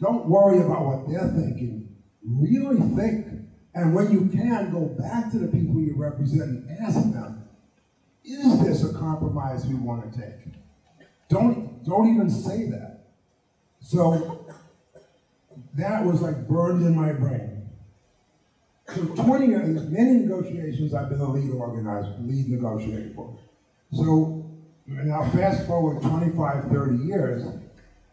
Don't 0.00 0.26
worry 0.26 0.58
about 0.58 0.84
what 0.84 1.08
they're 1.08 1.28
thinking. 1.28 1.88
Really 2.24 2.76
think. 2.96 3.26
And 3.74 3.94
when 3.94 4.12
you 4.12 4.28
can, 4.28 4.70
go 4.70 4.84
back 4.86 5.30
to 5.32 5.38
the 5.38 5.46
people 5.46 5.80
you 5.80 5.94
represent 5.96 6.42
and 6.42 6.78
ask 6.80 6.96
them, 7.12 7.48
is 8.24 8.60
this 8.62 8.84
a 8.84 8.96
compromise 8.96 9.66
we 9.66 9.74
want 9.74 10.12
to 10.12 10.20
take? 10.20 10.54
Don't, 11.28 11.82
don't 11.84 12.14
even 12.14 12.30
say 12.30 12.68
that. 12.70 13.06
So 13.80 14.46
that 15.74 16.04
was 16.04 16.20
like 16.20 16.46
burned 16.46 16.84
in 16.84 16.94
my 16.94 17.12
brain. 17.12 17.70
So 18.94 19.06
20 19.06 19.46
years, 19.46 19.88
many 19.88 20.18
negotiations 20.18 20.92
I've 20.92 21.08
been 21.08 21.18
the 21.18 21.26
lead 21.26 21.50
organizer, 21.50 22.14
lead 22.20 22.48
negotiator 22.48 23.12
for. 23.14 23.38
So 23.92 24.41
now 24.86 25.28
fast 25.30 25.66
forward 25.66 26.02
25, 26.02 26.70
30 26.70 27.04
years, 27.04 27.42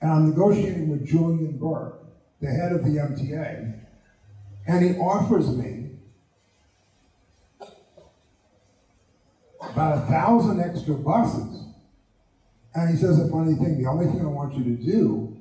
and 0.02 0.12
I'm 0.12 0.30
negotiating 0.30 0.90
with 0.90 1.06
Julian 1.06 1.58
Burke, 1.58 2.06
the 2.42 2.48
head 2.48 2.72
of 2.72 2.84
the 2.84 2.92
MTA, 2.92 3.80
and 4.68 4.86
he 4.86 5.00
offers 5.00 5.50
me 5.50 5.90
about 9.62 9.98
a 9.98 10.02
thousand 10.02 10.62
extra 10.62 10.96
buses. 10.96 11.66
And 12.76 12.90
he 12.92 12.96
says 12.96 13.20
a 13.20 13.30
funny 13.30 13.56
thing, 13.56 13.82
the 13.82 13.90
only 13.90 14.06
thing 14.06 14.22
I 14.22 14.30
want 14.30 14.54
you 14.54 14.64
to 14.64 14.84
do 14.84 15.38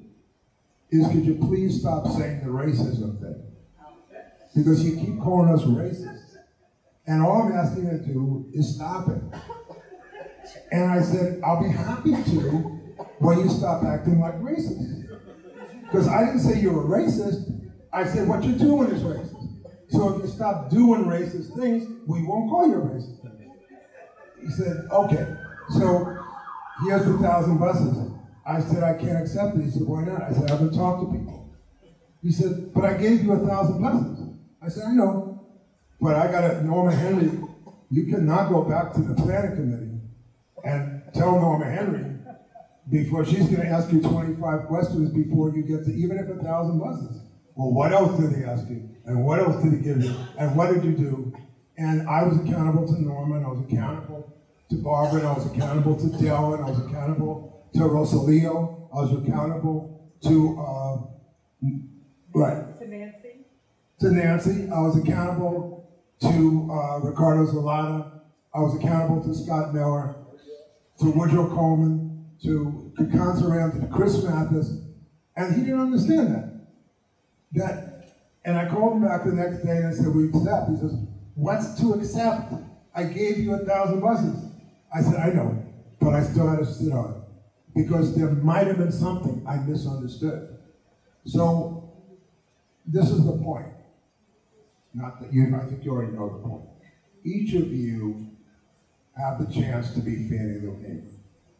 is 0.90 1.06
could 1.08 1.24
you 1.24 1.34
please 1.34 1.80
stop 1.80 2.06
saying 2.06 2.40
the 2.40 2.46
racism 2.46 3.20
thing? 3.20 3.42
Because 4.56 4.82
you 4.82 4.96
keep 4.96 5.20
calling 5.20 5.52
us 5.52 5.62
racist. 5.62 6.38
And 7.06 7.22
all 7.22 7.42
I'm 7.42 7.52
asking 7.52 7.84
you 7.84 7.90
to 7.90 7.98
do 7.98 8.46
is 8.54 8.74
stop 8.74 9.08
it. 9.08 9.22
And 10.70 10.90
I 10.90 11.02
said, 11.02 11.40
I'll 11.44 11.62
be 11.62 11.70
happy 11.70 12.10
to 12.10 12.78
when 13.18 13.40
you 13.40 13.48
stop 13.48 13.84
acting 13.84 14.20
like 14.20 14.34
racist. 14.40 15.08
Because 15.82 16.08
I 16.08 16.26
didn't 16.26 16.40
say 16.40 16.60
you're 16.60 16.82
a 16.82 16.86
racist. 16.86 17.50
I 17.92 18.04
said 18.04 18.28
what 18.28 18.44
you're 18.44 18.58
doing 18.58 18.90
is 18.90 19.02
racist. 19.02 19.34
So 19.90 20.14
if 20.14 20.22
you 20.22 20.28
stop 20.28 20.70
doing 20.70 21.04
racist 21.04 21.56
things, 21.56 21.86
we 22.06 22.22
won't 22.22 22.50
call 22.50 22.68
you 22.68 22.74
a 22.74 22.78
racist. 22.78 23.18
He 24.40 24.50
said, 24.50 24.86
okay. 24.92 25.34
So 25.70 26.18
here's 26.84 27.04
the 27.06 27.18
thousand 27.18 27.58
buses. 27.58 28.12
I 28.46 28.60
said, 28.60 28.82
I 28.82 28.94
can't 28.94 29.22
accept 29.22 29.56
it. 29.56 29.64
He 29.64 29.70
said, 29.70 29.82
why 29.82 30.04
not? 30.04 30.22
I 30.22 30.32
said, 30.32 30.50
I 30.50 30.54
haven't 30.54 30.74
talked 30.74 31.02
to 31.02 31.18
people. 31.18 31.56
He 32.22 32.32
said, 32.32 32.72
but 32.74 32.84
I 32.84 32.94
gave 32.94 33.22
you 33.22 33.32
a 33.32 33.46
thousand 33.46 33.82
buses. 33.82 34.28
I 34.62 34.68
said, 34.68 34.84
I 34.88 34.92
know. 34.92 35.46
But 36.00 36.16
I 36.16 36.30
got 36.30 36.44
a 36.44 36.62
Norma 36.62 36.94
Henry. 36.94 37.30
You 37.90 38.04
cannot 38.06 38.50
go 38.50 38.62
back 38.62 38.92
to 38.94 39.00
the 39.00 39.14
planning 39.14 39.56
committee 39.56 39.87
and 40.64 41.02
tell 41.14 41.32
Norma 41.32 41.66
Henry 41.70 42.04
before 42.90 43.24
she's 43.24 43.46
going 43.48 43.60
to 43.60 43.66
ask 43.66 43.92
you 43.92 44.00
25 44.00 44.66
questions 44.66 45.10
before 45.10 45.50
you 45.50 45.62
get 45.62 45.84
to 45.84 45.94
even 45.94 46.18
if 46.18 46.28
a 46.28 46.42
thousand 46.42 46.78
buses. 46.78 47.22
Well, 47.54 47.72
what 47.72 47.92
else 47.92 48.18
did 48.20 48.36
he 48.36 48.44
ask 48.44 48.68
you? 48.68 48.88
And 49.04 49.24
what 49.24 49.40
else 49.40 49.62
did 49.62 49.72
he 49.72 49.78
give 49.78 50.02
you? 50.02 50.14
And 50.38 50.54
what 50.54 50.72
did 50.72 50.84
you 50.84 50.92
do? 50.92 51.32
And 51.76 52.08
I 52.08 52.22
was 52.22 52.38
accountable 52.38 52.86
to 52.86 53.02
Norma, 53.02 53.36
and 53.36 53.46
I 53.46 53.48
was 53.48 53.60
accountable 53.60 54.36
to 54.70 54.76
Barbara, 54.76 55.20
and 55.20 55.28
I 55.28 55.32
was 55.32 55.46
accountable 55.46 55.96
to 55.96 56.22
Dell, 56.22 56.54
and 56.54 56.64
I 56.64 56.68
was 56.68 56.78
accountable 56.86 57.68
to 57.74 57.80
Rosalio. 57.80 58.88
I 58.92 59.00
was 59.00 59.12
accountable 59.12 60.10
to, 60.22 60.58
uh, 60.58 61.68
right. 62.34 62.78
To 62.78 62.88
Nancy. 62.88 63.46
To 64.00 64.10
Nancy. 64.10 64.68
I 64.70 64.80
was 64.80 64.96
accountable 64.96 65.90
to 66.20 66.68
uh, 66.70 66.98
Ricardo 66.98 67.46
Zelada. 67.46 68.22
I 68.54 68.60
was 68.60 68.76
accountable 68.76 69.22
to 69.22 69.34
Scott 69.34 69.74
Miller, 69.74 70.16
to 71.00 71.10
Woodrow 71.10 71.48
Coleman, 71.48 72.26
to 72.42 72.92
Saran, 72.98 73.80
to 73.80 73.86
Chris 73.94 74.22
Mathis, 74.22 74.80
and 75.36 75.54
he 75.54 75.62
didn't 75.62 75.80
understand 75.80 76.34
that. 76.34 76.54
That, 77.52 78.16
and 78.44 78.58
I 78.58 78.68
called 78.68 78.94
him 78.94 79.04
back 79.04 79.24
the 79.24 79.32
next 79.32 79.64
day 79.64 79.76
and 79.78 79.86
I 79.86 79.92
said, 79.92 80.08
we 80.08 80.28
accept. 80.28 80.70
He 80.70 80.76
says, 80.76 80.94
what's 81.34 81.80
to 81.80 81.92
accept? 81.94 82.52
I 82.94 83.04
gave 83.04 83.38
you 83.38 83.54
a 83.54 83.58
thousand 83.58 84.00
buses. 84.00 84.50
I 84.92 85.02
said, 85.02 85.16
I 85.16 85.30
know, 85.30 85.64
but 86.00 86.14
I 86.14 86.22
still 86.22 86.48
had 86.48 86.58
to 86.58 86.66
sit 86.66 86.92
on 86.92 87.12
it 87.12 87.16
because 87.74 88.16
there 88.16 88.30
might 88.30 88.66
have 88.66 88.78
been 88.78 88.92
something 88.92 89.44
I 89.48 89.56
misunderstood. 89.58 90.58
So 91.24 91.92
this 92.86 93.10
is 93.10 93.24
the 93.24 93.32
point. 93.32 93.66
Not 94.94 95.20
that 95.20 95.32
you, 95.32 95.54
I 95.54 95.66
think 95.66 95.84
you 95.84 95.92
already 95.92 96.12
know 96.12 96.28
the 96.28 96.48
point. 96.48 96.64
Each 97.24 97.54
of 97.54 97.72
you 97.72 98.27
have 99.18 99.38
the 99.38 99.52
chance 99.52 99.92
to 99.94 100.00
be 100.00 100.28
Fannie 100.28 100.60
Lou 100.60 100.76
Hamer. 100.80 101.02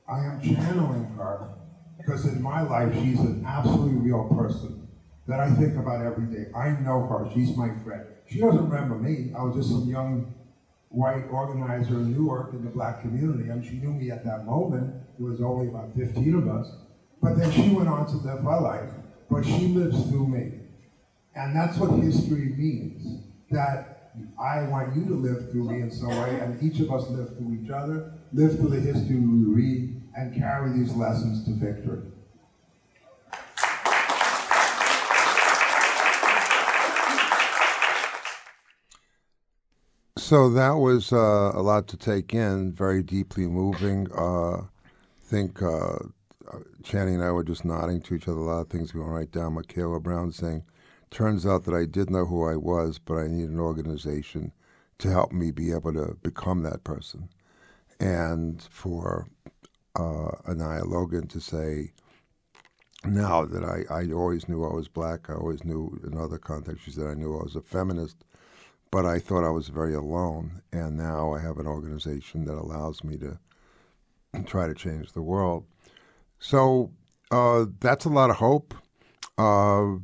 I 0.09 0.24
am 0.24 0.40
channeling 0.40 1.04
her 1.16 1.50
because 1.98 2.24
in 2.24 2.40
my 2.40 2.62
life 2.62 2.94
she's 2.94 3.20
an 3.20 3.44
absolutely 3.46 3.96
real 3.96 4.28
person 4.28 4.88
that 5.26 5.40
I 5.40 5.50
think 5.50 5.76
about 5.76 6.04
every 6.04 6.26
day. 6.26 6.50
I 6.56 6.70
know 6.80 7.06
her. 7.06 7.28
She's 7.34 7.56
my 7.56 7.70
friend. 7.84 8.06
She 8.30 8.40
doesn't 8.40 8.70
remember 8.70 8.94
me. 8.94 9.32
I 9.36 9.42
was 9.42 9.56
just 9.56 9.68
some 9.68 9.88
young 9.88 10.34
white 10.88 11.24
organizer 11.30 11.94
in 11.94 12.12
Newark 12.12 12.54
in 12.54 12.64
the 12.64 12.70
black 12.70 13.02
community, 13.02 13.50
and 13.50 13.62
she 13.62 13.72
knew 13.72 13.92
me 13.92 14.11
at 14.11 14.24
that 14.24 14.46
moment. 14.46 14.94
There 15.18 15.28
was 15.28 15.42
only 15.42 15.68
about 15.68 15.94
15 15.94 16.34
of 16.34 16.48
us. 16.48 16.70
But 17.20 17.36
then 17.36 17.50
she 17.52 17.68
went 17.70 17.88
on 17.88 18.06
to 18.06 18.16
live 18.16 18.42
her 18.42 18.61
life, 18.61 18.90
but 19.28 19.44
she 19.44 19.68
lives 19.68 20.09
through 20.09 20.28
me. 20.28 20.61
And 21.34 21.54
that's 21.54 21.76
what 21.76 21.98
history 22.00 22.54
means. 22.56 23.24
That 23.50 23.97
I 24.40 24.62
want 24.68 24.96
you 24.96 25.04
to 25.06 25.14
live 25.14 25.50
through 25.50 25.64
me 25.64 25.80
in 25.80 25.90
some 25.90 26.08
way, 26.08 26.40
and 26.40 26.62
each 26.62 26.80
of 26.80 26.90
us 26.92 27.08
live 27.10 27.36
through 27.36 27.58
each 27.62 27.70
other, 27.70 28.12
live 28.32 28.56
through 28.56 28.70
the 28.70 28.80
history 28.80 29.16
we 29.16 29.54
read, 29.54 30.00
and 30.16 30.34
carry 30.34 30.72
these 30.72 30.92
lessons 30.94 31.44
to 31.44 31.52
victory. 31.52 32.02
So 40.16 40.50
that 40.50 40.72
was 40.72 41.10
uh, 41.12 41.52
a 41.54 41.62
lot 41.62 41.88
to 41.88 41.96
take 41.96 42.34
in, 42.34 42.72
very 42.72 43.02
deeply 43.02 43.46
moving. 43.46 44.08
Uh, 44.14 44.58
I 44.58 44.66
think 45.24 45.62
uh, 45.62 45.96
Channing 46.82 47.14
and 47.14 47.24
I 47.24 47.30
were 47.30 47.44
just 47.44 47.64
nodding 47.64 48.00
to 48.02 48.14
each 48.14 48.28
other. 48.28 48.38
A 48.38 48.42
lot 48.42 48.60
of 48.60 48.68
things 48.68 48.92
we 48.92 49.00
went 49.00 49.12
right 49.12 49.30
down. 49.30 49.56
Makayla 49.56 50.02
Brown 50.02 50.32
saying, 50.32 50.64
"Turns 51.11 51.46
out 51.46 51.64
that 51.64 51.74
I 51.74 51.84
did 51.86 52.11
know 52.11 52.26
who 52.26 52.44
I 52.44 52.56
was, 52.56 52.98
but 52.98 53.16
I 53.16 53.26
need 53.28 53.48
an 53.48 53.61
organization 53.61 54.52
to 54.98 55.11
help 55.11 55.32
me 55.32 55.50
be 55.50 55.72
able 55.72 55.92
to 55.92 56.16
become 56.22 56.62
that 56.62 56.84
person." 56.84 57.28
And 58.00 58.62
for 58.62 59.28
uh, 59.96 60.30
Anaya 60.48 60.84
Logan 60.84 61.26
to 61.28 61.40
say, 61.40 61.92
now 63.04 63.44
that 63.44 63.64
I, 63.64 63.84
I 63.92 64.12
always 64.12 64.48
knew 64.48 64.64
I 64.64 64.74
was 64.74 64.88
black, 64.88 65.30
I 65.30 65.34
always 65.34 65.64
knew 65.64 66.00
in 66.04 66.18
other 66.18 66.38
contexts, 66.38 66.84
she 66.84 66.90
said 66.90 67.06
I 67.06 67.14
knew 67.14 67.38
I 67.38 67.42
was 67.42 67.56
a 67.56 67.61
feminist, 67.61 68.24
but 68.90 69.04
I 69.04 69.18
thought 69.18 69.46
I 69.46 69.50
was 69.50 69.68
very 69.68 69.94
alone. 69.94 70.62
And 70.72 70.96
now 70.96 71.32
I 71.32 71.40
have 71.40 71.59
an 71.59 71.66
organization 71.66 72.44
that 72.46 72.56
allows 72.56 73.04
me 73.04 73.16
to 73.18 73.38
try 74.44 74.66
to 74.66 74.74
change 74.74 75.12
the 75.12 75.22
world. 75.22 75.64
So 76.38 76.92
uh, 77.30 77.66
that's 77.80 78.04
a 78.04 78.11
lot 78.11 78.30
of 78.30 78.36
hope. 78.36 78.74
Uh, 79.36 79.96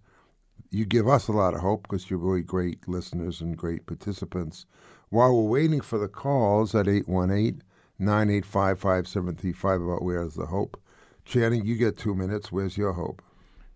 You 0.70 0.86
give 0.86 1.07
us 1.07 1.28
a 1.28 1.32
lot 1.32 1.55
of 1.55 1.61
hope 1.61 1.82
because 1.82 2.07
you're 2.07 2.20
really 2.20 2.43
great 2.43 2.88
listeners 2.88 3.41
and 3.41 3.57
great 3.57 3.88
participants. 3.88 4.68
While 5.09 5.36
we're 5.36 5.49
waiting 5.49 5.82
for 5.82 5.97
the 5.97 6.07
calls 6.07 6.76
at 6.76 6.88
818 6.88 7.63
985 7.97 8.80
5735 8.80 9.82
about 9.82 10.03
where's 10.03 10.36
the 10.36 10.45
hope, 10.45 10.80
Channing, 11.26 11.66
you 11.66 11.78
get 11.78 11.97
two 11.97 12.13
minutes. 12.13 12.51
Where's 12.51 12.78
your 12.78 12.93
hope? 12.93 13.24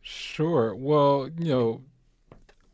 Sure. 0.04 0.76
Well, 0.76 1.30
you 1.40 1.50
know, 1.50 1.82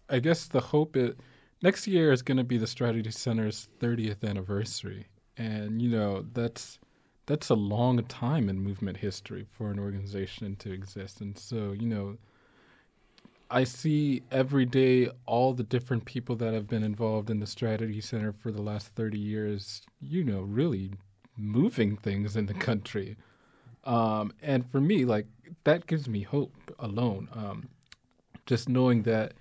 I 0.09 0.19
guess 0.19 0.47
the 0.47 0.59
hope 0.59 0.95
is 0.95 1.15
next 1.61 1.87
year 1.87 2.11
is 2.11 2.21
going 2.21 2.37
to 2.37 2.43
be 2.43 2.57
the 2.57 2.67
Strategy 2.67 3.11
Center's 3.11 3.69
30th 3.79 4.23
anniversary. 4.23 5.07
And 5.37 5.81
you 5.81 5.89
know 5.89 6.25
that's 6.33 6.79
that's 7.25 7.49
a 7.49 7.55
long 7.55 8.03
time 8.05 8.49
in 8.49 8.59
movement 8.59 8.97
history 8.97 9.45
for 9.51 9.71
an 9.71 9.79
organization 9.79 10.55
to 10.57 10.71
exist. 10.71 11.21
And 11.21 11.37
so 11.37 11.71
you 11.71 11.87
know 11.87 12.17
i 13.51 13.63
see 13.63 14.23
every 14.31 14.65
day 14.65 15.07
all 15.27 15.53
the 15.53 15.61
different 15.61 16.03
people 16.03 16.35
that 16.35 16.51
have 16.51 16.67
been 16.67 16.81
involved 16.81 17.29
in 17.29 17.39
the 17.39 17.45
strategy 17.45 18.01
center 18.01 18.33
for 18.33 18.51
the 18.51 18.61
last 18.61 18.87
30 18.95 19.19
years 19.19 19.83
you 20.01 20.23
know 20.23 20.41
really 20.41 20.89
moving 21.37 21.95
things 21.95 22.35
in 22.35 22.45
the 22.45 22.53
country. 22.53 23.17
Um, 23.83 24.33
and 24.41 24.69
for 24.71 24.81
me 24.81 25.05
like 25.05 25.27
that 25.63 25.85
gives 25.87 26.07
me 26.07 26.21
hope 26.21 26.53
alone. 26.79 27.27
Um, 27.33 27.69
just 28.45 28.69
knowing 28.69 29.03
that 29.03 29.33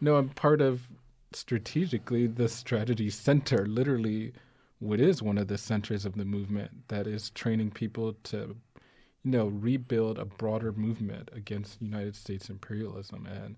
know 0.00 0.16
i'm 0.16 0.28
part 0.30 0.60
of 0.60 0.88
strategically 1.32 2.26
the 2.26 2.48
strategy 2.48 3.10
center 3.10 3.66
literally 3.66 4.32
what 4.78 5.00
is 5.00 5.22
one 5.22 5.38
of 5.38 5.48
the 5.48 5.58
centers 5.58 6.04
of 6.04 6.14
the 6.16 6.24
movement 6.24 6.70
that 6.88 7.06
is 7.06 7.30
training 7.30 7.70
people 7.70 8.14
to 8.22 8.56
you 9.26 9.32
know, 9.32 9.46
rebuild 9.48 10.20
a 10.20 10.24
broader 10.24 10.70
movement 10.70 11.30
against 11.34 11.82
United 11.82 12.14
States 12.14 12.48
imperialism. 12.48 13.26
And 13.26 13.56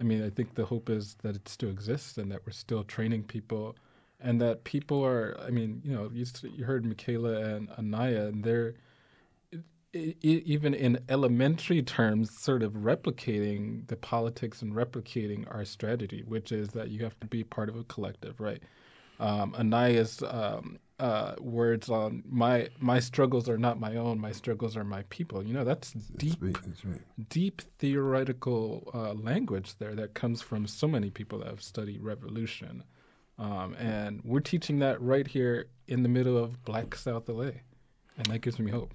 I 0.00 0.04
mean, 0.04 0.24
I 0.24 0.30
think 0.30 0.54
the 0.54 0.64
hope 0.64 0.88
is 0.88 1.16
that 1.22 1.34
it 1.34 1.48
still 1.48 1.70
exists 1.70 2.18
and 2.18 2.30
that 2.30 2.42
we're 2.46 2.52
still 2.52 2.84
training 2.84 3.24
people, 3.24 3.74
and 4.20 4.40
that 4.40 4.62
people 4.62 5.04
are. 5.04 5.36
I 5.44 5.50
mean, 5.50 5.82
you 5.84 5.92
know, 5.92 6.08
you, 6.12 6.24
you 6.56 6.64
heard 6.64 6.84
Makayla 6.84 7.56
and 7.56 7.68
Anaya, 7.70 8.26
and 8.26 8.44
they're 8.44 8.74
even 9.94 10.74
in 10.74 10.98
elementary 11.08 11.82
terms, 11.82 12.30
sort 12.38 12.62
of 12.62 12.72
replicating 12.72 13.86
the 13.88 13.96
politics 13.96 14.62
and 14.62 14.72
replicating 14.74 15.52
our 15.54 15.64
strategy, 15.64 16.22
which 16.26 16.50
is 16.50 16.68
that 16.70 16.90
you 16.90 17.02
have 17.04 17.18
to 17.20 17.26
be 17.26 17.44
part 17.44 17.68
of 17.68 17.76
a 17.76 17.84
collective, 17.84 18.40
right? 18.40 18.62
Um, 19.20 19.54
Anaya's 19.56 20.22
um, 20.22 20.78
uh, 20.98 21.34
words 21.40 21.90
on 21.90 22.22
my 22.28 22.68
my 22.80 23.00
struggles 23.00 23.48
are 23.48 23.58
not 23.58 23.78
my 23.78 23.96
own, 23.96 24.18
my 24.18 24.32
struggles 24.32 24.76
are 24.76 24.84
my 24.84 25.02
people. 25.10 25.42
You 25.44 25.52
know, 25.52 25.64
that's 25.64 25.92
deep, 25.92 26.38
That's 26.40 26.42
right, 26.42 26.66
that's 26.66 26.84
right. 26.84 27.28
deep 27.28 27.60
theoretical 27.78 28.90
uh, 28.94 29.12
language 29.12 29.76
there 29.78 29.94
that 29.94 30.14
comes 30.14 30.40
from 30.40 30.66
so 30.66 30.88
many 30.88 31.10
people 31.10 31.40
that 31.40 31.48
have 31.48 31.62
studied 31.62 32.02
revolution, 32.02 32.82
um, 33.38 33.74
and 33.74 34.22
we're 34.24 34.40
teaching 34.40 34.78
that 34.78 35.00
right 35.02 35.26
here 35.26 35.66
in 35.86 36.02
the 36.02 36.08
middle 36.08 36.38
of 36.38 36.64
Black 36.64 36.94
South 36.94 37.28
LA, 37.28 37.50
and 38.16 38.26
that 38.26 38.40
gives 38.40 38.58
me 38.58 38.70
hope. 38.70 38.94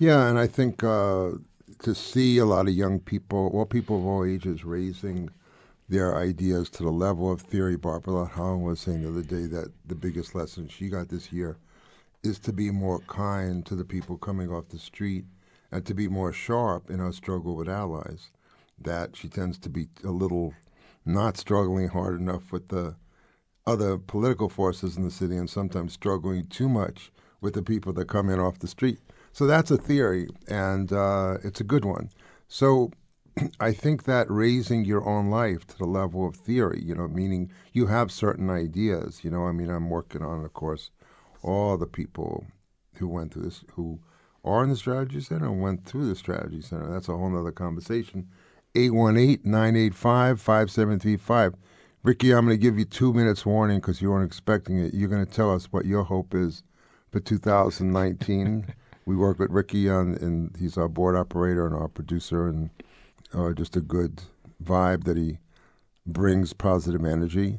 Yeah, 0.00 0.28
and 0.30 0.38
I 0.38 0.46
think 0.46 0.82
uh, 0.82 1.32
to 1.80 1.94
see 1.94 2.38
a 2.38 2.46
lot 2.46 2.66
of 2.66 2.72
young 2.72 3.00
people, 3.00 3.50
well, 3.52 3.66
people 3.66 3.98
of 3.98 4.06
all 4.06 4.24
ages, 4.24 4.64
raising 4.64 5.28
their 5.90 6.16
ideas 6.16 6.70
to 6.70 6.84
the 6.84 6.90
level 6.90 7.30
of 7.30 7.42
theory. 7.42 7.76
Barbara 7.76 8.24
Hong 8.24 8.62
was 8.62 8.80
saying 8.80 9.02
the 9.02 9.10
other 9.10 9.22
day 9.22 9.44
that 9.48 9.70
the 9.84 9.94
biggest 9.94 10.34
lesson 10.34 10.68
she 10.68 10.88
got 10.88 11.10
this 11.10 11.34
year 11.34 11.58
is 12.22 12.38
to 12.38 12.52
be 12.54 12.70
more 12.70 13.00
kind 13.08 13.66
to 13.66 13.74
the 13.74 13.84
people 13.84 14.16
coming 14.16 14.50
off 14.50 14.70
the 14.70 14.78
street 14.78 15.26
and 15.70 15.84
to 15.84 15.92
be 15.92 16.08
more 16.08 16.32
sharp 16.32 16.88
in 16.88 16.98
our 16.98 17.12
struggle 17.12 17.54
with 17.54 17.68
allies. 17.68 18.30
That 18.80 19.16
she 19.16 19.28
tends 19.28 19.58
to 19.58 19.68
be 19.68 19.88
a 20.02 20.10
little 20.12 20.54
not 21.04 21.36
struggling 21.36 21.88
hard 21.88 22.18
enough 22.18 22.52
with 22.52 22.68
the 22.68 22.94
other 23.66 23.98
political 23.98 24.48
forces 24.48 24.96
in 24.96 25.04
the 25.04 25.10
city 25.10 25.36
and 25.36 25.50
sometimes 25.50 25.92
struggling 25.92 26.46
too 26.46 26.70
much 26.70 27.12
with 27.42 27.52
the 27.52 27.62
people 27.62 27.92
that 27.92 28.08
come 28.08 28.30
in 28.30 28.40
off 28.40 28.60
the 28.60 28.66
street. 28.66 28.98
So 29.32 29.46
that's 29.46 29.70
a 29.70 29.76
theory, 29.76 30.28
and 30.48 30.92
uh, 30.92 31.38
it's 31.44 31.60
a 31.60 31.64
good 31.64 31.84
one. 31.84 32.10
So 32.48 32.90
I 33.60 33.72
think 33.72 34.04
that 34.04 34.30
raising 34.30 34.84
your 34.84 35.06
own 35.06 35.30
life 35.30 35.66
to 35.68 35.78
the 35.78 35.86
level 35.86 36.26
of 36.26 36.36
theory, 36.36 36.82
you 36.82 36.94
know, 36.94 37.08
meaning 37.08 37.50
you 37.72 37.86
have 37.86 38.10
certain 38.10 38.50
ideas, 38.50 39.20
you 39.22 39.30
know, 39.30 39.46
I 39.46 39.52
mean, 39.52 39.70
I'm 39.70 39.88
working 39.88 40.22
on, 40.22 40.44
of 40.44 40.52
course, 40.52 40.90
all 41.42 41.76
the 41.76 41.86
people 41.86 42.44
who 42.96 43.08
went 43.08 43.32
through 43.32 43.44
this, 43.44 43.64
who 43.74 44.00
are 44.44 44.62
in 44.62 44.70
the 44.70 44.76
Strategy 44.76 45.20
Center 45.20 45.46
and 45.46 45.60
went 45.60 45.84
through 45.84 46.08
the 46.08 46.16
Strategy 46.16 46.60
Center. 46.60 46.90
That's 46.90 47.08
a 47.08 47.16
whole 47.16 47.36
other 47.38 47.52
conversation. 47.52 48.28
818 48.74 49.40
985 49.44 50.40
5735. 50.40 51.54
Ricky, 52.02 52.32
I'm 52.32 52.46
going 52.46 52.56
to 52.56 52.62
give 52.62 52.78
you 52.78 52.84
two 52.84 53.12
minutes 53.12 53.44
warning 53.44 53.78
because 53.78 54.00
you 54.00 54.10
weren't 54.10 54.26
expecting 54.26 54.78
it. 54.78 54.94
You're 54.94 55.08
going 55.08 55.24
to 55.24 55.30
tell 55.30 55.52
us 55.52 55.66
what 55.66 55.84
your 55.84 56.04
hope 56.04 56.34
is 56.34 56.62
for 57.10 57.20
2019. 57.20 58.74
we 59.10 59.16
work 59.16 59.40
with 59.40 59.50
Ricky 59.50 59.90
on, 59.90 60.14
and 60.14 60.56
he's 60.56 60.78
our 60.78 60.86
board 60.86 61.16
operator 61.16 61.66
and 61.66 61.74
our 61.74 61.88
producer, 61.88 62.46
and 62.46 62.70
uh, 63.34 63.52
just 63.52 63.74
a 63.74 63.80
good 63.80 64.22
vibe 64.62 65.02
that 65.02 65.16
he 65.16 65.38
brings 66.06 66.52
positive 66.52 67.04
energy. 67.04 67.58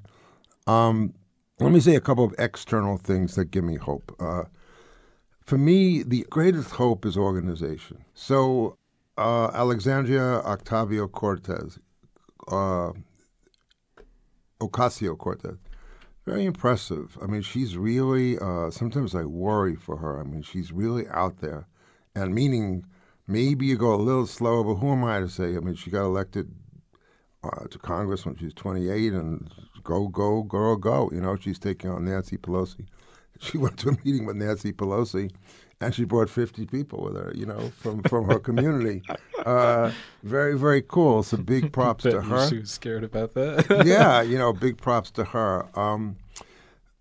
Um, 0.65 1.13
let 1.59 1.73
me 1.73 1.81
say 1.81 1.95
a 1.95 1.99
couple 1.99 2.23
of 2.23 2.33
external 2.39 2.97
things 2.97 3.35
that 3.35 3.51
give 3.51 3.65
me 3.65 3.75
hope. 3.75 4.15
Uh, 4.17 4.43
for 5.41 5.57
me, 5.57 6.03
the 6.03 6.25
greatest 6.29 6.71
hope 6.71 7.05
is 7.05 7.17
organization. 7.17 8.05
So, 8.13 8.77
uh, 9.17 9.47
Alexandria 9.53 10.39
Octavio 10.45 11.09
Cortez, 11.09 11.79
uh, 12.47 12.93
Ocasio 14.61 15.17
Cortez, 15.17 15.57
very 16.26 16.45
impressive. 16.45 17.17
I 17.22 17.26
mean, 17.26 17.41
she's 17.41 17.78
really, 17.78 18.38
uh, 18.38 18.69
sometimes 18.69 19.15
I 19.15 19.24
worry 19.24 19.76
for 19.76 19.97
her. 19.97 20.19
I 20.19 20.24
mean, 20.24 20.43
she's 20.43 20.72
really 20.72 21.07
out 21.09 21.41
there. 21.41 21.67
And 22.15 22.36
meaning, 22.36 22.86
maybe 23.28 23.65
you 23.65 23.78
go 23.78 23.93
a 23.93 23.95
little 23.95 24.28
slower, 24.28 24.63
but 24.63 24.76
who 24.76 24.91
am 24.91 25.03
I 25.03 25.19
to 25.19 25.30
say? 25.30 25.55
I 25.55 25.59
mean, 25.59 25.76
she 25.76 25.89
got 25.89 26.03
elected 26.03 26.51
uh, 27.43 27.65
to 27.67 27.80
Congress 27.80 28.26
when 28.26 28.38
she 28.38 28.45
was 28.45 28.53
28, 28.53 29.13
and 29.13 29.51
go, 29.84 30.07
go, 30.07 30.43
girl, 30.43 30.76
go. 30.76 31.09
You 31.11 31.22
know, 31.22 31.36
she's 31.38 31.59
taking 31.59 31.89
on 31.89 32.05
Nancy 32.05 32.38
Pelosi. 32.38 32.86
She 33.41 33.57
went 33.57 33.77
to 33.79 33.89
a 33.89 33.97
meeting 34.05 34.25
with 34.25 34.35
Nancy 34.35 34.71
Pelosi, 34.71 35.31
and 35.81 35.93
she 35.95 36.03
brought 36.03 36.29
50 36.29 36.67
people 36.67 37.03
with 37.03 37.15
her, 37.15 37.31
you 37.35 37.45
know, 37.45 37.71
from, 37.77 38.03
from 38.03 38.25
her 38.25 38.39
community. 38.39 39.01
Uh, 39.45 39.91
very, 40.21 40.55
very 40.57 40.83
cool. 40.83 41.23
So 41.23 41.37
big 41.37 41.73
props 41.73 42.03
to 42.03 42.21
her 42.21 42.47
She 42.47 42.59
was 42.59 42.69
scared 42.69 43.03
about 43.03 43.33
that. 43.33 43.83
yeah, 43.85 44.21
you 44.31 44.37
know, 44.37 44.53
big 44.53 44.77
props 44.77 45.09
to 45.11 45.23
her. 45.23 45.67
Um, 45.77 46.17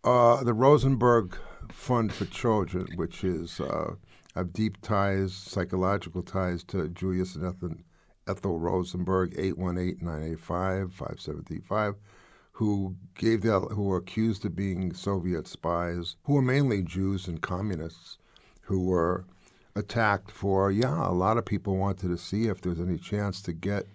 uh, 0.02 0.42
the 0.42 0.54
Rosenberg 0.54 1.36
Fund 1.70 2.10
for 2.12 2.24
Children, 2.24 2.86
which 2.96 3.22
is 3.22 3.60
uh, 3.60 3.94
have 4.34 4.54
deep 4.54 4.80
ties, 4.80 5.34
psychological 5.34 6.22
ties 6.22 6.64
to 6.64 6.88
Julius 6.88 7.34
and 7.34 7.44
Ethel, 7.46 7.74
Ethel 8.26 8.58
Rosenberg, 8.58 9.34
818-985-5735, 9.34 11.94
who 12.60 12.94
gave 13.14 13.40
the, 13.40 13.58
who 13.58 13.84
were 13.84 13.96
accused 13.96 14.44
of 14.44 14.54
being 14.54 14.92
Soviet 14.92 15.48
spies, 15.48 16.16
who 16.24 16.34
were 16.34 16.42
mainly 16.42 16.82
Jews 16.82 17.26
and 17.26 17.40
communists, 17.40 18.18
who 18.60 18.84
were 18.84 19.24
attacked 19.74 20.30
for, 20.30 20.70
yeah, 20.70 21.08
a 21.08 21.10
lot 21.10 21.38
of 21.38 21.46
people 21.46 21.78
wanted 21.78 22.08
to 22.08 22.18
see 22.18 22.48
if 22.48 22.60
there 22.60 22.68
was 22.68 22.78
any 22.78 22.98
chance 22.98 23.40
to 23.42 23.54
get 23.54 23.86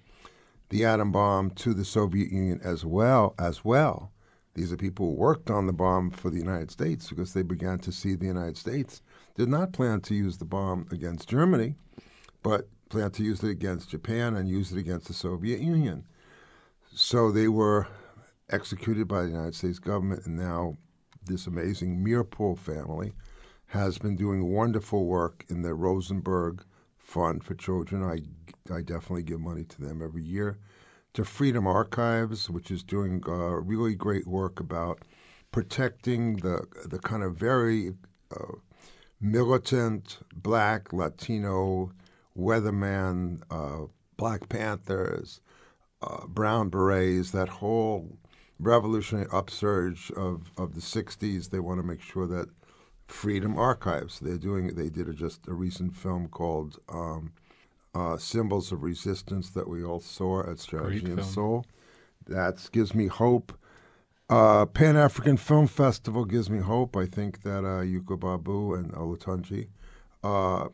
the 0.69 0.83
atom 0.83 1.11
bomb 1.11 1.51
to 1.51 1.75
the 1.75 1.85
Soviet 1.85 2.31
Union 2.31 2.59
as 2.63 2.83
well 2.83 3.35
as 3.37 3.63
well. 3.63 4.11
These 4.55 4.73
are 4.73 4.77
people 4.77 5.11
who 5.11 5.13
worked 5.13 5.51
on 5.51 5.67
the 5.67 5.71
bomb 5.71 6.09
for 6.09 6.31
the 6.31 6.39
United 6.39 6.71
States 6.71 7.07
because 7.07 7.33
they 7.33 7.43
began 7.43 7.77
to 7.77 7.91
see 7.91 8.15
the 8.15 8.25
United 8.25 8.57
States 8.57 9.03
did 9.35 9.47
not 9.47 9.73
plan 9.73 10.01
to 10.01 10.15
use 10.15 10.39
the 10.39 10.43
bomb 10.43 10.87
against 10.89 11.29
Germany, 11.29 11.75
but 12.41 12.67
planned 12.89 13.13
to 13.13 13.23
use 13.23 13.43
it 13.43 13.51
against 13.51 13.91
Japan 13.91 14.35
and 14.35 14.49
use 14.49 14.71
it 14.71 14.79
against 14.79 15.05
the 15.05 15.13
Soviet 15.13 15.59
Union. 15.59 16.03
So 16.95 17.31
they 17.31 17.47
were 17.47 17.87
executed 18.49 19.07
by 19.07 19.23
the 19.23 19.29
United 19.29 19.55
States 19.55 19.79
government, 19.79 20.25
and 20.25 20.37
now 20.37 20.77
this 21.25 21.47
amazing 21.47 22.03
Meeropol 22.05 22.57
family 22.57 23.13
has 23.67 23.97
been 23.97 24.15
doing 24.15 24.53
wonderful 24.53 25.05
work 25.05 25.43
in 25.49 25.61
the 25.61 25.73
Rosenberg 25.73 26.63
Fund 26.97 27.43
for 27.43 27.55
Children. 27.55 28.03
I, 28.03 28.73
I 28.73 28.81
definitely 28.81 29.23
give 29.23 29.39
money 29.39 29.63
to 29.63 29.81
them 29.81 30.01
every 30.01 30.23
year. 30.23 30.59
To 31.13 31.25
Freedom 31.25 31.65
Archives, 31.65 32.49
which 32.49 32.69
is 32.69 32.83
doing 32.83 33.23
uh, 33.27 33.61
really 33.61 33.95
great 33.95 34.27
work 34.27 34.59
about 34.59 34.99
protecting 35.51 36.35
the 36.37 36.65
the 36.85 36.99
kind 36.99 37.23
of 37.23 37.37
very 37.37 37.93
uh, 38.35 38.57
militant 39.21 40.19
black, 40.33 40.91
Latino, 40.91 41.91
weatherman, 42.37 43.41
uh, 43.49 43.87
Black 44.17 44.49
Panthers, 44.49 45.39
uh, 46.01 46.27
Brown 46.27 46.69
Berets, 46.69 47.31
that 47.31 47.47
whole 47.47 48.17
revolutionary 48.59 49.27
upsurge 49.31 50.11
of, 50.11 50.51
of 50.57 50.75
the 50.75 50.81
60s. 50.81 51.49
They 51.49 51.59
want 51.59 51.79
to 51.79 51.87
make 51.87 52.01
sure 52.01 52.27
that 52.27 52.49
Freedom 53.07 53.57
Archives, 53.57 54.19
they're 54.19 54.37
doing, 54.37 54.75
they 54.75 54.89
did 54.89 55.07
a, 55.07 55.13
just 55.13 55.47
a 55.47 55.53
recent 55.53 55.95
film 55.95 56.27
called 56.27 56.79
um, 56.89 57.33
uh, 57.93 58.17
Symbols 58.17 58.71
of 58.71 58.83
Resistance 58.83 59.49
that 59.51 59.67
we 59.67 59.83
all 59.83 59.99
saw 59.99 60.49
at 60.49 60.59
Strategy 60.59 61.01
Great 61.01 61.09
and 61.11 61.19
film. 61.19 61.33
Soul. 61.33 61.65
That 62.27 62.67
gives 62.71 62.95
me 62.95 63.07
hope. 63.07 63.57
Uh, 64.27 64.65
Pan 64.65 64.97
African 64.97 65.37
Film 65.37 65.67
Festival 65.67 66.25
gives 66.25 66.49
me 66.49 66.59
hope. 66.59 66.97
I 66.97 67.05
think 67.05 67.43
that 67.43 67.59
uh, 67.59 67.83
Ayuko 67.83 68.19
Babu 68.19 68.73
and 68.73 68.91
Olatunji, 68.93 69.67
uh, 70.23 70.65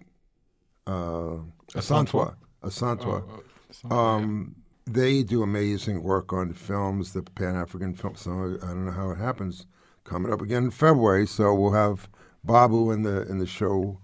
uh, 0.88 1.41
Asantewa, 1.73 2.36
Asantewa, 2.63 3.23
Oh, 3.29 3.43
oh, 3.89 3.95
um, 3.97 4.55
they 4.94 5.24
do 5.24 5.44
amazing 5.44 6.04
work 6.04 6.34
on 6.34 6.54
films. 6.54 7.14
The 7.14 7.24
Pan 7.24 7.56
African 7.56 7.94
Film. 7.96 8.16
So 8.16 8.32
I 8.62 8.68
don't 8.68 8.86
know 8.86 8.92
how 8.92 9.12
it 9.12 9.18
happens. 9.18 9.66
Coming 10.04 10.34
up 10.34 10.42
again 10.42 10.66
in 10.66 10.72
February, 10.72 11.28
so 11.28 11.54
we'll 11.54 11.74
have 11.74 12.10
Babu 12.44 12.92
in 12.92 13.04
the 13.04 13.22
in 13.30 13.39
the 13.39 13.48
show. 13.48 14.00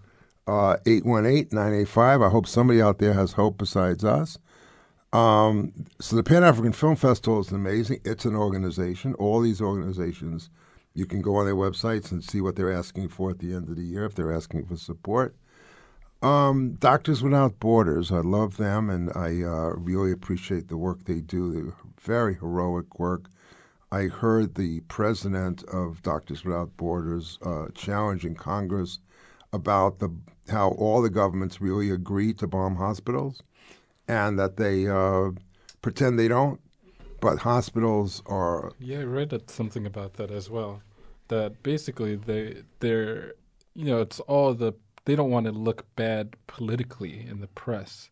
Uh, 0.48 0.78
818-985. 0.86 2.26
I 2.26 2.30
hope 2.30 2.48
somebody 2.48 2.82
out 2.82 3.00
there 3.00 3.12
has 3.12 3.34
hope 3.34 3.58
besides 3.58 4.06
us. 4.06 4.38
Um, 5.12 5.74
so 6.00 6.16
the 6.16 6.24
Pan 6.24 6.44
African 6.44 6.72
Film 6.72 6.96
Festival 6.96 7.40
is 7.42 7.52
amazing. 7.52 8.00
It's 8.06 8.24
an 8.24 8.36
organization. 8.36 9.14
All 9.16 9.42
these 9.42 9.62
organizations, 9.62 10.50
you 10.94 11.06
can 11.06 11.22
go 11.22 11.36
on 11.36 11.46
their 11.46 11.56
websites 11.56 12.12
and 12.12 12.24
see 12.24 12.40
what 12.40 12.56
they're 12.56 12.72
asking 12.72 13.10
for 13.10 13.32
at 13.32 13.40
the 13.40 13.54
end 13.54 13.68
of 13.68 13.76
the 13.76 13.84
year 13.84 14.06
if 14.06 14.16
they're 14.16 14.34
asking 14.34 14.66
for 14.66 14.78
support. 14.78 15.36
Um, 16.22 16.74
Doctors 16.80 17.22
Without 17.22 17.59
Borders, 17.59 18.11
I 18.11 18.20
love 18.20 18.57
them 18.57 18.89
and 18.89 19.11
I 19.15 19.43
uh, 19.43 19.74
really 19.76 20.11
appreciate 20.11 20.68
the 20.68 20.78
work 20.78 21.03
they 21.05 21.22
do. 21.22 21.51
They're 21.53 21.74
very 22.01 22.36
heroic 22.36 22.99
work. 22.99 23.30
I 23.91 24.03
heard 24.03 24.55
the 24.55 24.82
president 24.82 25.63
of 25.65 26.01
Doctors 26.01 26.43
Without 26.43 26.76
Borders 26.76 27.38
uh, 27.43 27.68
challenging 27.74 28.36
Congress 28.36 28.99
about 29.53 29.99
the 29.99 30.09
how 30.49 30.70
all 30.72 31.01
the 31.01 31.09
governments 31.09 31.61
really 31.61 31.89
agree 31.89 32.34
to 32.34 32.47
bomb 32.47 32.76
hospitals, 32.76 33.43
and 34.07 34.39
that 34.39 34.57
they 34.57 34.88
uh, 34.88 35.32
pretend 35.82 36.18
they 36.18 36.28
don't. 36.28 36.59
But 37.22 37.39
hospitals 37.39 38.22
are 38.26 38.74
Yeah, 38.80 38.99
I 38.99 39.03
read 39.03 39.49
something 39.49 39.86
about 39.86 40.13
that 40.13 40.32
as 40.32 40.49
well. 40.49 40.82
That 41.30 41.63
basically 41.63 42.15
they 42.15 42.63
they're 42.80 43.34
you 43.74 43.86
know 43.86 44.01
it's 44.01 44.20
all 44.22 44.53
the 44.53 44.74
they 45.08 45.16
don't 45.16 45.32
want 45.32 45.45
to 45.45 45.53
look 45.53 45.86
bad 45.95 46.36
politically 46.47 47.26
in 47.26 47.39
the 47.39 47.47
press, 47.47 48.10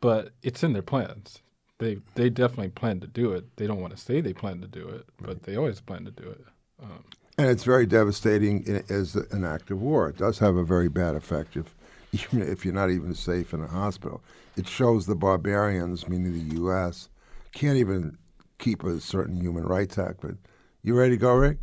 but 0.00 0.30
it's 0.42 0.64
in 0.64 0.72
their 0.72 0.82
plans. 0.82 1.40
They 1.78 1.98
they 2.16 2.30
definitely 2.30 2.70
plan 2.70 2.98
to 3.00 3.06
do 3.06 3.30
it. 3.32 3.56
They 3.56 3.68
don't 3.68 3.80
want 3.80 3.96
to 3.96 4.02
say 4.02 4.20
they 4.20 4.32
plan 4.32 4.60
to 4.60 4.66
do 4.66 4.88
it, 4.88 5.06
but 5.22 5.44
they 5.44 5.54
always 5.54 5.80
plan 5.80 6.04
to 6.04 6.10
do 6.10 6.28
it. 6.28 6.44
Um, 6.82 7.04
And 7.38 7.46
it's 7.48 7.62
very 7.62 7.86
devastating 7.86 8.64
in, 8.66 8.82
as 8.88 9.14
an 9.14 9.44
act 9.44 9.70
of 9.70 9.80
war. 9.80 10.08
It 10.08 10.16
does 10.16 10.40
have 10.40 10.56
a 10.56 10.64
very 10.64 10.88
bad 10.88 11.14
effect 11.14 11.56
if, 11.56 11.72
even 12.12 12.42
if 12.42 12.64
you're 12.64 12.74
not 12.74 12.90
even 12.90 13.14
safe 13.14 13.54
in 13.54 13.62
a 13.62 13.68
hospital. 13.68 14.20
It 14.56 14.66
shows 14.66 15.06
the 15.06 15.14
barbarians, 15.14 16.08
meaning 16.08 16.32
the 16.32 16.54
U.S., 16.56 17.08
can't 17.52 17.76
even 17.78 18.18
keep 18.58 18.82
a 18.82 18.98
certain 19.00 19.40
human 19.40 19.62
rights 19.62 19.96
act. 19.96 20.22
But 20.22 20.34
you 20.82 20.98
ready 20.98 21.10
to 21.10 21.20
go, 21.20 21.34
Rick? 21.34 21.58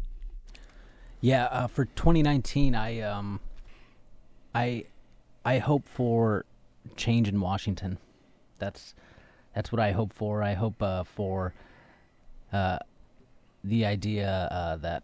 Yeah, 1.20 1.46
uh, 1.46 1.68
for 1.68 1.86
2019, 1.86 2.76
I 2.76 3.02
um, 3.02 3.40
I 4.54 4.86
I 5.46 5.60
hope 5.60 5.88
for 5.88 6.46
change 6.96 7.28
in 7.28 7.40
Washington. 7.40 7.98
That's 8.60 8.96
that's 9.56 9.72
what 9.72 9.80
I 9.80 9.92
hope 9.92 10.14
for. 10.14 10.44
I 10.44 10.54
hope 10.54 10.82
uh, 10.82 11.04
for 11.04 11.54
uh, 12.52 12.80
the 13.64 13.86
idea 13.86 14.48
uh, 14.52 14.76
that 14.78 15.04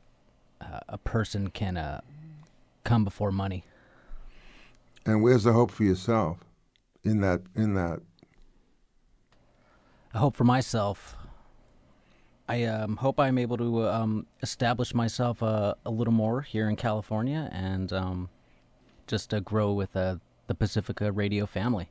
uh, 0.61 0.79
a 0.87 0.97
person 0.97 1.49
can 1.49 1.77
uh, 1.77 2.01
come 2.83 3.03
before 3.03 3.31
money. 3.31 3.63
And 5.05 5.21
where's 5.23 5.43
the 5.43 5.53
hope 5.53 5.71
for 5.71 5.83
yourself 5.83 6.39
in 7.03 7.21
that? 7.21 7.41
In 7.55 7.73
that, 7.75 8.01
I 10.13 10.17
hope 10.17 10.35
for 10.35 10.43
myself. 10.43 11.15
I 12.47 12.63
um, 12.63 12.97
hope 12.97 13.19
I'm 13.19 13.37
able 13.37 13.57
to 13.57 13.87
um, 13.87 14.25
establish 14.41 14.95
myself 14.95 15.43
uh, 15.43 15.75
a 15.85 15.91
little 15.91 16.13
more 16.13 16.41
here 16.41 16.67
in 16.67 16.75
California 16.75 17.47
and 17.51 17.93
um, 17.93 18.29
just 19.09 19.33
uh, 19.33 19.39
grow 19.41 19.73
with 19.73 19.95
uh, 19.95 20.15
the 20.47 20.55
Pacifica 20.55 21.11
Radio 21.11 21.45
family. 21.45 21.89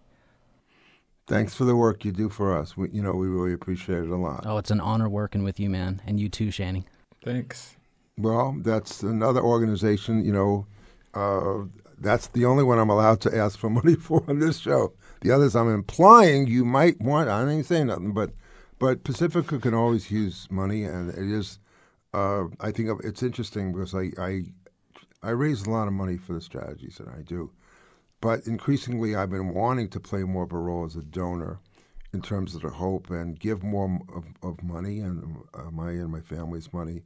thanks 1.27 1.53
for 1.55 1.64
the 1.64 1.77
work 1.77 2.05
you 2.05 2.12
do 2.12 2.29
for 2.31 2.57
us. 2.57 2.77
We, 2.77 2.89
you 2.91 3.03
know, 3.03 3.12
we 3.12 3.27
really 3.27 3.53
appreciate 3.53 3.99
it 4.05 4.09
a 4.09 4.16
lot. 4.16 4.45
Oh, 4.47 4.57
it's 4.57 4.71
an 4.71 4.81
honor 4.81 5.09
working 5.11 5.43
with 5.43 5.61
you, 5.61 5.69
man, 5.69 6.01
and 6.07 6.19
you 6.19 6.29
too, 6.31 6.51
Shanny. 6.51 6.87
thanks. 7.23 7.77
Well, 8.16 8.57
that's 8.62 9.03
another 9.03 9.41
organization. 9.41 10.25
You 10.25 10.33
know, 10.33 10.66
uh, 11.14 11.66
that's 12.01 12.29
the 12.29 12.47
only 12.47 12.64
one 12.64 12.79
I'm 12.79 12.91
allowed 12.91 13.21
to 13.23 13.37
ask 13.37 13.59
for 13.59 13.69
money 13.71 13.95
for 14.07 14.25
on 14.29 14.39
this 14.39 14.59
show. 14.59 14.93
The 15.21 15.31
others, 15.33 15.55
I'm 15.55 15.73
implying 15.73 16.47
you 16.47 16.64
might 16.64 17.01
want. 17.01 17.29
I 17.29 17.49
ain't 17.49 17.66
saying 17.66 17.89
nothing, 17.89 18.12
but 18.12 18.31
but 18.79 19.05
Pacifica 19.05 19.59
can 19.59 19.75
always 19.75 20.11
use 20.11 20.49
money, 20.51 20.85
and 20.85 21.11
it 21.11 21.19
is. 21.19 21.59
Uh, 22.14 22.45
I 22.61 22.71
think 22.73 22.89
it's 23.05 23.23
interesting 23.23 23.73
because 23.73 23.95
I, 23.95 24.11
I 24.19 24.45
I 25.23 25.31
raise 25.31 25.62
a 25.62 25.71
lot 25.71 25.89
of 25.89 25.95
money 25.95 26.16
for 26.16 26.33
the 26.33 26.41
strategies 26.41 26.97
that 26.99 27.09
I 27.09 27.23
do, 27.23 27.51
but 28.21 28.47
increasingly 28.47 29.16
I've 29.16 29.31
been 29.31 29.53
wanting 29.53 29.89
to 29.91 30.01
play 30.01 30.23
more 30.23 30.45
of 30.45 30.53
a 30.53 30.59
role 30.59 30.85
as 30.85 30.97
a 30.97 31.03
donor 31.03 31.59
in 32.12 32.23
terms 32.23 32.55
of 32.55 32.62
the 32.62 32.71
hope 32.71 33.11
and 33.11 33.39
give 33.39 33.62
more 33.62 34.01
of, 34.14 34.25
of 34.43 34.62
money 34.62 35.01
and 35.01 35.39
uh, 35.55 35.71
my 35.71 35.91
and 35.91 36.11
my 36.11 36.21
family's 36.21 36.73
money 36.73 37.03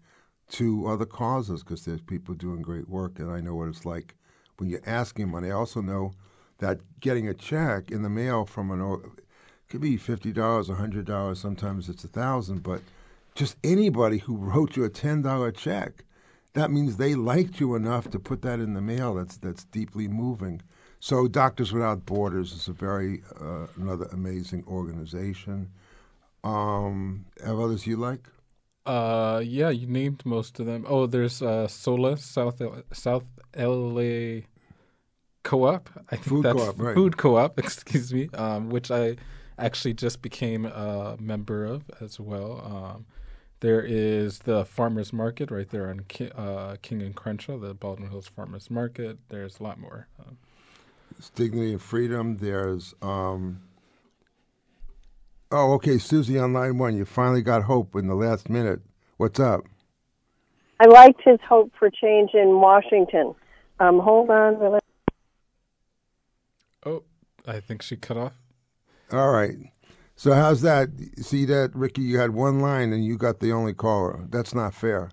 to 0.51 0.87
other 0.87 1.07
causes 1.07 1.63
because 1.63 1.85
there's 1.85 2.03
people 2.03 2.35
doing 2.35 2.61
great 2.61 2.89
work, 2.89 3.19
and 3.19 3.31
I 3.31 3.41
know 3.41 3.55
what 3.55 3.69
it's 3.69 3.87
like 3.87 4.15
when 4.59 4.69
you're 4.69 4.81
asking 4.87 5.31
money. 5.31 5.49
I 5.49 5.55
also 5.55 5.81
know 5.81 6.13
that 6.59 6.81
getting 7.01 7.29
a 7.29 7.35
check 7.35 7.91
in 7.91 8.03
the 8.03 8.11
mail 8.11 8.45
from 8.45 8.71
an 8.71 9.01
could 9.69 9.81
be 9.81 9.97
fifty 9.97 10.33
dollars, 10.33 10.69
hundred 10.69 11.07
dollars, 11.07 11.41
sometimes 11.41 11.89
it's 11.89 12.05
a 12.05 12.09
thousand, 12.09 12.63
but 12.63 12.83
just 13.35 13.57
anybody 13.65 14.19
who 14.19 14.37
wrote 14.37 14.77
you 14.77 14.85
a 14.85 14.91
ten 14.91 15.23
dollar 15.23 15.51
check, 15.51 16.05
that 16.55 16.71
means 16.71 16.97
they 16.97 17.15
liked 17.15 17.61
you 17.61 17.75
enough 17.75 18.11
to 18.11 18.19
put 18.19 18.43
that 18.43 18.61
in 18.61 18.75
the 18.75 18.81
mail. 18.81 19.15
That's 19.15 19.37
that's 19.39 19.65
deeply 19.65 20.09
moving. 20.09 20.63
So 21.01 21.27
Doctors 21.27 21.73
Without 21.73 22.07
Borders 22.07 22.53
is 22.53 22.69
a 22.69 22.73
very 22.73 23.23
uh, 23.41 23.67
another 23.77 24.07
amazing 24.13 24.65
organization. 24.69 25.71
Um, 26.45 27.27
have 27.45 27.59
others 27.59 27.87
you 27.87 27.97
like? 27.97 28.29
Uh, 28.85 29.41
yeah, 29.45 29.71
you 29.71 29.87
named 29.87 30.25
most 30.25 30.59
of 30.61 30.67
them. 30.67 30.85
Oh, 30.89 31.07
there's 31.07 31.41
uh, 31.41 31.69
Sola 31.69 32.17
South 32.17 32.61
L- 32.61 32.83
South 32.93 33.29
LA 33.57 34.43
Co-op. 35.45 35.91
I 36.11 36.17
think 36.17 36.25
Food 36.25 36.45
that's 36.45 36.59
Co-op, 36.59 36.81
right. 36.81 36.95
Food 36.95 37.17
Co-op. 37.17 37.59
Excuse 37.59 38.13
me. 38.13 38.29
Um, 38.35 38.71
which 38.71 38.91
I 38.91 39.17
actually 39.59 39.95
just 39.95 40.23
became 40.23 40.67
a 40.67 41.17
member 41.19 41.65
of 41.65 41.85
as 42.01 42.19
well. 42.19 42.61
Um, 42.65 43.07
there 43.63 43.81
is 43.81 44.41
the 44.41 44.65
farmers 44.65 45.13
market 45.13 45.51
right 45.53 45.69
there 45.71 45.89
on 45.89 46.01
Ki- 46.09 46.33
uh, 46.35 46.75
King 46.83 47.01
and 47.01 47.15
Crenshaw, 47.15 47.59
the 47.59 47.75
Baldwin 47.75 48.11
Hills 48.11 48.27
Farmers 48.27 48.69
Market. 48.71 49.19
There's 49.29 49.61
a 49.61 49.63
lot 49.63 49.79
more. 49.79 50.09
Um, 50.19 50.37
It's 51.17 51.31
Dignity 51.31 51.71
and 51.71 51.81
Freedom. 51.81 52.39
There's 52.39 52.93
um 53.01 53.63
Oh, 55.53 55.75
okay, 55.75 55.99
Susie 55.99 56.39
on 56.39 56.53
line 56.55 56.79
one. 56.79 56.97
You 56.97 57.05
finally 57.05 57.43
got 57.43 57.63
hope 57.65 57.95
in 57.95 58.09
the 58.09 58.15
last 58.15 58.49
minute. 58.51 58.81
What's 59.19 59.39
up? 59.39 59.65
I 60.81 60.87
liked 60.87 61.21
his 61.25 61.39
hope 61.49 61.71
for 61.79 61.89
change 61.89 62.31
in 62.35 62.59
Washington. 62.61 63.35
Um, 63.79 64.01
hold 64.01 64.31
on. 64.31 64.55
a 64.57 64.59
minute. 64.59 64.85
oh, 66.85 67.05
I 67.47 67.61
think 67.61 67.83
she 67.83 67.97
cut 67.97 68.17
off. 68.17 68.33
All 69.13 69.31
right. 69.31 69.57
So 70.23 70.35
how's 70.35 70.61
that? 70.61 70.89
See 71.17 71.45
that, 71.47 71.75
Ricky? 71.75 72.03
You 72.03 72.17
had 72.21 72.31
one 72.31 72.61
line 72.61 72.93
and 72.93 73.05
you 73.05 73.19
got 73.19 73.41
the 73.41 73.51
only 73.51 73.75
caller. 73.75 74.25
That's 74.31 74.55
not 74.55 74.73
fair. 74.73 75.11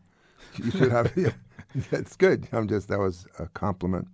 You 0.64 0.70
should 0.70 0.92
have. 0.92 1.12
that's 1.90 2.16
good. 2.16 2.48
I'm 2.52 2.68
just 2.68 2.90
that 2.90 3.00
was 3.00 3.26
a 3.40 3.48
compliment. 3.48 4.08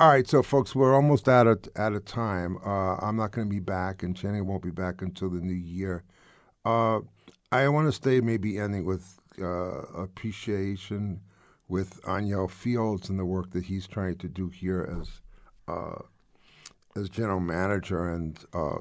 All 0.00 0.08
right, 0.08 0.26
so 0.26 0.42
folks, 0.42 0.74
we're 0.74 0.92
almost 0.92 1.28
out 1.28 1.46
of 1.46 1.60
out 1.76 1.92
of 1.92 2.04
time. 2.04 2.58
Uh, 2.66 2.96
I'm 2.96 3.14
not 3.14 3.30
going 3.30 3.46
to 3.46 3.54
be 3.54 3.60
back, 3.60 4.02
and 4.02 4.16
Channing 4.16 4.44
won't 4.44 4.64
be 4.64 4.72
back 4.72 5.02
until 5.02 5.30
the 5.30 5.40
new 5.40 5.54
year. 5.54 6.02
Uh, 6.64 7.02
I 7.52 7.68
want 7.68 7.86
to 7.86 7.92
stay, 7.92 8.20
maybe 8.20 8.58
ending 8.58 8.84
with 8.84 9.20
uh, 9.40 9.82
appreciation 9.96 11.20
with 11.68 12.02
Aniel 12.08 12.50
Fields 12.50 13.08
and 13.08 13.20
the 13.20 13.24
work 13.24 13.52
that 13.52 13.62
he's 13.62 13.86
trying 13.86 14.16
to 14.16 14.28
do 14.28 14.48
here 14.48 14.98
as 15.00 15.20
uh, 15.68 16.02
as 16.96 17.08
general 17.08 17.38
manager, 17.38 18.12
and 18.12 18.36
uh, 18.52 18.78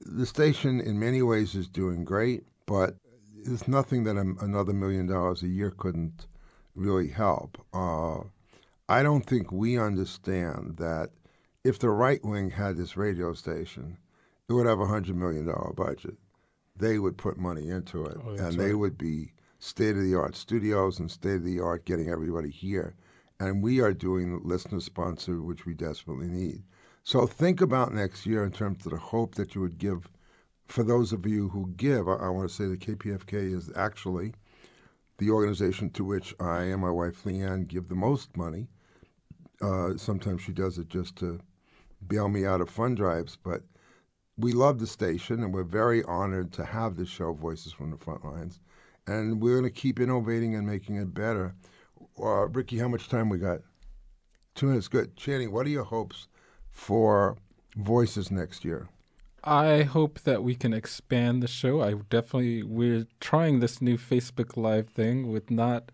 the 0.00 0.26
station 0.26 0.80
in 0.80 0.98
many 0.98 1.22
ways 1.22 1.54
is 1.54 1.68
doing 1.68 2.04
great, 2.04 2.44
but 2.66 2.96
it's 3.44 3.68
nothing 3.68 4.04
that 4.04 4.16
a, 4.16 4.34
another 4.44 4.72
million 4.72 5.06
dollars 5.06 5.42
a 5.42 5.48
year 5.48 5.70
couldn't 5.70 6.26
really 6.74 7.08
help. 7.08 7.58
Uh, 7.72 8.20
I 8.88 9.02
don't 9.02 9.24
think 9.24 9.52
we 9.52 9.78
understand 9.78 10.76
that 10.78 11.10
if 11.64 11.78
the 11.78 11.90
right 11.90 12.24
wing 12.24 12.50
had 12.50 12.76
this 12.76 12.96
radio 12.96 13.34
station, 13.34 13.98
it 14.48 14.52
would 14.52 14.66
have 14.66 14.80
a 14.80 14.86
hundred 14.86 15.16
million 15.16 15.46
dollar 15.46 15.72
budget. 15.74 16.16
They 16.76 16.98
would 16.98 17.18
put 17.18 17.36
money 17.38 17.68
into 17.68 18.04
it, 18.06 18.16
Oh, 18.24 18.30
and 18.30 18.58
they 18.58 18.68
right. 18.68 18.78
would 18.78 18.98
be 18.98 19.32
state 19.58 19.96
of 19.96 20.02
the 20.02 20.14
art 20.14 20.34
studios 20.34 20.98
and 20.98 21.10
state 21.10 21.36
of 21.36 21.44
the 21.44 21.60
art 21.60 21.84
getting 21.84 22.08
everybody 22.08 22.48
here. 22.50 22.94
And 23.38 23.62
we 23.62 23.80
are 23.80 23.92
doing 23.92 24.40
listener 24.44 24.80
sponsored, 24.80 25.40
which 25.42 25.66
we 25.66 25.74
desperately 25.74 26.28
need. 26.28 26.62
So 27.02 27.26
think 27.26 27.60
about 27.60 27.94
next 27.94 28.26
year 28.26 28.44
in 28.44 28.52
terms 28.52 28.84
of 28.84 28.92
the 28.92 28.98
hope 28.98 29.34
that 29.36 29.54
you 29.54 29.60
would 29.62 29.78
give 29.78 30.08
for 30.68 30.82
those 30.84 31.12
of 31.12 31.26
you 31.26 31.48
who 31.48 31.72
give. 31.76 32.08
I, 32.08 32.14
I 32.14 32.28
want 32.28 32.48
to 32.48 32.54
say 32.54 32.66
that 32.66 32.80
KPFK 32.80 33.54
is 33.54 33.70
actually 33.74 34.34
the 35.18 35.30
organization 35.30 35.90
to 35.90 36.04
which 36.04 36.34
I 36.40 36.64
and 36.64 36.80
my 36.80 36.90
wife 36.90 37.24
Lian 37.24 37.64
give 37.64 37.88
the 37.88 37.94
most 37.94 38.36
money. 38.36 38.68
Uh, 39.60 39.96
sometimes 39.96 40.42
she 40.42 40.52
does 40.52 40.78
it 40.78 40.88
just 40.88 41.16
to 41.16 41.40
bail 42.06 42.28
me 42.28 42.46
out 42.46 42.60
of 42.60 42.70
fund 42.70 42.96
drives, 42.96 43.36
but 43.42 43.62
we 44.38 44.52
love 44.52 44.78
the 44.78 44.86
station 44.86 45.42
and 45.42 45.52
we're 45.52 45.64
very 45.64 46.02
honored 46.04 46.52
to 46.52 46.64
have 46.64 46.96
this 46.96 47.08
show, 47.08 47.32
Voices 47.34 47.72
from 47.72 47.90
the 47.90 47.98
Front 47.98 48.24
Lines. 48.24 48.60
And 49.06 49.40
we're 49.40 49.60
going 49.60 49.64
to 49.64 49.80
keep 49.80 50.00
innovating 50.00 50.54
and 50.54 50.66
making 50.66 50.96
it 50.96 51.12
better. 51.12 51.54
Uh, 52.18 52.48
Ricky, 52.48 52.78
how 52.78 52.88
much 52.88 53.08
time 53.08 53.28
we 53.28 53.38
got? 53.38 53.60
Two 54.54 54.66
minutes, 54.66 54.88
good. 54.88 55.16
Channing, 55.16 55.52
what 55.52 55.66
are 55.66 55.70
your 55.70 55.84
hopes 55.84 56.28
for 56.70 57.36
Voices 57.76 58.30
next 58.30 58.64
year? 58.64 58.88
I 59.42 59.82
hope 59.82 60.20
that 60.20 60.42
we 60.42 60.54
can 60.54 60.72
expand 60.72 61.42
the 61.42 61.48
show. 61.48 61.80
I 61.80 61.94
definitely 62.10 62.62
we're 62.62 63.06
trying 63.20 63.60
this 63.60 63.80
new 63.80 63.96
Facebook 63.96 64.56
Live 64.56 64.88
thing 64.88 65.30
with 65.30 65.50
not 65.50 65.90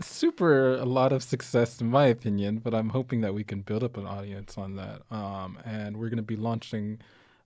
super 0.00 0.74
a 0.74 0.84
lot 0.84 1.12
of 1.12 1.22
success 1.22 1.80
in 1.80 1.88
my 1.88 2.06
opinion, 2.06 2.58
but 2.58 2.74
I'm 2.74 2.90
hoping 2.90 3.20
that 3.22 3.34
we 3.34 3.42
can 3.42 3.62
build 3.62 3.82
up 3.82 3.96
an 3.96 4.06
audience 4.06 4.56
on 4.58 4.76
that. 4.76 5.02
Um, 5.10 5.58
and 5.64 5.96
we're 5.96 6.08
going 6.08 6.18
to 6.18 6.22
be 6.22 6.36
launching 6.36 7.00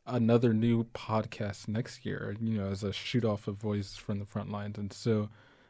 another 0.07 0.53
new 0.53 0.85
podcast 0.85 1.69
next 1.69 2.05
year, 2.05 2.37
you 2.41 2.59
know, 2.59 2.71
as 2.71 2.83
a 2.83 2.93
shoot 2.93 3.25
off 3.25 3.47
of 3.47 3.57
Voices 3.57 3.97
from 3.97 4.19
the 4.19 4.27
front 4.27 4.51
lines. 4.51 4.77
And 4.77 4.93
so 4.93 5.29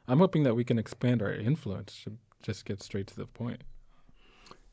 I'm 0.08 0.18
hoping 0.18 0.42
that 0.44 0.56
we 0.56 0.64
can 0.64 0.78
expand 0.78 1.22
our 1.22 1.32
influence 1.32 2.02
to 2.04 2.16
just 2.42 2.64
get 2.64 2.82
straight 2.82 3.06
to 3.08 3.16
the 3.16 3.26
point. 3.26 3.62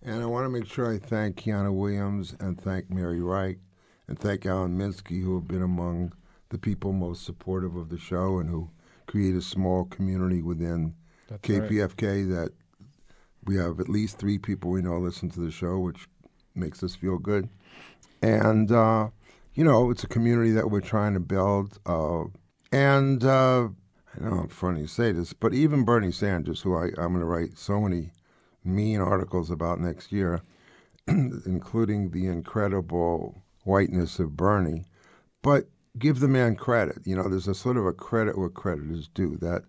And 0.02 0.22
I 0.22 0.26
want 0.26 0.46
to 0.46 0.50
make 0.50 0.66
sure 0.66 0.92
I 0.92 0.98
thank 0.98 1.36
Kiana 1.36 1.74
Williams 1.74 2.36
and 2.40 2.60
thank 2.60 2.90
Mary 2.90 3.22
Wright 3.22 3.58
and 4.08 4.18
thank 4.18 4.46
Alan 4.46 4.78
Minsky, 4.78 5.22
who 5.22 5.36
have 5.36 5.48
been 5.48 5.62
among 5.62 6.14
the 6.50 6.58
people 6.58 6.94
most 6.94 7.26
supportive 7.26 7.76
of 7.76 7.90
the 7.90 7.98
show 7.98 8.40
and 8.40 8.50
who 8.50 8.70
create 9.08 9.36
a 9.36 9.42
small 9.42 9.86
community 9.86 10.42
within 10.42 10.96
That's 11.28 11.50
right. 11.50 11.64
KPFK 11.64 12.30
that 12.30 12.52
we 13.44 13.58
have 13.58 13.80
at 13.80 13.90
least 13.90 14.18
three 14.18 14.38
people 14.38 14.72
we 14.72 14.82
know 14.82 14.98
listen 14.98 15.30
to 15.32 15.40
the 15.42 15.52
show, 15.52 15.80
which 15.80 16.08
makes 16.56 16.82
us 16.82 16.96
feel 16.96 17.18
good. 17.18 17.50
And, 18.22 18.72
uh, 18.72 19.10
you 19.54 19.64
know, 19.66 19.92
it's 19.92 20.04
a 20.04 20.08
community 20.08 20.52
that 20.52 20.72
we're 20.72 20.82
trying 20.82 21.14
to 21.14 21.20
build. 21.20 21.78
Uh, 21.86 22.26
and 22.72 23.24
uh, 23.24 23.68
I 24.16 24.24
know 24.24 24.44
it's 24.46 24.54
funny 24.54 24.84
to 24.84 24.88
say 24.88 25.12
this, 25.12 25.34
but 25.34 25.54
even 25.54 25.84
Bernie 25.84 26.12
Sanders, 26.12 26.62
who 26.62 26.76
I, 26.76 26.86
I'm 26.98 27.14
going 27.14 27.20
to 27.20 27.26
write 27.26 27.58
so 27.58 27.82
many 27.82 28.12
mean 28.70 29.00
articles 29.00 29.50
about 29.52 29.80
next 29.80 30.12
year, 30.12 30.42
including 31.08 32.12
the 32.12 32.28
incredible 32.28 33.42
whiteness 33.64 34.20
of 34.20 34.38
Bernie, 34.38 34.86
but 35.42 35.66
give 35.98 36.20
the 36.20 36.28
man 36.28 36.56
credit. 36.56 37.00
You 37.06 37.16
know, 37.16 37.28
there's 37.28 37.48
a 37.48 37.56
sort 37.56 37.78
of 37.78 37.86
a 37.86 37.94
credit 37.94 38.38
where 38.38 38.50
credit 38.50 38.90
is 38.92 39.08
due 39.08 39.38
that 39.42 39.64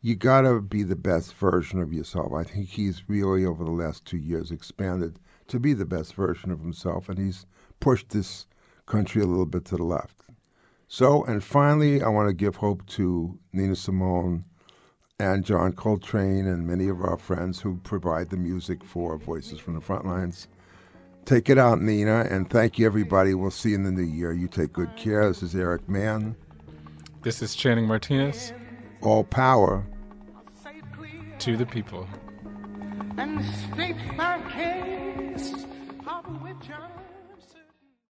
you 0.00 0.16
got 0.16 0.42
to 0.42 0.60
be 0.60 0.82
the 0.82 0.96
best 0.96 1.34
version 1.34 1.80
of 1.80 1.92
yourself. 1.92 2.32
I 2.32 2.42
think 2.42 2.68
he's 2.68 3.08
really, 3.08 3.44
over 3.44 3.64
the 3.64 3.70
last 3.70 4.04
two 4.04 4.16
years, 4.16 4.50
expanded 4.50 5.20
to 5.46 5.60
be 5.60 5.74
the 5.74 5.84
best 5.84 6.14
version 6.14 6.50
of 6.50 6.60
himself, 6.60 7.08
and 7.08 7.18
he's 7.18 7.46
pushed 7.78 8.08
this 8.10 8.46
country 8.86 9.22
a 9.22 9.26
little 9.26 9.46
bit 9.46 9.64
to 9.66 9.76
the 9.76 9.84
left. 9.84 10.24
So, 10.88 11.24
and 11.24 11.42
finally, 11.42 12.02
I 12.02 12.08
want 12.08 12.28
to 12.28 12.34
give 12.34 12.56
hope 12.56 12.84
to 12.86 13.38
Nina 13.52 13.76
Simone 13.76 14.44
and 15.22 15.44
John 15.44 15.72
Coltrane 15.72 16.48
and 16.48 16.66
many 16.66 16.88
of 16.88 17.00
our 17.00 17.16
friends 17.16 17.60
who 17.60 17.76
provide 17.84 18.30
the 18.30 18.36
music 18.36 18.82
for 18.82 19.16
Voices 19.16 19.60
from 19.60 19.74
the 19.74 19.80
Frontlines. 19.80 20.48
Take 21.24 21.48
it 21.48 21.58
out, 21.58 21.80
Nina, 21.80 22.26
and 22.28 22.50
thank 22.50 22.76
you, 22.76 22.86
everybody. 22.86 23.32
We'll 23.32 23.52
see 23.52 23.68
you 23.68 23.76
in 23.76 23.84
the 23.84 23.92
new 23.92 24.02
year. 24.02 24.32
You 24.32 24.48
take 24.48 24.72
good 24.72 24.96
care. 24.96 25.28
This 25.28 25.44
is 25.44 25.54
Eric 25.54 25.88
Mann. 25.88 26.34
This 27.22 27.40
is 27.40 27.54
Channing 27.54 27.86
Martinez. 27.86 28.52
All 29.00 29.22
power 29.22 29.86
to 31.38 31.56
the 31.56 31.66
people. 31.66 32.08